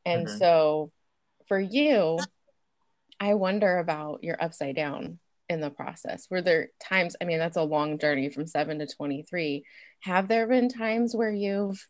and 0.04 0.26
mm-hmm. 0.26 0.38
so 0.38 0.90
for 1.46 1.60
you 1.60 2.18
I 3.22 3.34
wonder 3.34 3.78
about 3.78 4.24
your 4.24 4.36
upside 4.42 4.74
down 4.74 5.20
in 5.48 5.60
the 5.60 5.70
process. 5.70 6.26
Were 6.28 6.42
there 6.42 6.70
times, 6.80 7.14
I 7.20 7.24
mean, 7.24 7.38
that's 7.38 7.56
a 7.56 7.62
long 7.62 7.98
journey 7.98 8.30
from 8.30 8.48
seven 8.48 8.80
to 8.80 8.86
23. 8.88 9.64
Have 10.00 10.26
there 10.26 10.48
been 10.48 10.68
times 10.68 11.14
where 11.14 11.30
you've 11.30 11.86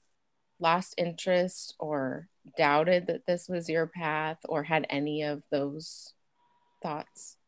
lost 0.60 0.94
interest 0.98 1.74
or 1.78 2.28
doubted 2.58 3.06
that 3.06 3.26
this 3.26 3.48
was 3.48 3.70
your 3.70 3.86
path 3.86 4.36
or 4.46 4.62
had 4.62 4.86
any 4.90 5.22
of 5.22 5.42
those 5.50 6.12
thoughts? 6.82 7.38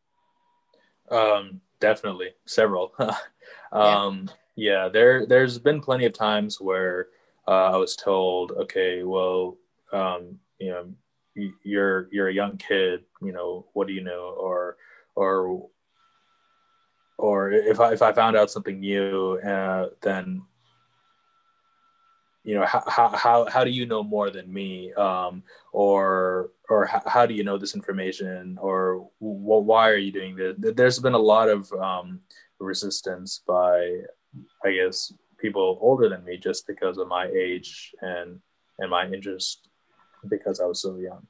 Um, 1.09 1.61
definitely 1.79 2.29
several. 2.45 2.93
um, 3.71 4.29
yeah. 4.55 4.83
yeah, 4.83 4.89
there, 4.89 5.25
there's 5.25 5.57
been 5.59 5.81
plenty 5.81 6.05
of 6.05 6.13
times 6.13 6.59
where 6.59 7.07
uh, 7.47 7.71
I 7.73 7.77
was 7.77 7.95
told, 7.95 8.51
okay, 8.51 9.03
well, 9.03 9.57
um, 9.91 10.39
you 10.59 10.71
know, 10.71 10.87
you're 11.63 12.07
you're 12.11 12.29
a 12.29 12.33
young 12.33 12.57
kid 12.57 13.03
you 13.21 13.31
know 13.31 13.65
what 13.73 13.87
do 13.87 13.93
you 13.93 14.01
know 14.01 14.35
or 14.37 14.77
or 15.15 15.67
or 17.17 17.51
if 17.51 17.79
I, 17.79 17.93
if 17.93 18.01
I 18.01 18.11
found 18.11 18.35
out 18.35 18.51
something 18.51 18.79
new 18.79 19.37
uh, 19.39 19.89
then 20.01 20.43
you 22.43 22.55
know 22.55 22.65
how, 22.65 23.09
how 23.15 23.45
how 23.49 23.63
do 23.63 23.71
you 23.71 23.85
know 23.85 24.03
more 24.03 24.29
than 24.29 24.51
me 24.51 24.93
um, 24.93 25.43
or 25.71 26.51
or 26.69 26.85
how, 26.85 27.01
how, 27.05 27.25
do 27.25 27.33
you 27.33 27.43
know 27.43 27.57
this 27.57 27.75
information 27.75 28.57
or 28.61 29.09
well, 29.19 29.63
why 29.63 29.89
are 29.89 29.97
you 29.97 30.11
doing 30.11 30.35
this 30.35 30.55
there's 30.57 30.99
been 30.99 31.13
a 31.13 31.17
lot 31.17 31.47
of 31.49 31.71
um, 31.73 32.19
resistance 32.59 33.41
by 33.47 33.99
i 34.65 34.71
guess 34.71 35.13
people 35.37 35.77
older 35.81 36.09
than 36.09 36.23
me 36.23 36.37
just 36.37 36.65
because 36.67 36.97
of 36.97 37.07
my 37.07 37.27
age 37.27 37.93
and 38.01 38.39
and 38.79 38.89
my 38.89 39.05
interest 39.07 39.69
because 40.29 40.59
I 40.59 40.65
was 40.65 40.81
so 40.81 40.97
young. 40.97 41.25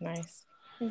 Nice. 0.00 0.44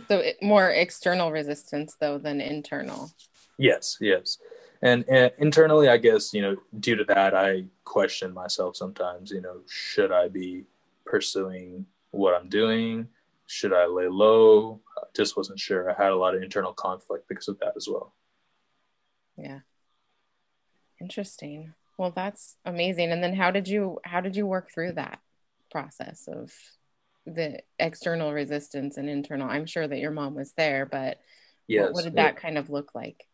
So 0.08 0.20
it, 0.20 0.38
more 0.42 0.70
external 0.70 1.32
resistance 1.32 1.96
though 2.00 2.18
than 2.18 2.40
internal. 2.42 3.12
Yes, 3.58 3.98
yes. 4.00 4.38
And, 4.82 5.06
and 5.08 5.32
internally, 5.38 5.90
I 5.90 5.98
guess, 5.98 6.34
you 6.34 6.42
know, 6.42 6.56
due 6.80 6.96
to 6.96 7.04
that, 7.06 7.36
I 7.36 7.66
question 7.84 8.34
myself 8.34 8.76
sometimes, 8.76 9.30
you 9.30 9.42
know, 9.42 9.58
should 9.70 10.12
I 10.12 10.28
be 10.28 10.64
pursuing 11.06 11.86
what 12.12 12.36
I'm 12.36 12.50
doing? 12.50 13.08
Should 13.48 13.74
I 13.74 13.86
lay 13.86 14.08
low? 14.08 14.80
I 14.98 15.08
just 15.16 15.36
wasn't 15.36 15.60
sure. 15.60 15.90
I 15.90 16.02
had 16.02 16.12
a 16.12 16.18
lot 16.18 16.36
of 16.36 16.44
internal 16.44 16.74
conflict 16.74 17.28
because 17.28 17.48
of 17.48 17.60
that 17.60 17.74
as 17.76 17.88
well. 17.90 18.14
Yeah. 19.38 19.60
Interesting. 21.00 21.74
Well, 21.98 22.12
that's 22.12 22.56
amazing. 22.66 23.12
And 23.12 23.24
then 23.24 23.34
how 23.34 23.52
did 23.52 23.68
you 23.68 24.00
how 24.06 24.22
did 24.22 24.36
you 24.36 24.46
work 24.46 24.72
through 24.72 24.94
that? 24.94 25.20
process 25.72 26.28
of 26.28 26.54
the 27.26 27.60
external 27.80 28.34
resistance 28.34 28.98
and 28.98 29.10
internal 29.10 29.50
i'm 29.50 29.66
sure 29.66 29.88
that 29.88 30.00
your 30.00 30.12
mom 30.12 30.36
was 30.36 30.54
there 30.54 30.86
but 30.86 31.20
yes, 31.68 31.86
what, 31.86 31.94
what 31.94 32.04
did 32.04 32.16
that 32.16 32.34
yeah. 32.36 32.40
kind 32.40 32.58
of 32.58 32.70
look 32.70 32.94
like 32.94 33.28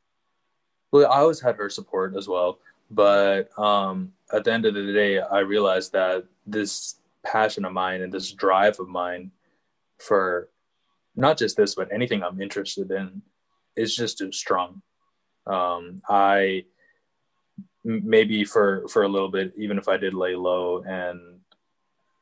well 0.91 1.11
i 1.11 1.17
always 1.17 1.39
had 1.39 1.55
her 1.55 1.69
support 1.69 2.15
as 2.15 2.27
well 2.27 2.59
but 2.89 3.49
um, 3.59 4.13
at 4.31 4.45
the 4.45 4.53
end 4.53 4.65
of 4.65 4.73
the 4.73 4.93
day 4.93 5.19
i 5.19 5.39
realized 5.39 5.91
that 5.91 6.25
this 6.45 6.95
passion 7.25 7.65
of 7.65 7.73
mine 7.73 8.01
and 8.01 8.11
this 8.11 8.31
drive 8.31 8.79
of 8.79 8.87
mine 8.87 9.31
for 9.99 10.49
not 11.15 11.37
just 11.37 11.57
this 11.57 11.75
but 11.75 11.91
anything 11.91 12.23
i'm 12.23 12.41
interested 12.41 12.91
in 12.91 13.21
is 13.75 13.95
just 13.95 14.17
too 14.17 14.31
strong. 14.31 14.81
Um, 15.45 16.01
i 16.09 16.65
maybe 17.83 18.43
for 18.43 18.85
for 18.89 19.03
a 19.03 19.07
little 19.07 19.29
bit 19.29 19.53
even 19.55 19.77
if 19.77 19.87
i 19.87 19.95
did 19.95 20.13
lay 20.13 20.35
low 20.35 20.83
and 20.85 21.39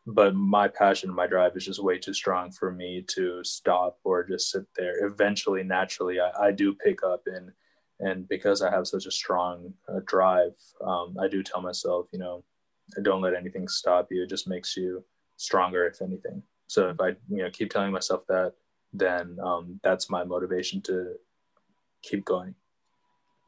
but 0.05 0.36
my 0.36 0.67
passion 0.67 1.12
my 1.12 1.25
drive 1.25 1.58
is 1.58 1.65
just 1.65 1.81
way 1.84 1.97
too 1.97 2.13
strong 2.13 2.51
for 2.51 2.71
me 2.71 3.03
to 3.08 3.43
stop 3.43 3.97
or 4.03 4.23
just 4.23 4.51
sit 4.51 4.65
there. 4.75 5.08
Eventually 5.08 5.63
naturally 5.63 6.19
i, 6.19 6.29
I 6.39 6.51
do 6.51 6.75
pick 6.75 7.03
up 7.03 7.23
and 7.25 7.51
and 7.99 8.27
because 8.27 8.62
i 8.62 8.69
have 8.69 8.86
such 8.88 9.08
a 9.08 9.12
strong 9.12 9.73
uh, 9.89 10.01
drive 10.05 10.53
um, 10.86 11.17
i 11.19 11.27
do 11.27 11.41
tell 11.41 11.62
myself 11.62 12.08
you 12.12 12.19
know 12.19 12.43
don't 13.01 13.21
let 13.21 13.33
anything 13.33 13.67
stop 13.67 14.07
you. 14.11 14.23
It 14.23 14.29
just 14.29 14.47
makes 14.47 14.75
you 14.77 15.03
stronger 15.37 15.85
if 15.85 16.01
anything. 16.01 16.41
So 16.67 16.89
if 16.89 16.99
i 16.99 17.09
you 17.29 17.43
know 17.43 17.49
keep 17.51 17.69
telling 17.69 17.91
myself 17.91 18.25
that 18.27 18.53
then 18.93 19.37
um, 19.43 19.79
that's 19.83 20.09
my 20.09 20.23
motivation 20.23 20.81
to 20.83 21.15
keep 22.01 22.23
going. 22.25 22.55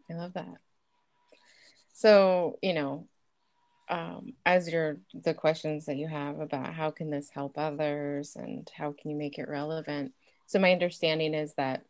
I 0.10 0.14
love 0.16 0.34
that. 0.34 0.58
So 1.94 2.60
you 2.62 2.74
know 2.74 3.08
um, 3.90 4.34
as 4.46 4.70
your 4.70 4.98
the 5.14 5.34
questions 5.34 5.86
that 5.86 5.98
you 5.98 6.08
have 6.08 6.40
about 6.40 6.74
how 6.74 6.92
can 6.92 7.10
this 7.10 7.30
help 7.30 7.58
others 7.58 8.36
and 8.36 8.70
how 8.76 8.94
can 9.00 9.12
you 9.12 9.18
make 9.18 9.40
it 9.40 9.48
relevant 9.48 10.14
so 10.46 10.60
my 10.60 10.74
understanding 10.74 11.34
is 11.34 11.54
that 11.56 11.84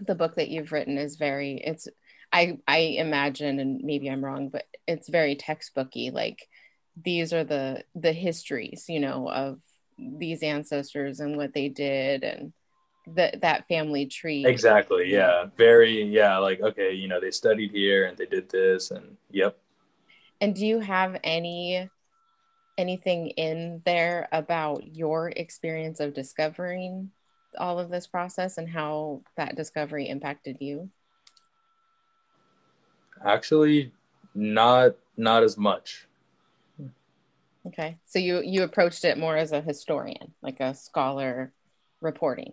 the 0.00 0.14
book 0.14 0.36
that 0.36 0.48
you've 0.48 0.72
written 0.72 0.98
is 0.98 1.16
very 1.16 1.60
it's 1.64 1.88
i 2.32 2.58
i 2.66 2.78
imagine 2.78 3.58
and 3.58 3.82
maybe 3.82 4.08
i'm 4.08 4.24
wrong 4.24 4.48
but 4.48 4.64
it's 4.86 5.08
very 5.08 5.36
textbooky 5.36 6.12
like 6.12 6.48
these 7.04 7.32
are 7.32 7.44
the 7.44 7.82
the 7.94 8.12
histories 8.12 8.84
you 8.88 9.00
know 9.00 9.30
of 9.30 9.58
these 9.98 10.42
ancestors 10.42 11.20
and 11.20 11.36
what 11.36 11.52
they 11.54 11.68
did 11.68 12.22
and 12.22 12.52
that 13.14 13.40
that 13.40 13.66
family 13.68 14.06
tree. 14.06 14.44
Exactly 14.46 15.10
yeah. 15.12 15.46
Very 15.56 16.02
yeah 16.02 16.38
like 16.38 16.60
okay 16.60 16.92
you 16.92 17.08
know 17.08 17.20
they 17.20 17.30
studied 17.30 17.70
here 17.70 18.06
and 18.06 18.16
they 18.16 18.26
did 18.26 18.48
this 18.48 18.90
and 18.90 19.16
yep. 19.30 19.58
And 20.40 20.54
do 20.54 20.66
you 20.66 20.78
have 20.80 21.18
any 21.24 21.88
anything 22.76 23.30
in 23.30 23.82
there 23.84 24.28
about 24.30 24.94
your 24.94 25.30
experience 25.30 25.98
of 25.98 26.14
discovering 26.14 27.10
all 27.58 27.78
of 27.80 27.90
this 27.90 28.06
process 28.06 28.58
and 28.58 28.68
how 28.68 29.22
that 29.36 29.56
discovery 29.56 30.08
impacted 30.08 30.58
you? 30.60 30.90
Actually, 33.24 33.92
not 34.34 34.94
not 35.16 35.42
as 35.42 35.56
much. 35.56 36.06
Okay. 37.66 37.98
So 38.06 38.18
you 38.18 38.40
you 38.42 38.62
approached 38.62 39.04
it 39.04 39.18
more 39.18 39.36
as 39.36 39.52
a 39.52 39.60
historian, 39.60 40.32
like 40.42 40.60
a 40.60 40.74
scholar 40.74 41.52
reporting. 42.00 42.52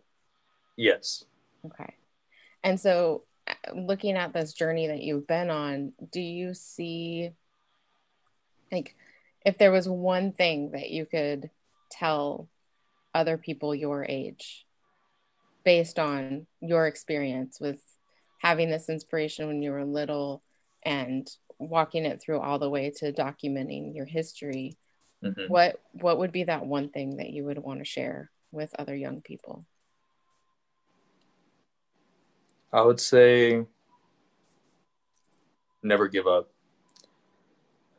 Yes. 0.78 1.24
Okay. 1.66 1.94
And 2.64 2.80
so 2.80 3.24
uh, 3.48 3.54
looking 3.76 4.18
at 4.18 4.34
this 4.34 4.54
journey 4.54 4.88
that 4.88 5.02
you've 5.02 5.28
been 5.28 5.50
on, 5.50 5.94
do 6.12 6.20
you 6.20 6.54
see 6.54 7.32
like 8.72 8.96
if 9.46 9.58
there 9.58 9.72
was 9.72 9.88
one 9.88 10.32
thing 10.32 10.72
that 10.72 10.90
you 10.90 11.06
could 11.06 11.50
tell 11.92 12.50
other 13.14 13.38
people 13.38 13.74
your 13.74 14.06
age 14.08 14.66
based 15.64 15.98
on 15.98 16.46
your 16.60 16.88
experience 16.88 17.60
with 17.60 17.80
having 18.40 18.70
this 18.70 18.90
inspiration 18.90 19.48
when 19.48 19.62
you 19.62 19.72
were 19.72 19.86
little 19.86 20.42
and 20.86 21.28
walking 21.60 22.06
it 22.06 22.22
through 22.22 22.40
all 22.40 22.60
the 22.60 22.70
way 22.70 22.92
to 22.92 23.12
documenting 23.12 23.96
your 23.96 24.06
history 24.06 24.78
Mhm. 25.24 25.50
what 25.50 25.82
what 25.94 26.20
would 26.20 26.32
be 26.32 26.44
that 26.44 26.66
one 26.66 26.90
thing 26.90 27.18
that 27.18 27.32
you 27.32 27.46
would 27.46 27.58
want 27.58 27.80
to 27.80 27.86
share 27.86 28.30
with 28.52 28.76
other 28.78 28.96
young 28.96 29.22
people 29.22 29.66
I 32.74 32.82
would 32.82 33.00
say 33.00 33.66
never 35.82 36.08
give 36.08 36.28
up. 36.28 36.52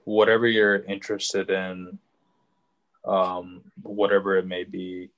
Whatever 0.04 0.46
you're 0.46 0.84
interested 0.84 1.50
in, 1.50 1.98
um, 3.04 3.62
whatever 3.82 4.36
it 4.36 4.46
may 4.46 4.64
be, 4.64 5.10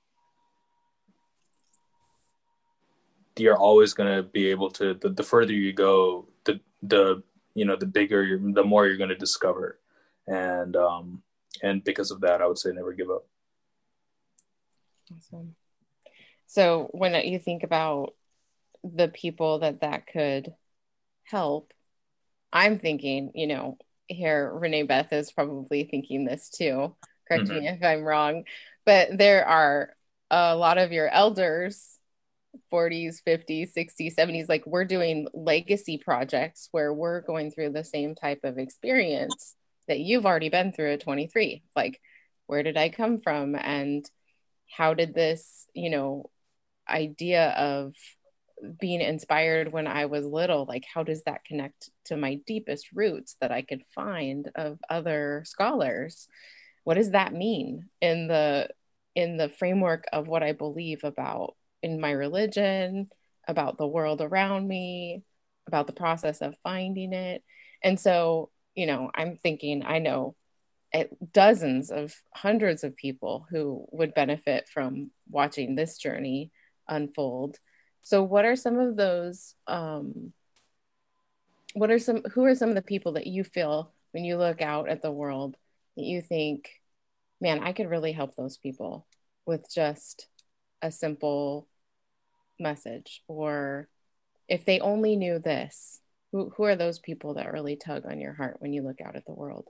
you're 3.37 3.57
always 3.57 3.95
going 3.95 4.14
to 4.16 4.23
be 4.23 4.49
able 4.49 4.71
to. 4.73 4.95
The, 4.95 5.11
the 5.11 5.23
further 5.23 5.53
you 5.53 5.73
go, 5.73 6.29
the 6.45 6.61
the 6.83 7.23
you 7.55 7.65
know 7.65 7.77
the 7.77 7.87
bigger, 7.87 8.23
you're, 8.23 8.41
the 8.53 8.65
more 8.65 8.87
you're 8.87 8.97
going 8.97 9.09
to 9.09 9.17
discover, 9.17 9.79
and 10.27 10.77
um, 10.77 11.23
and 11.63 11.83
because 11.85 12.11
of 12.11 12.21
that, 12.21 12.41
I 12.41 12.47
would 12.47 12.59
say 12.59 12.71
never 12.73 12.93
give 12.93 13.11
up. 13.11 13.27
Awesome. 15.17 15.55
So 16.47 16.89
when 16.93 17.15
you 17.27 17.39
think 17.39 17.63
about 17.63 18.15
the 18.85 19.09
people 19.09 19.61
that 19.61 19.81
that 19.81 20.07
could 20.07 20.55
help, 21.25 21.73
I'm 22.53 22.79
thinking, 22.79 23.33
you 23.35 23.47
know, 23.47 23.79
here 24.07 24.51
Renee 24.53 24.85
Beth 24.85 25.13
is 25.13 25.33
probably 25.33 25.85
thinking 25.85 26.25
this 26.25 26.49
too. 26.49 26.95
Correct 27.27 27.49
me 27.49 27.69
if 27.69 27.83
I'm 27.83 28.03
wrong, 28.03 28.45
but 28.87 29.19
there 29.19 29.47
are 29.47 29.95
a 30.31 30.57
lot 30.57 30.79
of 30.79 30.93
your 30.93 31.09
elders 31.09 31.98
40s 32.73 33.17
50s 33.27 33.71
60s 33.77 34.15
70s 34.15 34.49
like 34.49 34.67
we're 34.67 34.85
doing 34.85 35.29
legacy 35.35 35.99
projects 35.99 36.69
where 36.73 36.93
we're 36.93 37.21
going 37.21 37.51
through 37.51 37.71
the 37.71 37.85
same 37.85 38.15
type 38.15 38.41
of 38.43 38.59
experience 38.59 39.55
that 39.87 40.01
you've 40.01 40.27
already 40.27 40.49
been 40.49 40.73
through 40.73 40.93
at 40.93 41.01
23 41.01 41.63
like 41.77 42.01
where 42.49 42.63
did 42.65 42.77
i 42.77 42.89
come 42.89 43.21
from? 43.21 43.55
And 43.55 44.05
how 44.69 44.95
did 44.95 45.15
this 45.15 45.67
you 45.75 45.91
know 45.91 46.29
idea 46.89 47.51
of 47.51 47.95
being 48.81 49.01
inspired 49.01 49.71
when 49.71 49.87
i 49.87 50.07
was 50.07 50.25
little 50.25 50.65
like 50.65 50.85
how 50.93 51.05
does 51.05 51.23
that 51.25 51.45
connect 51.45 51.91
to 52.07 52.17
my 52.17 52.41
deepest 52.47 52.89
roots 52.93 53.37
that 53.41 53.53
i 53.53 53.63
could 53.63 53.83
find 53.95 54.51
of 54.57 54.79
other 54.91 55.45
scholars? 55.47 56.27
What 56.83 56.95
does 56.95 57.13
that 57.13 57.33
mean 57.33 57.89
in 58.01 58.27
the 58.27 58.71
in 59.15 59.37
the 59.37 59.49
framework 59.49 60.07
of 60.13 60.27
what 60.27 60.43
i 60.43 60.53
believe 60.53 61.05
about 61.05 61.55
in 61.83 62.01
my 62.01 62.11
religion 62.11 63.09
about 63.47 63.79
the 63.79 63.87
world 63.87 64.20
around 64.20 64.66
me 64.66 65.22
about 65.66 65.87
the 65.87 65.93
process 65.93 66.41
of 66.41 66.57
finding 66.62 67.12
it. 67.12 67.43
And 67.83 67.99
so 67.99 68.51
you 68.74 68.87
know 68.87 69.11
i'm 69.12 69.37
thinking 69.37 69.83
i 69.85 69.99
know 69.99 70.37
dozens 71.33 71.91
of 71.91 72.14
hundreds 72.35 72.85
of 72.85 72.97
people 72.97 73.47
who 73.51 73.85
would 73.91 74.14
benefit 74.14 74.68
from 74.68 75.11
watching 75.29 75.74
this 75.74 75.99
journey 75.99 76.51
unfold. 76.89 77.59
So 78.03 78.22
what 78.22 78.45
are 78.45 78.57
some 78.57 78.79
of 78.79 78.97
those 78.97 79.55
um 79.66 80.33
what 81.74 81.91
are 81.91 81.99
some 81.99 82.22
who 82.33 82.45
are 82.45 82.55
some 82.55 82.70
of 82.70 82.74
the 82.74 82.83
people 82.83 83.12
that 83.12 83.26
you 83.26 83.45
feel 83.45 83.93
when 84.12 84.24
you 84.24 84.39
look 84.39 84.62
out 84.62 84.89
at 84.89 85.03
the 85.03 85.12
world 85.12 85.57
that 85.97 86.05
you 86.05 86.22
think 86.22 86.70
man 87.43 87.61
i 87.61 87.72
could 87.72 87.91
really 87.91 88.12
help 88.12 88.35
those 88.35 88.57
people 88.57 89.07
with 89.45 89.70
just 89.70 90.26
a 90.83 90.91
simple 90.91 91.66
message 92.59 93.22
or 93.29 93.89
if 94.49 94.64
they 94.64 94.81
only 94.81 95.16
knew 95.16 95.39
this 95.39 96.01
who, 96.33 96.53
who 96.57 96.64
are 96.64 96.76
those 96.76 96.99
people 96.99 97.35
that 97.35 97.53
really 97.53 97.76
tug 97.76 98.05
on 98.07 98.20
your 98.20 98.35
heart 98.35 98.57
when 98.61 98.72
you 98.72 98.83
look 98.83 99.01
out 99.01 99.16
at 99.16 99.24
the 99.26 99.33
world 99.33 99.68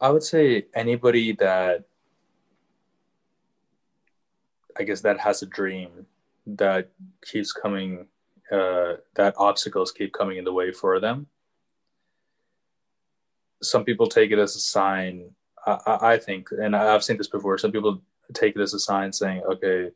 I 0.00 0.10
would 0.10 0.22
say 0.22 0.66
anybody 0.74 1.32
that 1.32 1.84
I 4.78 4.84
guess 4.84 5.00
that 5.00 5.18
has 5.18 5.42
a 5.42 5.46
dream 5.46 6.06
that 6.46 6.90
keeps 7.24 7.52
coming, 7.52 8.06
uh, 8.52 8.94
that 9.16 9.34
obstacles 9.36 9.90
keep 9.90 10.12
coming 10.12 10.38
in 10.38 10.44
the 10.44 10.52
way 10.52 10.72
for 10.72 11.00
them. 11.00 11.26
Some 13.60 13.84
people 13.84 14.06
take 14.06 14.30
it 14.30 14.38
as 14.38 14.54
a 14.54 14.60
sign. 14.60 15.30
I, 15.86 16.12
I 16.12 16.18
think, 16.18 16.48
and 16.50 16.74
I've 16.74 17.04
seen 17.04 17.16
this 17.16 17.28
before. 17.28 17.58
Some 17.58 17.72
people 17.72 18.00
take 18.34 18.56
it 18.56 18.60
as 18.60 18.74
a 18.74 18.78
sign 18.78 19.12
saying, 19.12 19.42
"Okay, 19.42 19.90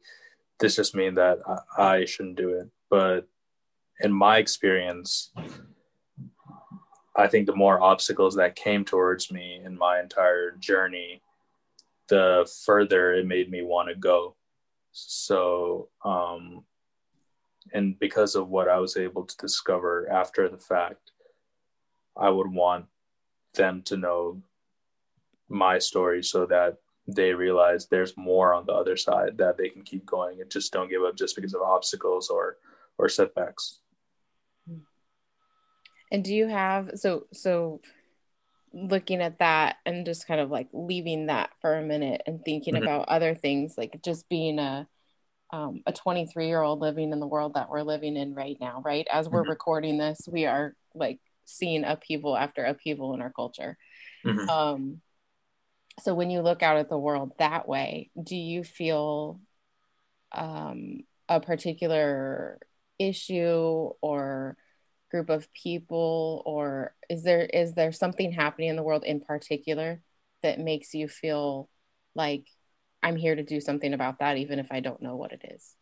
this 0.58 0.76
just 0.76 0.94
means 0.94 1.16
that 1.16 1.38
I, 1.46 1.82
I 1.82 2.04
shouldn't 2.04 2.36
do 2.36 2.50
it." 2.50 2.68
But 2.90 3.28
in 4.00 4.12
my 4.12 4.38
experience, 4.38 5.32
I 7.16 7.26
think 7.26 7.46
the 7.46 7.56
more 7.56 7.80
obstacles 7.80 8.34
that 8.36 8.56
came 8.56 8.84
towards 8.84 9.30
me 9.30 9.60
in 9.64 9.76
my 9.76 10.00
entire 10.00 10.52
journey, 10.52 11.22
the 12.08 12.50
further 12.64 13.14
it 13.14 13.26
made 13.26 13.50
me 13.50 13.62
want 13.62 13.88
to 13.88 13.94
go. 13.94 14.36
So, 14.92 15.88
um, 16.04 16.64
and 17.72 17.98
because 17.98 18.34
of 18.34 18.48
what 18.48 18.68
I 18.68 18.78
was 18.78 18.96
able 18.96 19.24
to 19.24 19.36
discover 19.36 20.10
after 20.10 20.48
the 20.48 20.58
fact, 20.58 21.12
I 22.16 22.28
would 22.28 22.52
want 22.52 22.86
them 23.54 23.82
to 23.82 23.96
know 23.96 24.42
my 25.48 25.78
story 25.78 26.22
so 26.22 26.46
that 26.46 26.78
they 27.06 27.34
realize 27.34 27.86
there's 27.86 28.16
more 28.16 28.54
on 28.54 28.64
the 28.66 28.72
other 28.72 28.96
side 28.96 29.36
that 29.38 29.56
they 29.58 29.68
can 29.68 29.82
keep 29.82 30.06
going 30.06 30.40
and 30.40 30.50
just 30.50 30.72
don't 30.72 30.88
give 30.88 31.02
up 31.02 31.16
just 31.16 31.34
because 31.36 31.54
of 31.54 31.62
obstacles 31.62 32.28
or 32.28 32.58
or 32.98 33.08
setbacks. 33.08 33.80
And 36.10 36.22
do 36.22 36.34
you 36.34 36.46
have 36.46 36.90
so 36.94 37.26
so 37.32 37.80
looking 38.72 39.20
at 39.20 39.38
that 39.38 39.76
and 39.84 40.06
just 40.06 40.26
kind 40.26 40.40
of 40.40 40.50
like 40.50 40.68
leaving 40.72 41.26
that 41.26 41.50
for 41.60 41.74
a 41.74 41.82
minute 41.82 42.22
and 42.26 42.44
thinking 42.44 42.74
Mhm. 42.74 42.82
about 42.82 43.08
other 43.08 43.34
things 43.34 43.76
like 43.76 44.00
just 44.02 44.28
being 44.28 44.58
a 44.58 44.86
um, 45.50 45.82
a 45.86 45.92
23 45.92 46.46
year 46.46 46.62
old 46.62 46.80
living 46.80 47.12
in 47.12 47.20
the 47.20 47.26
world 47.26 47.54
that 47.54 47.68
we're 47.68 47.82
living 47.82 48.16
in 48.16 48.34
right 48.34 48.56
now 48.60 48.80
right 48.84 49.06
as 49.12 49.28
we're 49.28 49.42
Mhm. 49.42 49.50
recording 49.50 49.98
this 49.98 50.26
we 50.30 50.46
are 50.46 50.74
like 50.94 51.18
seeing 51.44 51.84
upheaval 51.84 52.36
after 52.36 52.64
upheaval 52.64 53.12
in 53.12 53.20
our 53.20 53.32
culture 53.32 53.76
Mhm. 54.24 54.48
um 54.48 55.00
so 56.00 56.14
when 56.14 56.30
you 56.30 56.40
look 56.40 56.62
out 56.62 56.76
at 56.78 56.88
the 56.88 56.98
world 56.98 57.32
that 57.38 57.68
way 57.68 58.10
do 58.22 58.36
you 58.36 58.64
feel 58.64 59.40
um 60.32 61.00
a 61.28 61.40
particular 61.40 62.58
issue 62.98 63.90
or 64.00 64.56
group 65.10 65.28
of 65.28 65.52
people 65.52 66.42
or 66.46 66.94
is 67.10 67.22
there 67.22 67.42
is 67.42 67.74
there 67.74 67.92
something 67.92 68.32
happening 68.32 68.68
in 68.68 68.76
the 68.76 68.82
world 68.82 69.04
in 69.04 69.20
particular 69.20 70.00
that 70.42 70.58
makes 70.58 70.94
you 70.94 71.06
feel 71.08 71.68
like 72.14 72.46
i'm 73.02 73.16
here 73.16 73.34
to 73.34 73.42
do 73.42 73.60
something 73.60 73.92
about 73.92 74.20
that 74.20 74.38
even 74.38 74.58
if 74.58 74.66
i 74.70 74.80
don't 74.80 75.02
know 75.02 75.16
what 75.16 75.32
it 75.32 75.42
is 75.54 75.74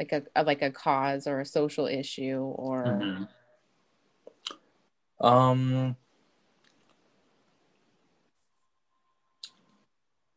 like 0.00 0.12
a, 0.12 0.22
a 0.34 0.42
like 0.42 0.62
a 0.62 0.70
cause 0.70 1.26
or 1.26 1.40
a 1.40 1.46
social 1.46 1.86
issue 1.86 2.38
or 2.38 2.92
Mhm. 3.02 3.28
Um, 5.20 5.96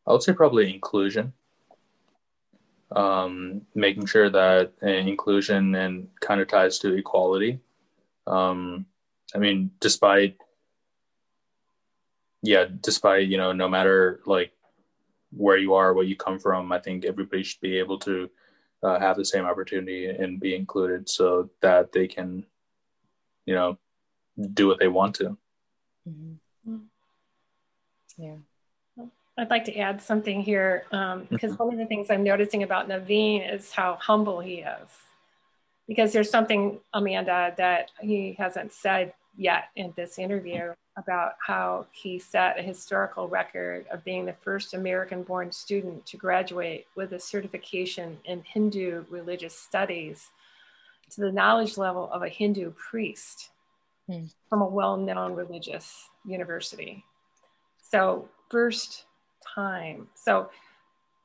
I 0.06 0.12
would 0.12 0.22
say 0.22 0.32
probably 0.32 0.72
inclusion. 0.72 1.32
Um, 2.90 3.62
making 3.74 4.06
sure 4.06 4.28
that 4.30 4.72
uh, 4.82 4.86
inclusion 4.86 5.76
and 5.76 6.08
kind 6.20 6.40
of 6.40 6.48
ties 6.48 6.78
to 6.80 6.94
equality. 6.94 7.60
Um, 8.26 8.86
I 9.32 9.38
mean, 9.38 9.70
despite, 9.78 10.36
yeah, 12.42 12.64
despite, 12.80 13.28
you 13.28 13.36
know, 13.36 13.52
no 13.52 13.68
matter 13.68 14.20
like 14.26 14.52
where 15.30 15.56
you 15.56 15.74
are, 15.74 15.94
where 15.94 16.04
you 16.04 16.16
come 16.16 16.40
from, 16.40 16.72
I 16.72 16.80
think 16.80 17.04
everybody 17.04 17.44
should 17.44 17.60
be 17.60 17.78
able 17.78 17.98
to 18.00 18.28
uh, 18.82 18.98
have 18.98 19.16
the 19.16 19.24
same 19.24 19.44
opportunity 19.44 20.06
and 20.06 20.40
be 20.40 20.56
included 20.56 21.08
so 21.08 21.50
that 21.60 21.92
they 21.92 22.08
can, 22.08 22.44
you 23.46 23.54
know, 23.54 23.78
do 24.52 24.66
what 24.66 24.78
they 24.78 24.88
want 24.88 25.14
to. 25.16 25.36
Mhm. 26.08 26.36
Mm. 26.66 26.86
yeah 28.16 28.36
I'd 29.40 29.48
like 29.48 29.64
to 29.64 29.76
add 29.78 30.02
something 30.02 30.42
here 30.42 30.84
um, 30.92 31.26
because 31.30 31.58
one 31.58 31.72
of 31.72 31.78
the 31.78 31.86
things 31.86 32.10
I'm 32.10 32.22
noticing 32.22 32.62
about 32.62 32.88
Naveen 32.88 33.50
is 33.50 33.72
how 33.72 33.94
humble 33.94 34.40
he 34.40 34.56
is. 34.56 34.90
Because 35.88 36.12
there's 36.12 36.28
something, 36.28 36.78
Amanda, 36.92 37.54
that 37.56 37.90
he 38.00 38.34
hasn't 38.38 38.72
said 38.72 39.14
yet 39.38 39.70
in 39.76 39.94
this 39.96 40.18
interview 40.18 40.74
about 40.96 41.32
how 41.44 41.86
he 41.92 42.18
set 42.18 42.58
a 42.58 42.62
historical 42.62 43.28
record 43.28 43.86
of 43.90 44.04
being 44.04 44.26
the 44.26 44.34
first 44.42 44.74
American 44.74 45.22
born 45.22 45.50
student 45.50 46.04
to 46.04 46.18
graduate 46.18 46.86
with 46.94 47.12
a 47.12 47.18
certification 47.18 48.18
in 48.26 48.42
Hindu 48.42 49.04
religious 49.08 49.58
studies 49.58 50.28
to 51.12 51.22
the 51.22 51.32
knowledge 51.32 51.78
level 51.78 52.10
of 52.12 52.22
a 52.22 52.28
Hindu 52.28 52.72
priest 52.72 53.48
Hmm. 54.10 54.24
from 54.48 54.62
a 54.62 54.66
well 54.66 54.96
known 54.96 55.34
religious 55.34 56.08
university. 56.24 57.04
So, 57.80 58.28
first 58.50 59.04
time. 59.54 60.08
So 60.14 60.50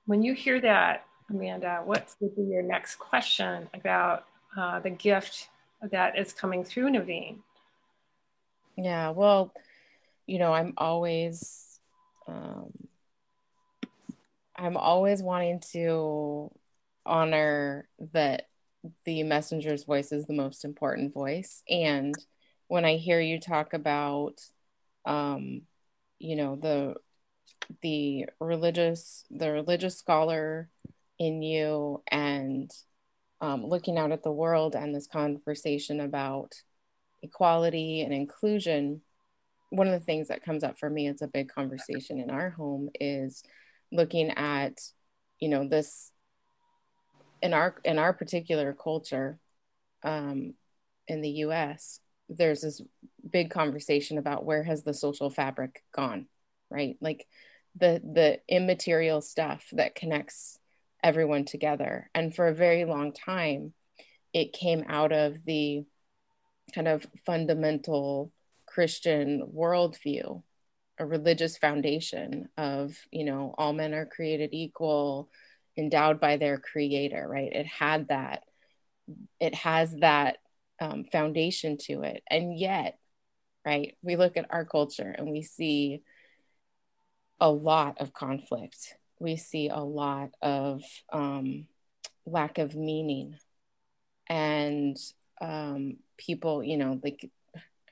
when 0.06 0.22
you 0.22 0.34
hear 0.34 0.62
that, 0.62 1.06
Amanda, 1.30 1.82
what 1.84 2.14
would 2.20 2.36
be 2.36 2.44
your 2.44 2.62
next 2.62 2.98
question 2.98 3.68
about 3.74 4.26
uh, 4.56 4.80
the 4.80 4.92
gift 4.92 5.50
that 5.92 6.18
is 6.18 6.32
coming 6.32 6.64
through 6.64 6.92
Naveen? 6.92 7.38
Yeah, 8.78 9.10
well, 9.10 9.52
you 10.28 10.38
know, 10.38 10.54
I'm 10.54 10.74
always, 10.78 11.80
um, 12.28 12.72
I'm 14.56 14.78
always 14.78 15.24
wanting 15.24 15.62
to 15.72 16.52
honor 17.06 17.88
that 18.14 18.48
the 19.06 19.24
messenger's 19.24 19.84
voice 19.84 20.12
is 20.12 20.26
the 20.26 20.34
most 20.34 20.64
important 20.64 21.14
voice. 21.14 21.64
And 21.68 22.16
when 22.68 22.86
I 22.86 22.98
hear 22.98 23.20
you 23.20 23.40
talk 23.40 23.74
about, 23.74 24.42
um, 25.06 25.62
you 26.20 26.36
know, 26.36 26.56
the 26.56 26.96
the 27.82 28.26
religious 28.40 29.26
the 29.32 29.52
religious 29.52 29.98
scholar 29.98 30.70
in 31.18 31.42
you 31.42 32.02
and 32.08 32.72
um, 33.42 33.66
looking 33.66 33.98
out 33.98 34.12
at 34.12 34.24
the 34.24 34.32
world 34.32 34.76
and 34.76 34.94
this 34.94 35.08
conversation 35.08 36.00
about 36.00 36.54
equality 37.22 38.02
and 38.02 38.14
inclusion 38.14 39.02
one 39.70 39.88
of 39.88 39.94
the 39.94 40.06
things 40.06 40.28
that 40.28 40.44
comes 40.44 40.64
up 40.64 40.78
for 40.78 40.90
me 40.90 41.08
it's 41.08 41.22
a 41.22 41.28
big 41.28 41.50
conversation 41.50 42.20
in 42.20 42.30
our 42.30 42.52
home 42.52 42.90
is 43.00 43.44
looking 43.92 44.30
at 44.32 44.80
you 45.40 45.50
know 45.50 45.68
this 45.68 46.12
in 47.42 47.54
our 47.54 47.76
in 47.84 47.98
our 47.98 48.14
particular 48.14 48.74
culture 48.74 49.40
um, 50.04 50.54
in 51.08 51.22
the 51.22 51.30
us 51.30 52.00
there's 52.30 52.62
this 52.62 52.82
big 53.30 53.50
conversation 53.50 54.18
about 54.18 54.46
where 54.46 54.64
has 54.64 54.84
the 54.84 54.94
social 54.94 55.30
fabric 55.30 55.84
gone 55.92 56.28
right? 56.70 56.98
Like 57.02 57.28
the 57.76 58.02
the 58.04 58.40
immaterial 58.48 59.22
stuff 59.22 59.66
that 59.74 59.96
connects 59.96 60.60
everyone 61.04 61.46
together. 61.46 62.10
And 62.14 62.36
for 62.36 62.48
a 62.48 62.54
very 62.54 62.86
long 62.86 63.14
time 63.14 63.74
it 64.34 64.52
came 64.52 64.84
out 64.88 65.14
of 65.14 65.38
the 65.46 65.86
kind 66.74 66.88
of 66.88 67.06
fundamental 67.26 68.32
christian 68.66 69.44
worldview 69.56 70.42
a 70.98 71.06
religious 71.06 71.58
foundation 71.58 72.50
of 72.58 72.98
you 73.12 73.24
know 73.24 73.54
all 73.58 73.72
men 73.72 73.94
are 73.94 74.08
created 74.08 74.50
equal 74.52 75.30
endowed 75.78 76.20
by 76.20 76.38
their 76.38 76.58
creator 76.58 77.28
right? 77.30 77.54
It 77.54 77.68
had 77.68 78.08
that 78.10 78.44
it 79.40 79.54
has 79.54 79.96
that 79.98 80.38
um, 80.80 81.06
foundation 81.12 81.78
to 81.78 82.04
it 82.04 82.22
and 82.30 82.58
yet 82.58 82.98
right 83.66 83.98
we 84.02 84.16
look 84.16 84.38
at 84.38 84.48
our 84.50 84.66
culture 84.66 85.16
and 85.18 85.30
we 85.30 85.42
see 85.42 86.02
a 87.40 87.52
lot 87.52 87.98
of 88.00 88.14
conflict. 88.14 88.96
We 89.20 89.38
see 89.38 89.70
a 89.70 89.80
lot 89.80 90.32
of 90.42 90.84
um, 91.12 91.68
lack 92.26 92.58
of 92.58 92.76
meaning. 92.76 93.36
And 94.28 94.98
um, 95.42 95.98
people, 96.18 96.64
you 96.64 96.78
know, 96.78 97.00
like, 97.04 97.30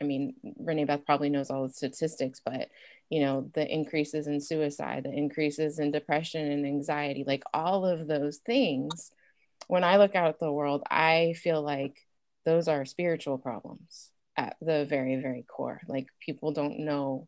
I 0.01 0.05
mean, 0.05 0.35
Renee 0.57 0.85
Beth 0.85 1.05
probably 1.05 1.29
knows 1.29 1.49
all 1.49 1.67
the 1.67 1.73
statistics, 1.73 2.41
but, 2.43 2.69
you 3.09 3.21
know, 3.21 3.49
the 3.53 3.67
increases 3.67 4.27
in 4.27 4.41
suicide, 4.41 5.03
the 5.03 5.11
increases 5.11 5.79
in 5.79 5.91
depression 5.91 6.49
and 6.51 6.65
anxiety, 6.65 7.23
like 7.25 7.43
all 7.53 7.85
of 7.85 8.07
those 8.07 8.37
things. 8.37 9.11
When 9.67 9.83
I 9.83 9.97
look 9.97 10.15
out 10.15 10.29
at 10.29 10.39
the 10.39 10.51
world, 10.51 10.83
I 10.89 11.35
feel 11.37 11.61
like 11.61 11.95
those 12.45 12.67
are 12.67 12.85
spiritual 12.85 13.37
problems 13.37 14.11
at 14.37 14.55
the 14.61 14.85
very, 14.85 15.15
very 15.21 15.43
core. 15.43 15.81
Like 15.87 16.07
people 16.19 16.51
don't 16.51 16.79
know 16.79 17.27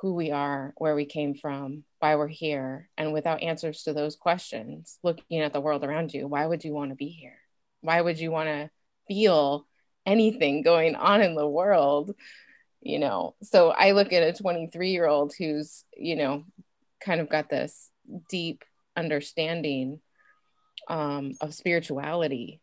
who 0.00 0.14
we 0.14 0.30
are, 0.30 0.74
where 0.76 0.94
we 0.94 1.06
came 1.06 1.34
from, 1.34 1.84
why 1.98 2.16
we're 2.16 2.28
here. 2.28 2.88
And 2.98 3.12
without 3.12 3.42
answers 3.42 3.84
to 3.84 3.92
those 3.92 4.16
questions, 4.16 4.98
looking 5.02 5.40
at 5.40 5.52
the 5.52 5.60
world 5.60 5.84
around 5.84 6.12
you, 6.12 6.26
why 6.26 6.44
would 6.44 6.64
you 6.64 6.74
want 6.74 6.90
to 6.90 6.96
be 6.96 7.08
here? 7.08 7.38
Why 7.80 8.00
would 8.00 8.18
you 8.18 8.30
want 8.30 8.48
to 8.48 8.70
feel 9.08 9.66
anything 10.04 10.62
going 10.62 10.94
on 10.94 11.22
in 11.22 11.34
the 11.34 11.48
world? 11.48 12.14
You 12.80 12.98
know, 12.98 13.34
so 13.42 13.70
I 13.70 13.92
look 13.92 14.12
at 14.12 14.22
a 14.22 14.32
23 14.34 14.90
year 14.90 15.06
old 15.06 15.32
who's, 15.38 15.84
you 15.96 16.16
know, 16.16 16.44
kind 17.00 17.20
of 17.20 17.30
got 17.30 17.48
this 17.48 17.90
deep 18.28 18.62
understanding 18.96 20.00
um, 20.88 21.32
of 21.40 21.54
spirituality 21.54 22.60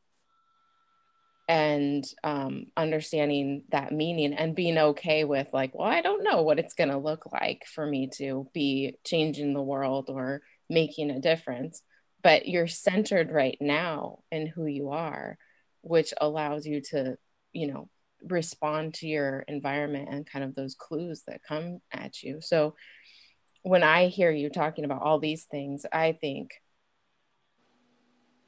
and 1.52 2.06
um, 2.24 2.68
understanding 2.78 3.66
that 3.72 3.92
meaning 3.92 4.34
and 4.34 4.56
being 4.56 4.78
okay 4.78 5.26
with 5.26 5.48
like 5.52 5.76
well 5.76 5.88
i 5.88 6.02
don't 6.02 6.24
know 6.24 6.44
what 6.44 6.60
it's 6.60 6.76
going 6.76 6.90
to 6.90 6.98
look 6.98 7.30
like 7.34 7.66
for 7.66 7.86
me 7.86 8.08
to 8.08 8.48
be 8.54 8.96
changing 9.04 9.54
the 9.54 9.62
world 9.62 10.06
or 10.08 10.42
making 10.70 11.12
a 11.12 11.20
difference 11.20 11.84
but 12.24 12.48
you're 12.48 12.68
centered 12.68 13.32
right 13.32 13.58
now 13.60 14.20
in 14.32 14.48
who 14.48 14.66
you 14.66 14.92
are 14.92 15.38
which 15.82 16.14
allows 16.22 16.66
you 16.66 16.80
to 16.80 17.18
you 17.52 17.68
know 17.68 17.90
respond 18.24 18.94
to 18.94 19.08
your 19.08 19.40
environment 19.50 20.08
and 20.10 20.26
kind 20.26 20.46
of 20.46 20.56
those 20.56 20.76
clues 20.76 21.24
that 21.28 21.42
come 21.44 21.80
at 21.92 22.22
you. 22.22 22.40
So 22.40 22.76
when 23.64 23.84
i 23.84 24.08
hear 24.08 24.32
you 24.32 24.50
talking 24.50 24.86
about 24.86 25.04
all 25.04 25.20
these 25.20 25.44
things 25.44 25.86
i 25.92 26.14
think 26.14 26.50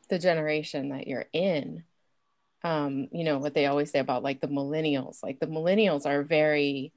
the 0.09 0.17
generation 0.17 0.89
that 0.89 1.05
you're 1.05 1.27
in 1.33 1.83
um, 2.63 3.07
you 3.11 3.23
know, 3.23 3.39
what 3.39 3.53
they 3.53 3.65
always 3.65 3.91
say 3.91 3.99
about 3.99 4.23
like 4.23 4.39
the 4.41 4.47
millennials, 4.47 5.17
like 5.21 5.39
the 5.39 5.47
millennials 5.47 6.05
are 6.05 6.23
very 6.23 6.93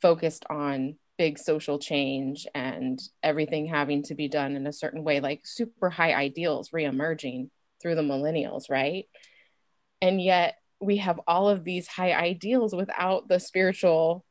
focused 0.00 0.44
on 0.48 0.96
big 1.16 1.38
social 1.38 1.78
change 1.78 2.46
and 2.54 3.00
everything 3.22 3.66
having 3.66 4.04
to 4.04 4.14
be 4.14 4.28
done 4.28 4.54
in 4.54 4.66
a 4.66 4.72
certain 4.72 5.02
way, 5.02 5.18
like 5.20 5.40
super 5.44 5.90
high 5.90 6.14
ideals 6.14 6.70
reemerging 6.70 7.50
through 7.82 7.96
the 7.96 8.02
millennials, 8.02 8.70
right? 8.70 9.06
And 10.00 10.22
yet 10.22 10.56
we 10.80 10.98
have 10.98 11.20
all 11.26 11.48
of 11.48 11.64
these 11.64 11.88
high 11.88 12.12
ideals 12.12 12.72
without 12.74 13.28
the 13.28 13.40
spiritual 13.40 14.24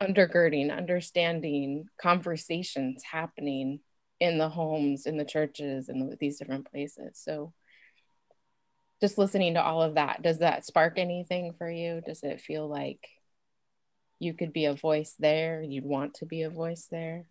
undergirding, 0.00 0.76
understanding, 0.76 1.86
conversations 2.00 3.02
happening 3.10 3.80
in 4.20 4.38
the 4.38 4.48
homes, 4.48 5.06
in 5.06 5.16
the 5.16 5.24
churches, 5.24 5.88
and 5.88 6.16
these 6.20 6.38
different 6.38 6.70
places. 6.70 7.20
So 7.20 7.52
just 9.02 9.18
listening 9.18 9.54
to 9.54 9.62
all 9.62 9.82
of 9.82 9.96
that, 9.96 10.22
does 10.22 10.38
that 10.38 10.64
spark 10.64 10.96
anything 10.96 11.54
for 11.58 11.68
you? 11.68 12.00
Does 12.06 12.22
it 12.22 12.40
feel 12.40 12.68
like 12.68 13.08
you 14.20 14.32
could 14.32 14.52
be 14.52 14.66
a 14.66 14.74
voice 14.74 15.16
there? 15.18 15.60
You'd 15.60 15.84
want 15.84 16.14
to 16.14 16.24
be 16.24 16.42
a 16.42 16.50
voice 16.50 16.86
there? 16.88 17.24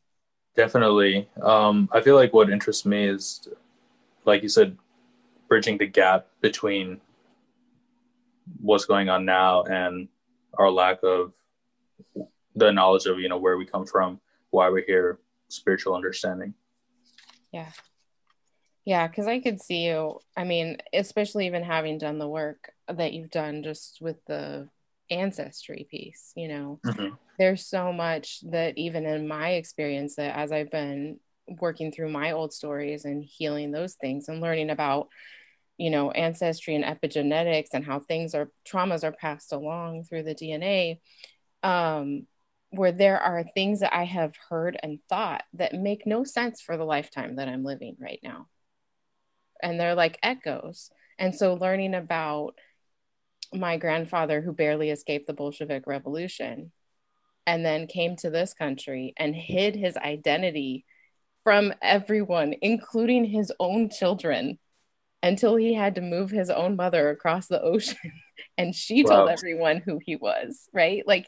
Definitely. 0.53 1.29
Um, 1.41 1.87
I 1.93 2.01
feel 2.01 2.15
like 2.15 2.33
what 2.33 2.49
interests 2.49 2.85
me 2.85 3.05
is, 3.07 3.47
like 4.25 4.43
you 4.43 4.49
said, 4.49 4.77
bridging 5.47 5.77
the 5.77 5.87
gap 5.87 6.27
between 6.41 6.99
what's 8.59 8.83
going 8.83 9.07
on 9.07 9.23
now 9.23 9.63
and 9.63 10.09
our 10.55 10.69
lack 10.69 10.99
of 11.03 11.31
the 12.53 12.69
knowledge 12.69 13.05
of 13.05 13.17
you 13.17 13.29
know 13.29 13.37
where 13.37 13.57
we 13.57 13.65
come 13.65 13.85
from, 13.85 14.19
why 14.49 14.67
we're 14.67 14.83
here, 14.85 15.19
spiritual 15.47 15.95
understanding. 15.95 16.53
Yeah, 17.53 17.69
yeah, 18.85 19.07
because 19.07 19.27
I 19.27 19.39
could 19.39 19.61
see 19.61 19.85
you. 19.85 20.19
I 20.35 20.43
mean, 20.43 20.77
especially 20.93 21.45
even 21.45 21.63
having 21.63 21.97
done 21.97 22.17
the 22.17 22.27
work 22.27 22.71
that 22.87 23.13
you've 23.13 23.29
done 23.29 23.63
just 23.63 23.99
with 24.01 24.17
the 24.25 24.69
ancestry 25.09 25.87
piece, 25.89 26.31
you 26.35 26.47
know, 26.47 26.79
mm-hmm. 26.85 27.15
there's 27.37 27.65
so 27.65 27.93
much 27.93 28.41
that 28.49 28.77
even 28.77 29.05
in 29.05 29.27
my 29.27 29.51
experience, 29.51 30.15
that 30.15 30.35
as 30.35 30.51
I've 30.51 30.71
been 30.71 31.19
working 31.47 31.91
through 31.91 32.09
my 32.09 32.31
old 32.31 32.53
stories 32.53 33.05
and 33.05 33.23
healing 33.23 33.71
those 33.71 33.95
things 33.95 34.29
and 34.29 34.41
learning 34.41 34.71
about, 34.71 35.09
you 35.77 35.91
know, 35.91 36.09
ancestry 36.11 36.75
and 36.75 36.85
epigenetics 36.85 37.69
and 37.73 37.85
how 37.85 37.99
things 37.99 38.33
are 38.33 38.49
traumas 38.67 39.03
are 39.03 39.11
passed 39.11 39.51
along 39.51 40.05
through 40.05 40.23
the 40.23 40.33
DNA, 40.35 40.99
um, 41.61 42.25
where 42.71 42.91
there 42.91 43.19
are 43.19 43.43
things 43.53 43.81
that 43.81 43.93
I 43.95 44.05
have 44.05 44.33
heard 44.49 44.79
and 44.81 44.99
thought 45.07 45.43
that 45.53 45.73
make 45.73 46.07
no 46.07 46.23
sense 46.23 46.61
for 46.61 46.77
the 46.77 46.85
lifetime 46.85 47.35
that 47.35 47.47
I'm 47.47 47.63
living 47.63 47.97
right 47.99 48.19
now 48.23 48.47
and 49.61 49.79
they're 49.79 49.95
like 49.95 50.19
echoes. 50.23 50.89
And 51.17 51.35
so 51.35 51.53
learning 51.53 51.93
about 51.93 52.55
my 53.53 53.77
grandfather 53.77 54.41
who 54.41 54.53
barely 54.53 54.89
escaped 54.89 55.27
the 55.27 55.33
Bolshevik 55.33 55.85
Revolution 55.85 56.71
and 57.45 57.65
then 57.65 57.87
came 57.87 58.15
to 58.17 58.29
this 58.29 58.53
country 58.53 59.13
and 59.17 59.35
hid 59.35 59.75
his 59.75 59.97
identity 59.97 60.85
from 61.43 61.73
everyone, 61.81 62.53
including 62.61 63.25
his 63.25 63.51
own 63.59 63.89
children, 63.89 64.59
until 65.23 65.55
he 65.55 65.73
had 65.73 65.95
to 65.95 66.01
move 66.01 66.31
his 66.31 66.49
own 66.49 66.75
mother 66.75 67.09
across 67.09 67.47
the 67.47 67.61
ocean. 67.61 67.97
and 68.57 68.75
she 68.75 69.03
wow. 69.03 69.17
told 69.17 69.29
everyone 69.29 69.77
who 69.77 69.99
he 70.03 70.15
was, 70.15 70.69
right? 70.73 71.03
Like 71.05 71.27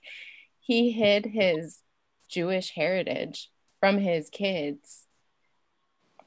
he 0.59 0.91
hid 0.91 1.25
his 1.25 1.79
Jewish 2.29 2.71
heritage 2.73 3.49
from 3.79 3.97
his 3.97 4.29
kids 4.29 5.03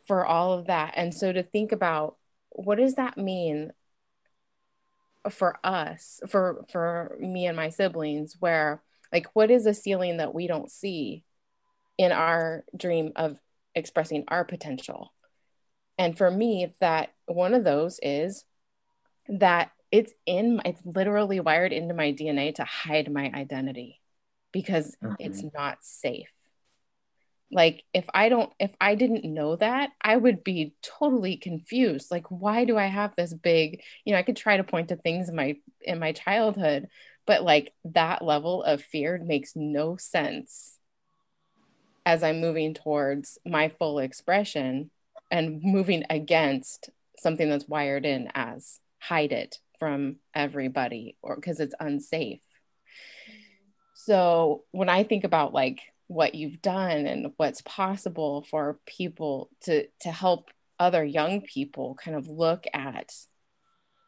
for 0.06 0.24
all 0.24 0.52
of 0.52 0.66
that. 0.66 0.94
And 0.96 1.12
so 1.14 1.32
to 1.32 1.42
think 1.42 1.72
about 1.72 2.16
what 2.50 2.78
does 2.78 2.94
that 2.94 3.18
mean 3.18 3.72
for 5.30 5.58
us, 5.64 6.20
for 6.28 6.64
for 6.70 7.16
me 7.20 7.46
and 7.46 7.56
my 7.56 7.68
siblings, 7.68 8.36
where 8.38 8.82
like 9.12 9.26
what 9.34 9.50
is 9.50 9.66
a 9.66 9.74
ceiling 9.74 10.18
that 10.18 10.34
we 10.34 10.46
don't 10.46 10.70
see 10.70 11.24
in 11.98 12.12
our 12.12 12.64
dream 12.76 13.12
of 13.16 13.38
expressing 13.74 14.24
our 14.28 14.44
potential. 14.44 15.12
And 15.98 16.16
for 16.16 16.30
me, 16.30 16.74
that 16.80 17.12
one 17.26 17.54
of 17.54 17.64
those 17.64 17.98
is 18.02 18.44
that 19.28 19.70
it's 19.90 20.12
in 20.26 20.60
it's 20.64 20.82
literally 20.84 21.40
wired 21.40 21.72
into 21.72 21.94
my 21.94 22.12
DNA 22.12 22.54
to 22.56 22.64
hide 22.64 23.10
my 23.12 23.30
identity 23.34 24.00
because 24.52 24.96
mm-hmm. 25.02 25.14
it's 25.18 25.42
not 25.54 25.78
safe. 25.82 26.28
Like 27.50 27.84
if 27.94 28.04
I 28.12 28.28
don't 28.28 28.52
if 28.58 28.72
I 28.80 28.96
didn't 28.96 29.24
know 29.24 29.56
that, 29.56 29.90
I 30.00 30.16
would 30.16 30.42
be 30.42 30.74
totally 30.82 31.36
confused. 31.36 32.10
Like 32.10 32.30
why 32.30 32.64
do 32.64 32.76
I 32.76 32.86
have 32.86 33.14
this 33.16 33.32
big, 33.32 33.82
you 34.04 34.12
know, 34.12 34.18
I 34.18 34.22
could 34.22 34.36
try 34.36 34.56
to 34.56 34.64
point 34.64 34.88
to 34.88 34.96
things 34.96 35.28
in 35.28 35.36
my 35.36 35.56
in 35.80 35.98
my 35.98 36.12
childhood, 36.12 36.88
but 37.26 37.42
like 37.44 37.72
that 37.84 38.24
level 38.24 38.62
of 38.62 38.82
fear 38.82 39.20
makes 39.22 39.52
no 39.54 39.96
sense 39.96 40.78
as 42.04 42.22
I'm 42.22 42.40
moving 42.40 42.74
towards 42.74 43.38
my 43.44 43.68
full 43.68 43.98
expression 43.98 44.90
and 45.30 45.60
moving 45.62 46.04
against 46.08 46.90
something 47.18 47.48
that's 47.48 47.68
wired 47.68 48.06
in 48.06 48.28
as 48.34 48.80
hide 49.00 49.32
it 49.32 49.58
from 49.78 50.16
everybody 50.34 51.16
or 51.22 51.36
because 51.36 51.60
it's 51.60 51.74
unsafe. 51.80 52.40
So 53.94 54.64
when 54.70 54.88
I 54.88 55.02
think 55.02 55.24
about 55.24 55.52
like 55.52 55.80
what 56.08 56.34
you've 56.34 56.62
done 56.62 57.06
and 57.06 57.32
what's 57.36 57.62
possible 57.62 58.44
for 58.48 58.78
people 58.86 59.50
to 59.62 59.86
to 60.00 60.10
help 60.10 60.50
other 60.78 61.04
young 61.04 61.40
people 61.40 61.96
kind 62.02 62.16
of 62.16 62.28
look 62.28 62.64
at 62.72 63.12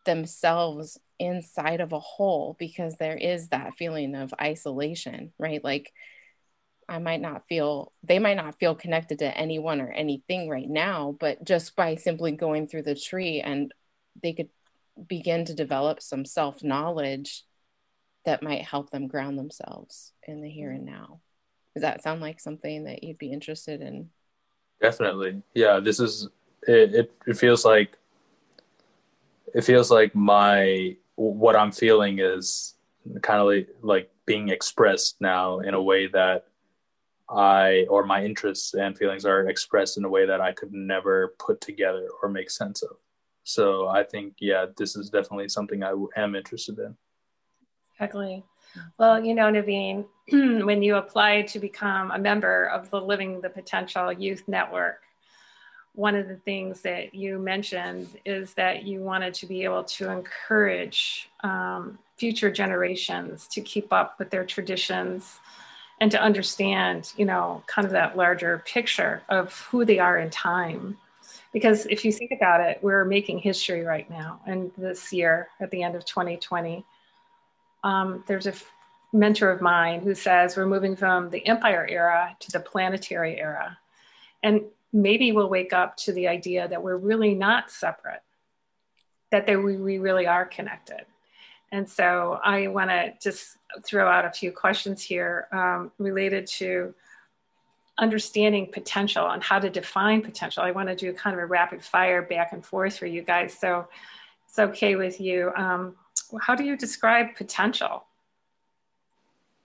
themselves 0.04 0.98
inside 1.18 1.80
of 1.80 1.92
a 1.92 1.98
hole 1.98 2.56
because 2.58 2.96
there 2.96 3.16
is 3.16 3.48
that 3.48 3.74
feeling 3.76 4.14
of 4.14 4.32
isolation, 4.40 5.32
right? 5.38 5.62
Like 5.62 5.92
I 6.88 6.98
might 6.98 7.20
not 7.20 7.46
feel, 7.48 7.92
they 8.02 8.18
might 8.18 8.36
not 8.36 8.58
feel 8.58 8.74
connected 8.74 9.18
to 9.18 9.36
anyone 9.36 9.80
or 9.80 9.90
anything 9.90 10.48
right 10.48 10.68
now, 10.68 11.14
but 11.20 11.44
just 11.44 11.76
by 11.76 11.96
simply 11.96 12.32
going 12.32 12.66
through 12.66 12.84
the 12.84 12.94
tree 12.94 13.40
and 13.42 13.72
they 14.22 14.32
could 14.32 14.48
begin 15.06 15.44
to 15.44 15.54
develop 15.54 16.00
some 16.00 16.24
self 16.24 16.62
knowledge 16.62 17.44
that 18.24 18.42
might 18.42 18.62
help 18.62 18.90
them 18.90 19.06
ground 19.06 19.38
themselves 19.38 20.12
in 20.26 20.40
the 20.40 20.48
here 20.48 20.70
and 20.70 20.86
mm-hmm. 20.86 20.94
now. 20.94 21.20
Does 21.78 21.82
that 21.82 22.02
sound 22.02 22.20
like 22.20 22.40
something 22.40 22.82
that 22.86 23.04
you'd 23.04 23.18
be 23.18 23.30
interested 23.30 23.80
in? 23.80 24.10
Definitely. 24.80 25.40
Yeah, 25.54 25.78
this 25.78 26.00
is 26.00 26.26
it, 26.66 26.92
it, 26.92 27.12
it 27.24 27.38
feels 27.38 27.64
like 27.64 27.96
it 29.54 29.62
feels 29.62 29.88
like 29.88 30.12
my 30.12 30.96
what 31.14 31.54
I'm 31.54 31.70
feeling 31.70 32.18
is 32.18 32.74
kind 33.22 33.40
of 33.40 33.46
like, 33.46 33.68
like 33.80 34.10
being 34.26 34.48
expressed 34.48 35.20
now 35.20 35.60
in 35.60 35.74
a 35.74 35.80
way 35.80 36.08
that 36.08 36.46
I 37.30 37.86
or 37.88 38.04
my 38.04 38.24
interests 38.24 38.74
and 38.74 38.98
feelings 38.98 39.24
are 39.24 39.48
expressed 39.48 39.98
in 39.98 40.04
a 40.04 40.08
way 40.08 40.26
that 40.26 40.40
I 40.40 40.50
could 40.50 40.72
never 40.72 41.36
put 41.38 41.60
together 41.60 42.08
or 42.20 42.28
make 42.28 42.50
sense 42.50 42.82
of. 42.82 42.96
So 43.44 43.86
I 43.86 44.02
think, 44.02 44.34
yeah, 44.40 44.66
this 44.76 44.96
is 44.96 45.10
definitely 45.10 45.48
something 45.48 45.84
I 45.84 45.92
am 46.16 46.34
interested 46.34 46.76
in. 46.80 46.96
Exactly. 47.94 48.42
Well, 48.98 49.24
you 49.24 49.34
know, 49.34 49.44
Naveen, 49.44 50.06
when 50.64 50.82
you 50.82 50.96
applied 50.96 51.48
to 51.48 51.58
become 51.58 52.10
a 52.10 52.18
member 52.18 52.66
of 52.66 52.90
the 52.90 53.00
Living 53.00 53.40
the 53.40 53.50
Potential 53.50 54.12
Youth 54.12 54.44
Network, 54.46 55.02
one 55.94 56.14
of 56.14 56.28
the 56.28 56.36
things 56.36 56.82
that 56.82 57.12
you 57.12 57.38
mentioned 57.40 58.08
is 58.24 58.54
that 58.54 58.84
you 58.84 59.00
wanted 59.00 59.34
to 59.34 59.46
be 59.46 59.64
able 59.64 59.82
to 59.82 60.10
encourage 60.10 61.28
um, 61.42 61.98
future 62.16 62.52
generations 62.52 63.48
to 63.48 63.60
keep 63.60 63.92
up 63.92 64.16
with 64.18 64.30
their 64.30 64.44
traditions 64.44 65.40
and 66.00 66.10
to 66.12 66.20
understand, 66.20 67.12
you 67.16 67.24
know, 67.24 67.62
kind 67.66 67.84
of 67.84 67.90
that 67.92 68.16
larger 68.16 68.62
picture 68.64 69.22
of 69.28 69.52
who 69.70 69.84
they 69.84 69.98
are 69.98 70.18
in 70.18 70.30
time. 70.30 70.96
Because 71.52 71.86
if 71.86 72.04
you 72.04 72.12
think 72.12 72.30
about 72.30 72.60
it, 72.60 72.78
we're 72.82 73.04
making 73.04 73.38
history 73.38 73.82
right 73.82 74.08
now. 74.08 74.40
And 74.46 74.70
this 74.78 75.12
year, 75.12 75.48
at 75.60 75.70
the 75.70 75.82
end 75.82 75.96
of 75.96 76.04
2020, 76.04 76.84
um, 77.84 78.24
there's 78.26 78.46
a 78.46 78.50
f- 78.50 78.70
mentor 79.12 79.50
of 79.50 79.60
mine 79.60 80.00
who 80.00 80.14
says 80.14 80.56
we're 80.56 80.66
moving 80.66 80.96
from 80.96 81.30
the 81.30 81.46
empire 81.46 81.86
era 81.88 82.36
to 82.40 82.50
the 82.50 82.60
planetary 82.60 83.38
era. 83.38 83.78
And 84.42 84.62
maybe 84.92 85.32
we'll 85.32 85.48
wake 85.48 85.72
up 85.72 85.96
to 85.98 86.12
the 86.12 86.28
idea 86.28 86.68
that 86.68 86.82
we're 86.82 86.96
really 86.96 87.34
not 87.34 87.70
separate, 87.70 88.22
that 89.30 89.46
they, 89.46 89.56
we, 89.56 89.76
we 89.76 89.98
really 89.98 90.26
are 90.26 90.44
connected. 90.44 91.04
And 91.70 91.88
so 91.88 92.40
I 92.42 92.68
want 92.68 92.90
to 92.90 93.14
just 93.22 93.56
throw 93.84 94.08
out 94.08 94.24
a 94.24 94.30
few 94.30 94.52
questions 94.52 95.02
here 95.02 95.48
um, 95.52 95.92
related 95.98 96.46
to 96.46 96.94
understanding 97.98 98.70
potential 98.72 99.28
and 99.28 99.42
how 99.42 99.58
to 99.58 99.68
define 99.68 100.22
potential. 100.22 100.62
I 100.62 100.70
want 100.70 100.88
to 100.88 100.94
do 100.94 101.12
kind 101.12 101.34
of 101.34 101.42
a 101.42 101.46
rapid 101.46 101.82
fire 101.82 102.22
back 102.22 102.52
and 102.52 102.64
forth 102.64 102.96
for 102.96 103.06
you 103.06 103.22
guys. 103.22 103.58
So 103.58 103.88
it's 104.46 104.58
okay 104.58 104.96
with 104.96 105.20
you. 105.20 105.52
Um, 105.56 105.96
how 106.40 106.54
do 106.54 106.64
you 106.64 106.76
describe 106.76 107.36
potential? 107.36 108.04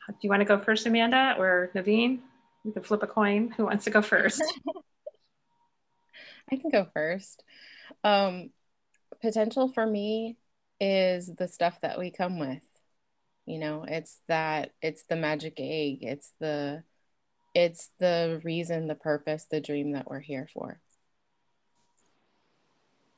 Do 0.07 0.15
you 0.21 0.29
want 0.29 0.41
to 0.41 0.45
go 0.45 0.59
first, 0.59 0.85
Amanda, 0.85 1.35
or 1.37 1.71
Naveen? 1.75 2.19
You 2.63 2.71
can 2.71 2.83
flip 2.83 3.03
a 3.03 3.07
coin. 3.07 3.53
Who 3.57 3.65
wants 3.65 3.85
to 3.85 3.89
go 3.89 4.01
first? 4.01 4.41
I 6.51 6.57
can 6.57 6.69
go 6.69 6.87
first. 6.93 7.43
Um, 8.03 8.51
potential 9.21 9.69
for 9.69 9.85
me 9.85 10.37
is 10.79 11.27
the 11.27 11.47
stuff 11.47 11.79
that 11.81 11.99
we 11.99 12.11
come 12.11 12.39
with. 12.39 12.63
You 13.45 13.59
know, 13.59 13.85
it's 13.87 14.19
that 14.27 14.71
it's 14.81 15.03
the 15.03 15.15
magic 15.15 15.55
egg. 15.57 15.99
It's 16.01 16.33
the 16.39 16.83
it's 17.53 17.89
the 17.99 18.41
reason, 18.43 18.87
the 18.87 18.95
purpose, 18.95 19.45
the 19.49 19.61
dream 19.61 19.91
that 19.91 20.09
we're 20.09 20.19
here 20.19 20.49
for. 20.53 20.79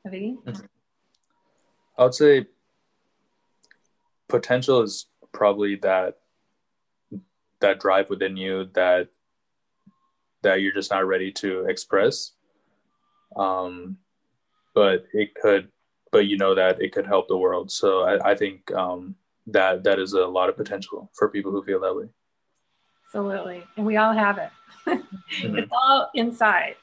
Naveen? 0.06 0.38
I 1.98 2.04
would 2.04 2.14
say 2.14 2.46
potential 4.28 4.82
is 4.82 5.08
probably 5.32 5.76
that 5.78 6.18
that 7.60 7.80
drive 7.80 8.10
within 8.10 8.38
you 8.38 8.70
that 8.74 9.10
that 10.44 10.62
you're 10.62 10.74
just 10.74 10.92
not 10.92 11.08
ready 11.08 11.32
to 11.32 11.66
express. 11.66 12.32
Um 13.36 13.98
but 14.74 15.06
it 15.14 15.36
could 15.36 15.70
but 16.12 16.26
you 16.26 16.38
know 16.38 16.56
that 16.56 16.82
it 16.82 16.92
could 16.94 17.06
help 17.06 17.28
the 17.28 17.38
world. 17.38 17.72
So 17.72 18.02
i, 18.02 18.32
I 18.32 18.36
think 18.36 18.72
um 18.74 19.16
that 19.48 19.84
that 19.84 20.00
is 20.00 20.14
a 20.14 20.26
lot 20.26 20.50
of 20.50 20.58
potential 20.58 21.12
for 21.18 21.30
people 21.30 21.52
who 21.52 21.64
feel 21.64 21.82
that 21.82 21.96
way. 21.96 22.06
Absolutely. 23.06 23.64
And 23.78 23.86
we 23.86 23.98
all 23.98 24.14
have 24.14 24.38
it. 24.38 24.52
Mm-hmm. 25.42 25.58
it's 25.58 25.72
all 25.72 26.10
inside. 26.14 26.76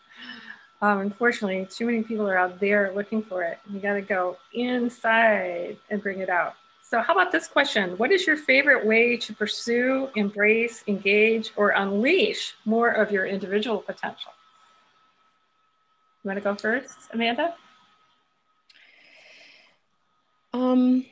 Um, 0.81 0.99
unfortunately 0.99 1.65
too 1.71 1.87
many 1.87 2.03
people 2.03 2.29
are 2.29 2.37
out 2.37 2.59
there 2.59 2.93
looking 2.93 3.23
for 3.23 3.45
it. 3.45 3.59
You 3.71 3.79
got 3.79 3.95
to 3.95 4.03
go 4.03 4.37
inside 4.53 5.77
and 5.91 6.03
bring 6.03 6.19
it 6.19 6.29
out 6.29 6.55
so, 6.93 7.01
how 7.01 7.15
about 7.15 7.33
this 7.33 7.49
question? 7.49 7.97
What 7.97 8.13
is 8.13 8.27
your 8.27 8.37
favorite 8.37 8.85
way 8.85 9.17
to 9.17 9.33
pursue, 9.33 10.11
embrace, 10.15 10.85
engage, 10.87 11.51
or 11.57 11.71
unleash 11.71 12.53
more 12.67 12.91
of 12.91 13.11
your 13.11 13.25
individual 13.25 13.79
potential? 13.79 14.33
You 16.23 16.29
want 16.29 16.37
to 16.37 16.45
go 16.45 16.55
first, 16.55 16.95
Amanda? 17.11 17.55
Um, 20.53 21.07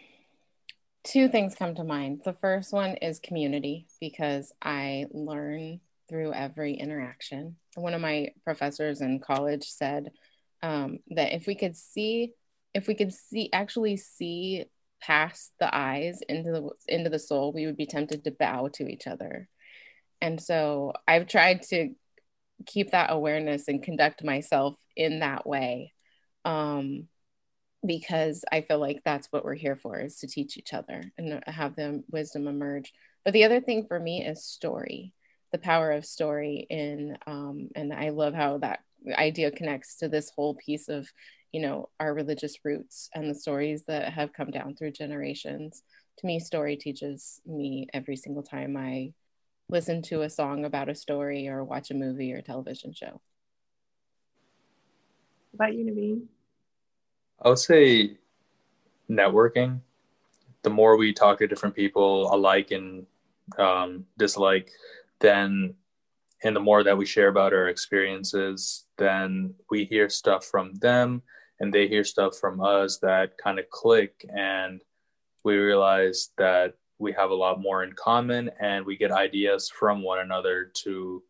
two 1.03 1.29
things 1.29 1.55
come 1.55 1.75
to 1.77 1.83
mind. 1.83 2.21
The 2.27 2.35
first 2.35 2.75
one 2.75 2.97
is 2.97 3.19
community 3.19 3.87
because 4.03 4.53
I 4.61 5.07
learn 5.13 5.81
through 6.11 6.35
every 6.35 6.75
interaction. 6.75 7.57
One 7.75 7.95
of 7.95 8.03
my 8.03 8.33
professors 8.45 9.01
in 9.01 9.19
college 9.19 9.65
said 9.65 10.11
um, 10.63 10.99
that 11.13 11.35
if 11.35 11.47
we 11.47 11.55
could 11.55 11.75
see, 11.75 12.35
if 12.75 12.87
we 12.87 12.95
could 12.95 13.15
see, 13.15 13.49
actually 13.51 13.97
see 13.97 14.67
past 15.01 15.53
the 15.59 15.75
eyes 15.75 16.21
into 16.29 16.53
the 16.53 16.71
into 16.89 17.11
the 17.11 17.19
soul, 17.19 17.53
we 17.53 17.67
would 17.67 17.77
be 17.77 17.87
tempted 17.87 18.25
to 18.25 18.31
bow 18.31 18.69
to 18.75 18.89
each 18.89 19.07
other. 19.07 19.49
And 20.21 20.41
so 20.41 20.93
I've 21.09 21.27
tried 21.27 21.63
to 21.71 21.91
keep 22.67 22.91
that 22.91 23.11
awareness 23.11 23.69
and 23.69 23.83
conduct 23.83 24.25
myself 24.25 24.75
in 24.97 25.21
that 25.21 25.47
way. 25.47 25.95
Um, 26.45 27.09
because 27.87 28.45
I 28.53 28.61
feel 28.61 28.79
like 28.79 29.01
that's 29.05 29.29
what 29.31 29.45
we're 29.45 29.55
here 29.55 29.77
for 29.77 29.99
is 29.99 30.17
to 30.17 30.27
teach 30.27 30.59
each 30.59 30.75
other 30.75 31.03
and 31.17 31.43
have 31.47 31.77
the 31.77 32.05
wisdom 32.11 32.47
emerge. 32.47 32.93
But 33.25 33.33
the 33.33 33.45
other 33.45 33.61
thing 33.61 33.87
for 33.87 33.99
me 33.99 34.25
is 34.25 34.45
story, 34.45 35.15
the 35.53 35.59
power 35.59 35.93
of 35.93 36.05
story 36.05 36.67
in 36.69 37.17
um, 37.27 37.69
and 37.75 37.93
I 37.93 38.11
love 38.11 38.35
how 38.35 38.59
that 38.59 38.81
idea 39.15 39.51
connects 39.51 39.97
to 39.97 40.09
this 40.09 40.31
whole 40.31 40.55
piece 40.55 40.89
of 40.89 41.11
you 41.53 41.61
know 41.61 41.89
our 41.99 42.15
religious 42.15 42.57
roots 42.65 43.09
and 43.15 43.29
the 43.29 43.35
stories 43.35 43.85
that 43.87 44.13
have 44.13 44.33
come 44.33 44.51
down 44.51 44.75
through 44.75 44.93
generations. 44.93 45.83
To 46.19 46.27
me 46.27 46.39
story 46.39 46.77
teaches 46.77 47.41
me 47.47 47.89
every 47.95 48.17
single 48.17 48.43
time 48.43 48.77
i 48.77 49.13
listen 49.69 50.03
to 50.03 50.23
a 50.23 50.31
song 50.31 50.65
about 50.65 50.89
a 50.89 50.95
story 50.95 51.49
or 51.49 51.63
watch 51.63 51.91
a 51.91 51.95
movie 51.95 52.33
or 52.33 52.43
television 52.43 52.93
show. 52.93 53.21
About 55.55 55.75
you 55.75 55.85
Naveen? 55.85 56.27
i 57.43 57.49
would 57.49 57.59
say 57.59 58.17
networking. 59.09 59.81
The 60.63 60.71
more 60.71 60.97
we 60.97 61.13
talk 61.13 61.39
to 61.39 61.47
different 61.47 61.75
people 61.75 62.33
alike 62.35 62.71
and 62.71 63.07
um, 63.59 64.07
dislike 64.19 64.71
then 65.21 65.75
and 66.43 66.57
the 66.57 66.61
more 66.61 66.83
that 66.83 66.97
we 66.97 67.05
share 67.05 67.29
about 67.29 67.53
our 67.53 67.69
experiences, 67.69 68.87
then 68.97 69.55
we 69.71 69.85
hear 69.85 70.09
stuff 70.09 70.47
from 70.47 70.73
them 70.77 71.23
and 71.61 71.73
they 71.73 71.87
hear 71.87 72.05
stuff 72.05 72.37
from 72.37 72.61
us 72.61 72.99
that 72.99 73.37
kind 73.39 73.59
of 73.59 73.69
click 73.71 74.25
and 74.35 74.81
we 75.45 75.57
realize 75.57 76.31
that 76.39 76.75
we 76.99 77.13
have 77.13 77.31
a 77.31 77.35
lot 77.35 77.61
more 77.61 77.83
in 77.83 77.93
common 77.93 78.51
and 78.61 78.85
we 78.85 78.97
get 78.97 79.13
ideas 79.13 79.71
from 79.71 80.03
one 80.03 80.19
another 80.19 80.71
to 80.75 81.23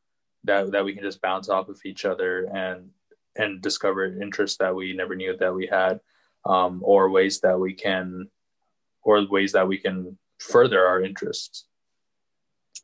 that 0.45 0.73
that 0.73 0.85
we 0.85 0.95
can 0.95 1.03
just 1.03 1.21
bounce 1.21 1.49
off 1.49 1.69
of 1.69 1.79
each 1.85 2.05
other 2.05 2.45
and 2.55 2.91
and 3.37 3.63
discover 3.63 4.05
interests 4.05 4.59
that 4.59 4.75
we 4.75 4.93
never 4.93 5.15
knew 5.15 5.37
that 5.37 5.55
we 5.55 5.67
had 5.67 6.01
um, 6.45 6.81
or 6.83 7.11
ways 7.11 7.41
that 7.41 7.59
we 7.59 7.73
can 7.75 8.29
or 9.03 9.25
ways 9.29 9.53
that 9.53 9.69
we 9.69 9.79
can 9.79 10.19
further 10.39 10.85
our 10.87 11.03
interests 11.03 11.67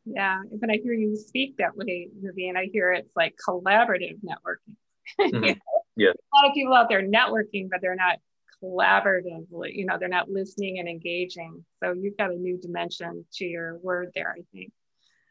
yeah 0.04 0.42
when 0.50 0.70
i 0.70 0.76
hear 0.82 0.92
you 0.92 1.16
speak 1.16 1.56
that 1.56 1.76
way 1.76 2.08
Naveen 2.22 2.56
i 2.56 2.68
hear 2.72 2.92
it's 2.92 3.16
like 3.16 3.34
collaborative 3.46 4.18
networking 4.22 4.76
mm-hmm. 5.20 5.44
you 5.44 5.54
know? 5.54 5.75
Yeah. 5.96 6.10
A 6.10 6.36
lot 6.36 6.48
of 6.48 6.54
people 6.54 6.74
out 6.74 6.88
there 6.88 7.02
networking 7.02 7.68
but 7.70 7.80
they're 7.80 7.96
not 7.96 8.18
collaboratively 8.62 9.74
you 9.74 9.84
know 9.84 9.98
they're 9.98 10.08
not 10.08 10.30
listening 10.30 10.78
and 10.78 10.88
engaging. 10.88 11.64
So 11.82 11.92
you've 11.92 12.16
got 12.16 12.30
a 12.30 12.36
new 12.36 12.58
dimension 12.58 13.24
to 13.34 13.44
your 13.44 13.78
word 13.78 14.10
there 14.14 14.34
i 14.38 14.42
think. 14.52 14.72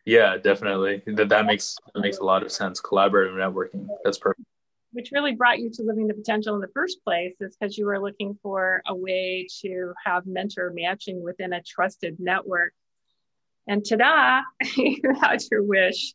Yeah 0.06 0.38
definitely. 0.38 1.02
That 1.08 1.30
that 1.30 1.46
makes 1.46 1.76
that 1.94 2.02
makes 2.02 2.18
a 2.18 2.24
lot 2.24 2.44
of 2.44 2.52
sense. 2.52 2.82
Collaborative 2.82 3.34
networking. 3.34 3.88
That's 4.04 4.20
perfect. 4.20 4.48
Which 4.92 5.10
really 5.12 5.34
brought 5.36 5.60
you 5.60 5.70
to 5.72 5.84
living 5.84 6.08
the 6.08 6.14
potential 6.14 6.56
in 6.56 6.62
the 6.62 6.70
first 6.74 7.04
place 7.04 7.36
is 7.42 7.58
because 7.58 7.78
you 7.78 7.86
were 7.86 8.00
looking 8.00 8.38
for 8.42 8.82
a 8.88 8.96
way 8.96 9.46
to 9.62 9.94
have 10.06 10.26
mentor 10.26 10.72
matching 10.74 11.22
within 11.22 11.52
a 11.52 11.62
trusted 11.62 12.18
network. 12.20 12.72
And 13.68 13.84
ta-da 13.84 14.42
you 14.78 15.02
had 15.20 15.42
your 15.52 15.64
wish 15.64 16.14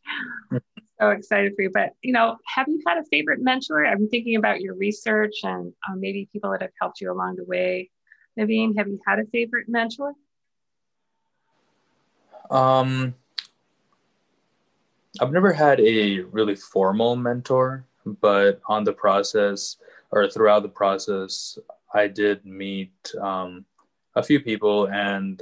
so 1.01 1.09
excited 1.09 1.53
for 1.55 1.63
you. 1.63 1.71
But 1.73 1.93
you 2.01 2.13
know, 2.13 2.37
have 2.45 2.67
you 2.67 2.81
had 2.85 2.97
a 2.97 3.03
favorite 3.05 3.41
mentor? 3.41 3.85
I'm 3.85 4.07
thinking 4.09 4.35
about 4.35 4.61
your 4.61 4.75
research 4.75 5.33
and 5.43 5.73
um, 5.89 5.99
maybe 5.99 6.29
people 6.31 6.51
that 6.51 6.61
have 6.61 6.71
helped 6.79 7.01
you 7.01 7.11
along 7.11 7.37
the 7.37 7.45
way. 7.45 7.89
Naveen, 8.37 8.77
have 8.77 8.87
you 8.87 8.99
had 9.05 9.19
a 9.19 9.25
favorite 9.25 9.67
mentor? 9.67 10.13
Um, 12.49 13.15
I've 15.19 15.31
never 15.31 15.51
had 15.51 15.79
a 15.79 16.21
really 16.21 16.55
formal 16.55 17.15
mentor, 17.15 17.85
but 18.05 18.61
on 18.67 18.83
the 18.83 18.93
process 18.93 19.77
or 20.11 20.29
throughout 20.29 20.63
the 20.63 20.69
process, 20.69 21.57
I 21.93 22.07
did 22.07 22.45
meet 22.45 22.93
um, 23.19 23.65
a 24.15 24.23
few 24.23 24.39
people, 24.39 24.87
and 24.87 25.41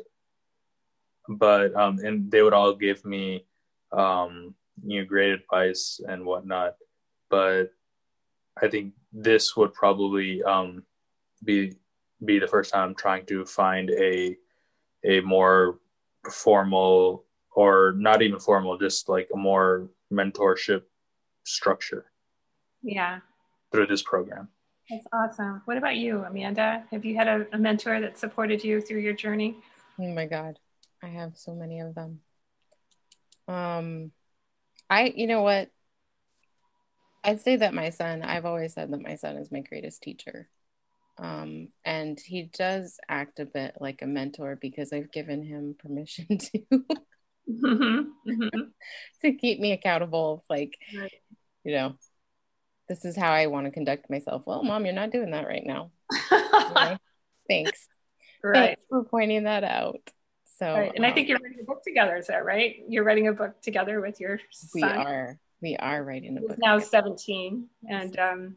but 1.28 1.76
um, 1.76 2.00
and 2.00 2.32
they 2.32 2.42
would 2.42 2.54
all 2.54 2.74
give 2.74 3.04
me 3.06 3.46
um, 3.92 4.56
you 4.86 5.00
know 5.00 5.08
great 5.08 5.32
advice 5.32 6.00
and 6.08 6.26
whatnot 6.26 6.76
but 7.30 7.66
i 8.62 8.68
think 8.68 8.94
this 9.12 9.56
would 9.56 9.74
probably 9.74 10.44
um, 10.44 10.84
be 11.44 11.74
be 12.26 12.40
the 12.40 12.48
first 12.48 12.72
time 12.72 12.90
i'm 12.90 12.96
trying 12.96 13.26
to 13.26 13.46
find 13.46 13.90
a 13.92 14.36
a 15.06 15.22
more 15.22 15.80
formal 16.32 17.26
or 17.52 17.94
not 17.98 18.22
even 18.22 18.40
formal 18.40 18.78
just 18.78 19.10
like 19.10 19.30
a 19.34 19.38
more 19.38 19.90
mentorship 20.12 20.84
structure 21.46 22.12
yeah. 22.82 23.20
through 23.72 23.88
this 23.88 24.02
program. 24.02 24.50
That's 24.90 25.06
awesome. 25.14 25.62
What 25.66 25.78
about 25.78 25.98
you 25.98 26.24
amanda? 26.24 26.84
Have 26.92 27.06
you 27.06 27.16
had 27.16 27.28
a, 27.28 27.46
a 27.54 27.58
mentor 27.58 28.00
that 28.02 28.18
supported 28.18 28.64
you 28.64 28.82
through 28.82 29.00
your 29.00 29.14
journey? 29.14 29.58
Oh 30.00 30.08
my 30.08 30.26
god. 30.26 30.58
I 31.04 31.08
have 31.08 31.38
so 31.38 31.54
many 31.54 31.80
of 31.80 31.94
them. 31.96 32.20
Um 33.48 34.12
I, 34.90 35.14
you 35.16 35.28
know 35.28 35.42
what? 35.42 35.70
I'd 37.24 37.42
say 37.42 37.58
that 37.58 37.74
my 37.74 37.90
son, 37.90 38.22
I've 38.22 38.46
always 38.46 38.74
said 38.74 38.92
that 38.92 39.02
my 39.02 39.16
son 39.16 39.38
is 39.38 39.52
my 39.52 39.60
greatest 39.60 40.02
teacher. 40.02 40.50
Um, 41.18 41.70
and 41.84 42.18
he 42.20 42.44
does 42.44 42.98
act 43.10 43.40
a 43.40 43.46
bit 43.46 43.76
like 43.82 44.02
a 44.02 44.08
mentor 44.08 44.58
because 44.60 44.94
I've 44.94 45.12
given 45.12 45.44
him 45.44 45.76
permission 45.80 46.38
to 46.38 46.60
mm-hmm. 47.50 48.02
Mm-hmm. 48.28 48.60
to 49.22 49.34
keep 49.34 49.60
me 49.60 49.74
accountable. 49.74 50.46
Like, 50.50 50.78
right. 50.98 51.12
you 51.64 51.74
know, 51.74 51.96
this 52.88 53.06
is 53.06 53.18
how 53.18 53.32
I 53.32 53.48
want 53.48 53.66
to 53.66 53.72
conduct 53.72 54.10
myself. 54.10 54.44
Well, 54.46 54.64
mom, 54.64 54.86
you're 54.86 54.94
not 54.94 55.12
doing 55.12 55.32
that 55.32 55.48
right 55.48 55.66
now. 55.66 55.92
Thanks. 57.48 57.88
Right. 58.44 58.54
Thanks 58.54 58.86
for 58.90 59.04
pointing 59.04 59.44
that 59.44 59.64
out. 59.64 60.10
So, 60.60 60.74
right. 60.74 60.92
and 60.94 61.06
um, 61.06 61.10
I 61.10 61.14
think 61.14 61.30
you're 61.30 61.40
writing 61.40 61.60
a 61.62 61.64
book 61.64 61.84
together. 61.84 62.18
Is 62.18 62.28
that 62.28 62.44
right? 62.44 62.84
You're 62.90 63.06
writing 63.06 63.30
a 63.30 63.34
book 63.34 63.62
together 63.62 64.02
with 64.02 64.20
your 64.20 64.42
son. 64.52 64.70
We 64.74 64.84
are. 64.84 65.40
We 65.62 65.78
are 65.78 66.04
writing 66.04 66.38
a 66.38 66.42
book. 66.42 66.58
now 66.60 66.80
together. 66.80 67.16
17, 67.16 67.68
and 67.90 68.20
um, 68.20 68.56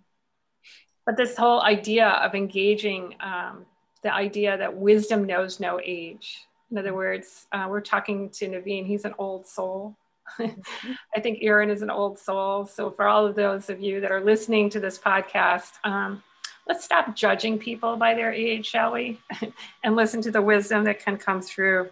but 1.07 1.17
this 1.17 1.37
whole 1.37 1.63
idea 1.63 2.09
of 2.09 2.35
engaging 2.35 3.15
um, 3.21 3.67
the 4.03 4.13
idea 4.13 4.59
that 4.59 4.77
wisdom 4.77 5.25
knows 5.25 5.61
no 5.61 5.81
age. 5.85 6.41
In 6.73 6.79
other 6.79 6.93
words, 6.93 7.47
uh, 7.53 7.67
we're 7.71 7.81
talking 7.81 8.31
to 8.31 8.49
Naveen. 8.49 8.85
He's 8.85 9.05
an 9.05 9.15
old 9.19 9.47
soul. 9.47 9.97
Mm-hmm. 10.41 10.93
I 11.17 11.21
think 11.21 11.39
Aaron 11.43 11.71
is 11.71 11.83
an 11.83 11.91
old 11.91 12.19
soul. 12.19 12.67
So 12.67 12.91
for 12.91 13.07
all 13.07 13.27
of 13.27 13.37
those 13.37 13.71
of 13.71 13.81
you 13.81 14.01
that 14.01 14.11
are 14.11 14.25
listening 14.25 14.71
to 14.71 14.81
this 14.81 14.99
podcast. 14.99 15.73
Um, 15.85 16.23
let's 16.67 16.85
stop 16.85 17.15
judging 17.15 17.59
people 17.59 17.97
by 17.97 18.15
their 18.15 18.33
age, 18.33 18.67
shall 18.67 18.93
we? 18.93 19.19
and 19.85 19.97
listen 19.97 20.23
to 20.23 20.31
the 20.31 20.43
wisdom 20.43 20.85
that 20.85 21.05
can 21.05 21.17
come 21.17 21.41
through. 21.43 21.91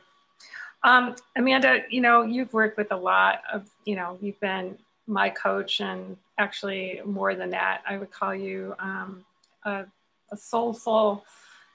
Um, 0.82 1.16
Amanda, 1.36 1.82
you 1.90 2.00
know, 2.00 2.22
you've 2.22 2.52
worked 2.52 2.78
with 2.78 2.90
a 2.92 2.96
lot 2.96 3.42
of, 3.52 3.68
you 3.84 3.96
know, 3.96 4.16
you've 4.20 4.40
been 4.40 4.78
my 5.06 5.28
coach 5.28 5.80
and 5.80 6.16
actually 6.38 7.00
more 7.04 7.34
than 7.34 7.50
that, 7.50 7.82
I 7.86 7.98
would 7.98 8.10
call 8.10 8.34
you 8.34 8.74
um, 8.78 9.24
a, 9.64 9.84
a, 10.30 10.36
soulful 10.36 11.24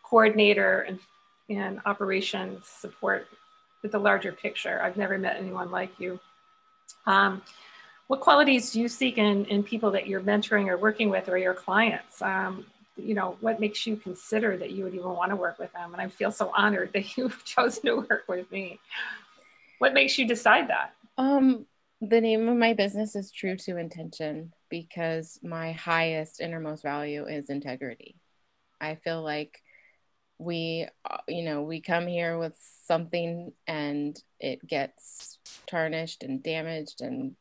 coordinator 0.03 0.81
and, 0.81 0.99
and 1.49 1.79
operations 1.85 2.65
support 2.65 3.27
with 3.83 3.91
the 3.91 3.99
larger 3.99 4.31
picture. 4.31 4.81
I've 4.81 4.97
never 4.97 5.17
met 5.17 5.35
anyone 5.37 5.69
like 5.69 5.99
you. 5.99 6.19
Um, 7.05 7.41
what 8.07 8.21
qualities 8.21 8.71
do 8.71 8.79
you 8.79 8.87
seek 8.87 9.17
in, 9.17 9.45
in 9.45 9.63
people 9.63 9.91
that 9.91 10.07
you're 10.07 10.21
mentoring 10.21 10.67
or 10.67 10.77
working 10.77 11.09
with 11.09 11.27
or 11.27 11.37
your 11.37 11.53
clients? 11.53 12.21
Um, 12.21 12.65
you 12.97 13.13
know, 13.13 13.37
what 13.41 13.59
makes 13.59 13.85
you 13.85 13.95
consider 13.97 14.57
that 14.57 14.71
you 14.71 14.83
would 14.83 14.93
even 14.93 15.09
want 15.09 15.31
to 15.31 15.35
work 15.35 15.59
with 15.59 15.71
them? 15.73 15.93
And 15.93 16.01
I 16.01 16.07
feel 16.07 16.31
so 16.31 16.51
honored 16.55 16.91
that 16.93 17.17
you've 17.17 17.43
chosen 17.45 17.83
to 17.83 17.95
work 17.97 18.25
with 18.27 18.51
me. 18.51 18.79
What 19.79 19.93
makes 19.93 20.17
you 20.17 20.27
decide 20.27 20.69
that? 20.69 20.93
Um, 21.17 21.65
the 22.01 22.21
name 22.21 22.47
of 22.47 22.57
my 22.57 22.73
business 22.73 23.15
is 23.15 23.31
True 23.31 23.55
to 23.57 23.77
Intention 23.77 24.53
because 24.69 25.39
my 25.43 25.71
highest 25.71 26.41
innermost 26.41 26.83
value 26.83 27.25
is 27.25 27.49
integrity. 27.49 28.15
I 28.79 28.95
feel 28.95 29.21
like 29.23 29.61
we, 30.37 30.87
uh, 31.09 31.17
you 31.27 31.43
know, 31.43 31.63
we 31.63 31.81
come 31.81 32.07
here 32.07 32.37
with 32.37 32.57
something 32.85 33.53
and 33.67 34.21
it 34.39 34.65
gets 34.65 35.39
tarnished 35.65 36.23
and 36.23 36.43
damaged 36.43 37.01
and 37.01 37.35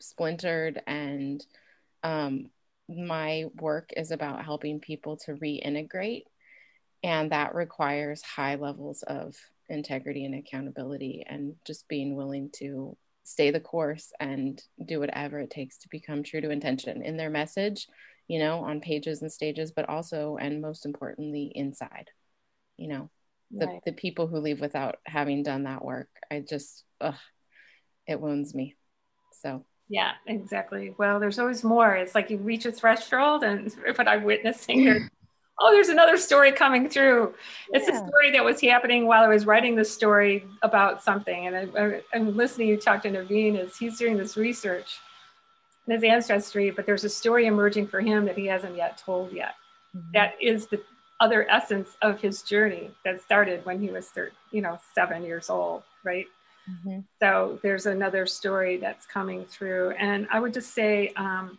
splintered 0.00 0.80
and 0.86 1.44
um, 2.04 2.50
my 2.88 3.44
work 3.60 3.90
is 3.96 4.10
about 4.10 4.44
helping 4.44 4.80
people 4.80 5.16
to 5.18 5.34
reintegrate, 5.34 6.24
and 7.02 7.32
that 7.32 7.54
requires 7.54 8.22
high 8.22 8.56
levels 8.56 9.02
of 9.02 9.36
integrity 9.68 10.24
and 10.24 10.34
accountability 10.34 11.24
and 11.28 11.54
just 11.66 11.86
being 11.88 12.16
willing 12.16 12.50
to 12.56 12.96
stay 13.24 13.50
the 13.50 13.60
course 13.60 14.10
and 14.18 14.62
do 14.86 14.98
whatever 14.98 15.38
it 15.38 15.50
takes 15.50 15.76
to 15.78 15.88
become 15.90 16.22
true 16.22 16.40
to 16.40 16.50
intention 16.50 17.02
in 17.02 17.18
their 17.18 17.28
message, 17.28 17.86
you 18.26 18.38
know, 18.38 18.60
on 18.60 18.80
pages 18.80 19.20
and 19.20 19.30
stages, 19.30 19.70
but 19.70 19.88
also 19.88 20.38
and 20.40 20.62
most 20.62 20.86
importantly 20.86 21.52
inside, 21.54 22.08
you 22.78 22.88
know, 22.88 23.10
the, 23.50 23.66
right. 23.66 23.80
the 23.84 23.92
people 23.92 24.26
who 24.26 24.38
leave 24.38 24.60
without 24.60 24.96
having 25.04 25.42
done 25.42 25.64
that 25.64 25.84
work. 25.84 26.08
I 26.30 26.40
just, 26.40 26.84
ugh, 27.00 27.14
it 28.06 28.18
wounds 28.18 28.54
me. 28.54 28.76
So 29.42 29.66
yeah, 29.88 30.12
exactly. 30.26 30.94
Well, 30.98 31.18
there's 31.18 31.38
always 31.38 31.64
more. 31.64 31.94
It's 31.94 32.14
like 32.14 32.30
you 32.30 32.36
reach 32.38 32.66
a 32.66 32.72
threshold, 32.72 33.42
and 33.42 33.72
what 33.94 34.08
I'm 34.08 34.22
witnessing 34.24 34.80
here, 34.80 35.10
oh, 35.60 35.72
there's 35.72 35.88
another 35.88 36.16
story 36.16 36.52
coming 36.52 36.88
through. 36.88 37.34
It's 37.72 37.88
yeah. 37.88 37.94
a 37.94 38.06
story 38.06 38.30
that 38.32 38.44
was 38.44 38.60
happening 38.60 39.06
while 39.06 39.24
I 39.24 39.28
was 39.28 39.46
writing 39.46 39.76
the 39.76 39.84
story 39.84 40.44
about 40.62 41.02
something. 41.02 41.46
And 41.46 41.76
I, 41.76 42.02
am 42.14 42.36
listening 42.36 42.68
you 42.68 42.76
talk 42.76 43.02
to 43.02 43.10
Naveen 43.10 43.58
as 43.58 43.76
he's 43.76 43.98
doing 43.98 44.16
this 44.16 44.36
research 44.36 44.98
in 45.86 45.94
his 45.94 46.04
ancestry, 46.04 46.70
but 46.70 46.84
there's 46.84 47.04
a 47.04 47.08
story 47.08 47.46
emerging 47.46 47.86
for 47.86 48.00
him 48.00 48.26
that 48.26 48.36
he 48.36 48.46
hasn't 48.46 48.76
yet 48.76 48.98
told 48.98 49.32
yet. 49.32 49.54
Mm-hmm. 49.96 50.10
That 50.12 50.34
is 50.40 50.66
the 50.66 50.82
other 51.20 51.48
essence 51.50 51.96
of 52.02 52.20
his 52.20 52.42
journey 52.42 52.90
that 53.04 53.20
started 53.22 53.64
when 53.64 53.80
he 53.80 53.88
was, 53.88 54.06
thir- 54.08 54.32
you 54.52 54.60
know, 54.60 54.78
seven 54.94 55.24
years 55.24 55.50
old, 55.50 55.82
right? 56.04 56.26
Mm-hmm. 56.68 57.00
So 57.20 57.58
there's 57.62 57.86
another 57.86 58.26
story 58.26 58.76
that's 58.76 59.06
coming 59.06 59.44
through. 59.46 59.90
And 59.92 60.26
I 60.30 60.40
would 60.40 60.52
just 60.52 60.74
say, 60.74 61.08
um, 61.16 61.58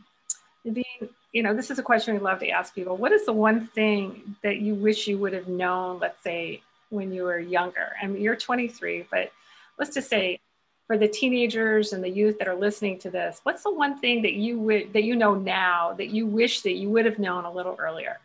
being, 0.63 1.09
you 1.31 1.43
know, 1.43 1.53
this 1.53 1.71
is 1.71 1.79
a 1.79 1.83
question 1.83 2.13
we 2.13 2.19
love 2.19 2.39
to 2.39 2.49
ask 2.49 2.75
people. 2.75 2.97
What 2.97 3.11
is 3.11 3.25
the 3.25 3.33
one 3.33 3.67
thing 3.67 4.35
that 4.43 4.59
you 4.59 4.75
wish 4.75 5.07
you 5.07 5.17
would 5.17 5.33
have 5.33 5.47
known, 5.47 5.99
let's 5.99 6.21
say, 6.23 6.61
when 6.89 7.11
you 7.11 7.23
were 7.23 7.39
younger? 7.39 7.93
I 8.01 8.07
mean, 8.07 8.21
you're 8.21 8.35
23, 8.35 9.05
but 9.09 9.31
let's 9.77 9.93
just 9.93 10.09
say 10.09 10.39
for 10.87 10.97
the 10.97 11.07
teenagers 11.07 11.93
and 11.93 12.03
the 12.03 12.09
youth 12.09 12.39
that 12.39 12.47
are 12.47 12.55
listening 12.55 12.97
to 12.99 13.09
this, 13.09 13.41
what's 13.43 13.63
the 13.63 13.71
one 13.71 13.99
thing 13.99 14.23
that 14.23 14.33
you 14.33 14.59
would 14.59 14.91
that 14.93 15.03
you 15.03 15.15
know 15.15 15.35
now 15.35 15.93
that 15.93 16.07
you 16.09 16.25
wish 16.25 16.61
that 16.61 16.73
you 16.73 16.89
would 16.89 17.05
have 17.05 17.19
known 17.19 17.45
a 17.45 17.51
little 17.51 17.75
earlier? 17.79 18.19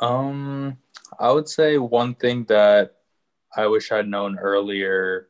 Um, 0.00 0.76
I 1.18 1.32
would 1.32 1.48
say 1.48 1.78
one 1.78 2.14
thing 2.14 2.44
that 2.44 2.96
I 3.56 3.66
wish 3.66 3.90
I'd 3.90 4.06
known 4.06 4.38
earlier. 4.38 5.28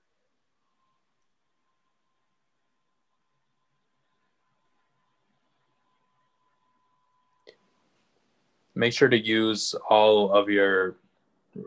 Make 8.75 8.93
sure 8.93 9.09
to 9.09 9.17
use 9.17 9.75
all 9.89 10.33
of 10.33 10.49
your 10.49 10.97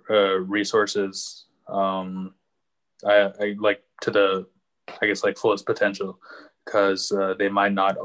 uh, 0.09 0.39
resources. 0.39 1.45
Um, 1.67 2.33
I, 3.05 3.31
I 3.39 3.55
like 3.57 3.83
to 4.01 4.11
the, 4.11 4.47
I 5.01 5.07
guess 5.07 5.23
like 5.23 5.37
fullest 5.37 5.65
potential, 5.65 6.19
because 6.65 7.11
uh, 7.11 7.35
they 7.39 7.49
might 7.49 7.73
not 7.73 7.95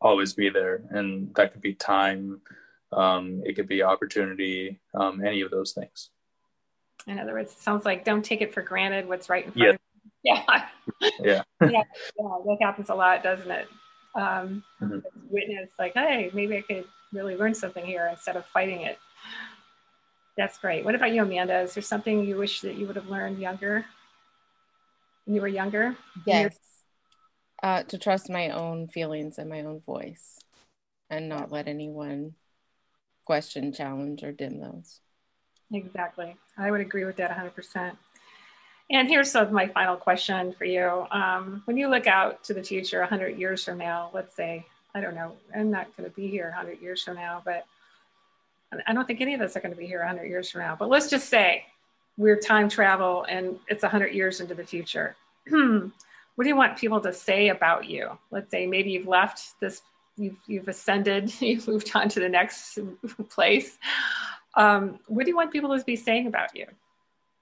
always 0.00 0.34
be 0.34 0.50
there, 0.50 0.82
and 0.90 1.34
that 1.34 1.52
could 1.52 1.62
be 1.62 1.74
time, 1.74 2.40
um, 2.92 3.42
it 3.44 3.54
could 3.54 3.68
be 3.68 3.82
opportunity, 3.82 4.80
um, 4.94 5.24
any 5.24 5.40
of 5.40 5.50
those 5.50 5.72
things. 5.72 6.10
In 7.06 7.18
other 7.18 7.34
words, 7.34 7.52
it 7.52 7.58
sounds 7.58 7.84
like 7.84 8.04
don't 8.04 8.24
take 8.24 8.40
it 8.40 8.54
for 8.54 8.62
granted 8.62 9.08
what's 9.08 9.28
right 9.28 9.44
in 9.44 9.52
front 9.52 9.62
yeah. 9.62 9.70
of 9.70 9.74
you. 9.74 9.80
Yeah. 10.22 10.42
yeah. 10.48 10.62
yeah. 11.22 11.42
Yeah. 11.60 11.82
That 12.18 12.56
happens 12.62 12.88
a 12.88 12.94
lot, 12.94 13.22
doesn't 13.22 13.50
it? 13.50 13.68
Um, 14.14 14.64
Mhm. 14.80 15.02
Witness, 15.28 15.70
like, 15.78 15.92
hey, 15.94 16.30
maybe 16.32 16.56
I 16.56 16.62
could 16.62 16.86
really 17.12 17.36
learn 17.36 17.54
something 17.54 17.84
here 17.84 18.08
instead 18.10 18.36
of 18.36 18.46
fighting 18.46 18.82
it. 18.82 18.98
That's 20.36 20.58
great. 20.58 20.84
What 20.84 20.94
about 20.94 21.12
you, 21.12 21.22
Amanda? 21.22 21.60
Is 21.60 21.74
there 21.74 21.82
something 21.82 22.24
you 22.24 22.36
wish 22.36 22.60
that 22.62 22.76
you 22.76 22.86
would 22.86 22.96
have 22.96 23.08
learned 23.08 23.38
younger? 23.38 23.84
When 25.24 25.34
you 25.34 25.40
were 25.40 25.48
younger? 25.48 25.96
Yes. 26.26 26.56
Uh, 27.62 27.82
to 27.84 27.98
trust 27.98 28.28
my 28.30 28.50
own 28.50 28.88
feelings 28.88 29.38
and 29.38 29.48
my 29.48 29.62
own 29.62 29.80
voice 29.80 30.38
and 31.08 31.28
not 31.28 31.52
let 31.52 31.68
anyone 31.68 32.34
question, 33.24 33.72
challenge, 33.72 34.22
or 34.22 34.32
dim 34.32 34.60
those. 34.60 35.00
Exactly. 35.72 36.36
I 36.56 36.70
would 36.70 36.80
agree 36.80 37.04
with 37.04 37.16
that 37.16 37.30
100%. 37.30 37.96
And 38.90 39.08
here's 39.08 39.34
of 39.34 39.50
my 39.50 39.66
final 39.66 39.96
question 39.96 40.52
for 40.52 40.64
you. 40.64 41.06
Um, 41.10 41.62
when 41.64 41.76
you 41.76 41.88
look 41.88 42.06
out 42.06 42.44
to 42.44 42.54
the 42.54 42.62
future 42.62 43.00
100 43.00 43.38
years 43.38 43.64
from 43.64 43.78
now, 43.78 44.10
let's 44.12 44.36
say, 44.36 44.66
I 44.94 45.00
don't 45.00 45.14
know, 45.14 45.32
I'm 45.54 45.70
not 45.70 45.96
going 45.96 46.08
to 46.08 46.14
be 46.14 46.28
here 46.28 46.44
100 46.50 46.80
years 46.80 47.02
from 47.02 47.16
now, 47.16 47.42
but 47.44 47.66
I 48.86 48.92
don't 48.92 49.06
think 49.06 49.20
any 49.20 49.34
of 49.34 49.40
us 49.40 49.56
are 49.56 49.60
going 49.60 49.72
to 49.72 49.78
be 49.78 49.86
here 49.86 50.00
100 50.00 50.26
years 50.26 50.50
from 50.50 50.60
now. 50.60 50.76
But 50.78 50.88
let's 50.88 51.08
just 51.08 51.28
say 51.28 51.64
we're 52.16 52.38
time 52.38 52.68
travel 52.68 53.24
and 53.28 53.58
it's 53.68 53.82
100 53.82 54.12
years 54.12 54.40
into 54.40 54.54
the 54.54 54.64
future. 54.64 55.16
what 55.48 56.42
do 56.42 56.48
you 56.48 56.56
want 56.56 56.76
people 56.76 57.00
to 57.00 57.12
say 57.12 57.48
about 57.48 57.88
you? 57.88 58.18
Let's 58.30 58.50
say 58.50 58.66
maybe 58.66 58.90
you've 58.90 59.08
left 59.08 59.58
this, 59.60 59.82
you've, 60.16 60.36
you've 60.46 60.68
ascended, 60.68 61.32
you've 61.40 61.66
moved 61.66 61.90
on 61.94 62.08
to 62.10 62.20
the 62.20 62.28
next 62.28 62.78
place. 63.30 63.78
Um, 64.56 64.98
what 65.06 65.24
do 65.24 65.30
you 65.30 65.36
want 65.36 65.52
people 65.52 65.76
to 65.76 65.84
be 65.84 65.96
saying 65.96 66.26
about 66.26 66.56
you? 66.56 66.66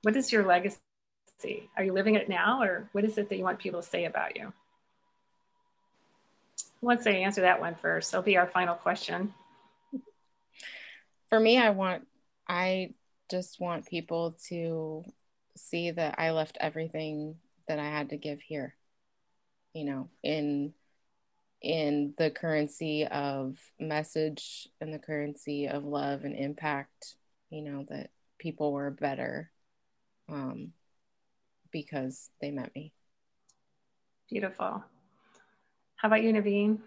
What 0.02 0.16
is 0.16 0.32
your 0.32 0.44
legacy? 0.44 0.78
Are 1.76 1.84
you 1.84 1.92
living 1.92 2.14
it 2.14 2.28
now, 2.28 2.62
or 2.62 2.88
what 2.92 3.04
is 3.04 3.18
it 3.18 3.28
that 3.28 3.36
you 3.36 3.44
want 3.44 3.58
people 3.58 3.82
to 3.82 3.88
say 3.88 4.04
about 4.04 4.36
you? 4.36 4.52
Once 6.80 7.04
to 7.04 7.10
answer 7.10 7.42
that 7.42 7.60
one 7.60 7.74
first? 7.74 8.10
That'll 8.10 8.24
be 8.24 8.36
our 8.36 8.46
final 8.46 8.74
question. 8.74 9.34
For 11.28 11.38
me, 11.38 11.58
I 11.58 11.70
want, 11.70 12.06
I 12.48 12.94
just 13.30 13.60
want 13.60 13.86
people 13.86 14.36
to 14.48 15.04
see 15.56 15.90
that 15.90 16.16
I 16.18 16.30
left 16.30 16.58
everything 16.60 17.36
that 17.68 17.78
I 17.78 17.86
had 17.86 18.10
to 18.10 18.16
give 18.16 18.40
here, 18.40 18.74
you 19.74 19.84
know, 19.84 20.08
in 20.22 20.74
in 21.62 22.14
the 22.18 22.30
currency 22.30 23.06
of 23.06 23.56
message 23.78 24.68
and 24.80 24.92
the 24.92 24.98
currency 24.98 25.68
of 25.68 25.84
love 25.84 26.24
and 26.24 26.34
impact, 26.34 27.14
you 27.50 27.62
know, 27.62 27.86
that 27.88 28.10
people 28.38 28.72
were 28.72 28.90
better 28.90 29.50
um, 30.28 30.72
because 31.70 32.30
they 32.40 32.50
met 32.50 32.74
me. 32.74 32.92
Beautiful. 34.28 34.84
How 35.96 36.08
about 36.08 36.22
you, 36.22 36.32
Naveen? 36.32 36.78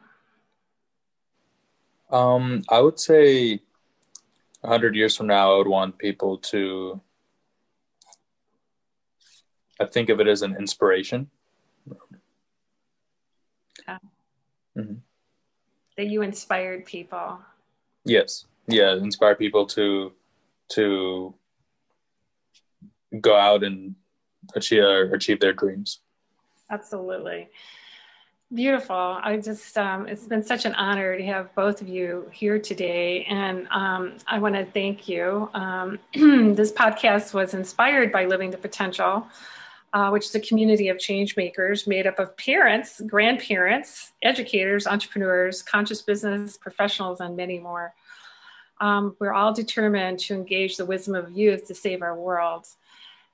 Um, 2.11 2.63
I 2.69 2.81
would 2.81 2.99
say 2.99 3.59
a 4.63 4.67
hundred 4.67 4.95
years 4.95 5.15
from 5.15 5.27
now, 5.27 5.53
I 5.53 5.57
would 5.57 5.67
want 5.67 5.97
people 5.97 6.37
to. 6.39 6.99
I 9.79 9.85
think 9.85 10.09
of 10.09 10.19
it 10.19 10.27
as 10.27 10.41
an 10.41 10.55
inspiration. 10.57 11.29
Mhm. 14.77 14.99
That 15.97 16.07
you 16.07 16.21
inspired 16.21 16.85
people. 16.85 17.39
Yes, 18.03 18.45
yeah, 18.67 18.93
inspire 18.95 19.35
people 19.35 19.65
to 19.67 20.13
to 20.69 21.33
go 23.21 23.35
out 23.35 23.63
and 23.63 23.95
achieve 24.55 24.83
achieve 25.13 25.39
their 25.39 25.53
dreams. 25.53 26.01
Absolutely. 26.69 27.49
Beautiful. 28.53 28.95
I 28.95 29.37
just, 29.37 29.75
um, 29.75 30.07
it's 30.07 30.27
been 30.27 30.43
such 30.43 30.65
an 30.65 30.75
honor 30.75 31.17
to 31.17 31.25
have 31.25 31.53
both 31.55 31.81
of 31.81 31.87
you 31.87 32.29
here 32.31 32.59
today. 32.59 33.25
And 33.25 33.67
um, 33.71 34.13
I 34.27 34.37
want 34.37 34.53
to 34.53 34.65
thank 34.65 35.07
you. 35.09 35.49
Um, 35.55 35.97
this 36.13 36.71
podcast 36.71 37.33
was 37.33 37.55
inspired 37.55 38.11
by 38.11 38.25
Living 38.25 38.51
the 38.51 38.57
Potential, 38.57 39.27
uh, 39.95 40.09
which 40.09 40.25
is 40.25 40.35
a 40.35 40.41
community 40.41 40.89
of 40.89 40.99
change 40.99 41.37
makers 41.37 41.87
made 41.87 42.05
up 42.05 42.19
of 42.19 42.35
parents, 42.35 42.99
grandparents, 43.07 44.11
educators, 44.21 44.85
entrepreneurs, 44.85 45.63
conscious 45.63 46.01
business 46.01 46.57
professionals, 46.57 47.21
and 47.21 47.37
many 47.37 47.59
more. 47.59 47.93
Um, 48.81 49.15
we're 49.19 49.31
all 49.31 49.53
determined 49.53 50.19
to 50.19 50.33
engage 50.33 50.75
the 50.75 50.85
wisdom 50.85 51.15
of 51.15 51.31
youth 51.31 51.65
to 51.67 51.73
save 51.73 52.01
our 52.01 52.13
world. 52.13 52.67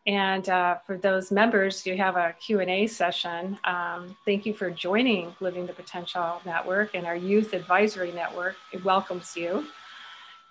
And 0.05 0.47
uh, 0.49 0.77
for 0.85 0.99
those 0.99 1.31
members, 1.31 1.83
you 1.83 1.97
have 1.97 2.15
a 2.15 2.35
Q&A 2.39 2.85
session. 2.85 3.57
Um, 3.63 4.15
thank 4.23 4.45
you 4.45 4.53
for 4.53 4.69
joining 4.69 5.35
Living 5.39 5.65
the 5.65 5.73
Potential 5.73 6.41
Network 6.45 6.93
and 6.93 7.07
our 7.07 7.15
Youth 7.15 7.53
Advisory 7.53 8.11
Network. 8.11 8.55
It 8.71 8.85
welcomes 8.85 9.35
you. 9.35 9.65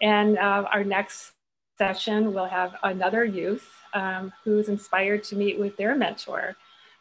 And 0.02 0.38
uh, 0.38 0.66
our 0.72 0.82
next 0.82 1.34
session, 1.81 2.33
we'll 2.35 2.45
have 2.45 2.76
another 2.83 3.24
youth 3.24 3.66
um, 3.95 4.35
who's 4.45 4.68
inspired 4.68 5.24
to 5.24 5.35
meet 5.35 5.59
with 5.59 5.78
their 5.78 5.97
mentor. 5.97 6.55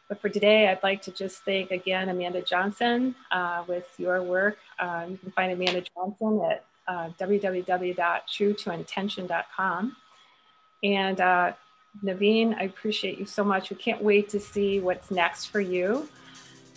But 0.07 0.21
for 0.21 0.29
today, 0.29 0.69
I'd 0.69 0.81
like 0.83 1.01
to 1.01 1.11
just 1.11 1.43
thank 1.43 1.71
again 1.71 2.07
Amanda 2.07 2.41
Johnson 2.41 3.13
uh, 3.29 3.65
with 3.67 3.89
your 3.97 4.23
work. 4.23 4.57
Uh, 4.79 5.07
you 5.09 5.17
can 5.17 5.31
find 5.31 5.51
Amanda 5.51 5.83
Johnson 5.93 6.39
at 6.49 6.63
uh, 6.87 7.09
www.truetointention.com. 7.19 9.97
And 10.81 11.19
uh, 11.19 11.51
Naveen, 12.01 12.57
I 12.57 12.63
appreciate 12.63 13.19
you 13.19 13.25
so 13.25 13.43
much. 13.43 13.69
We 13.69 13.75
can't 13.75 14.01
wait 14.01 14.29
to 14.29 14.39
see 14.39 14.79
what's 14.79 15.11
next 15.11 15.47
for 15.47 15.59
you. 15.59 16.07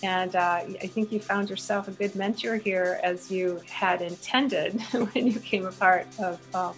And 0.02 0.34
uh, 0.34 0.62
I 0.82 0.88
think 0.88 1.12
you 1.12 1.20
found 1.20 1.48
yourself 1.48 1.86
a 1.86 1.92
good 1.92 2.16
mentor 2.16 2.56
here 2.56 2.98
as 3.04 3.30
you 3.30 3.60
had 3.70 4.02
intended 4.02 4.82
when 5.12 5.28
you 5.28 5.38
came 5.38 5.66
apart 5.66 6.08
part 6.18 6.40
of, 6.52 6.76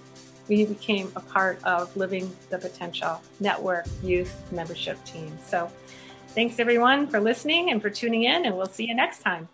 you 0.49 0.67
became 0.67 1.11
a 1.17 1.21
part 1.21 1.63
of 1.65 1.97
Living 1.97 2.35
the 2.51 2.59
Potential 2.59 3.21
Network 3.41 3.87
Youth 4.03 4.53
Membership 4.53 5.03
Team. 5.05 5.37
So 5.47 5.71
thanks 6.29 6.59
everyone 6.59 7.07
for 7.07 7.21
listening 7.21 7.71
and 7.71 7.81
for 7.81 7.91
tuning 7.91 8.25
in, 8.25 8.45
and 8.45 8.57
we'll 8.57 8.67
see 8.67 8.87
you 8.87 8.95
next 8.95 9.21
time. 9.21 9.49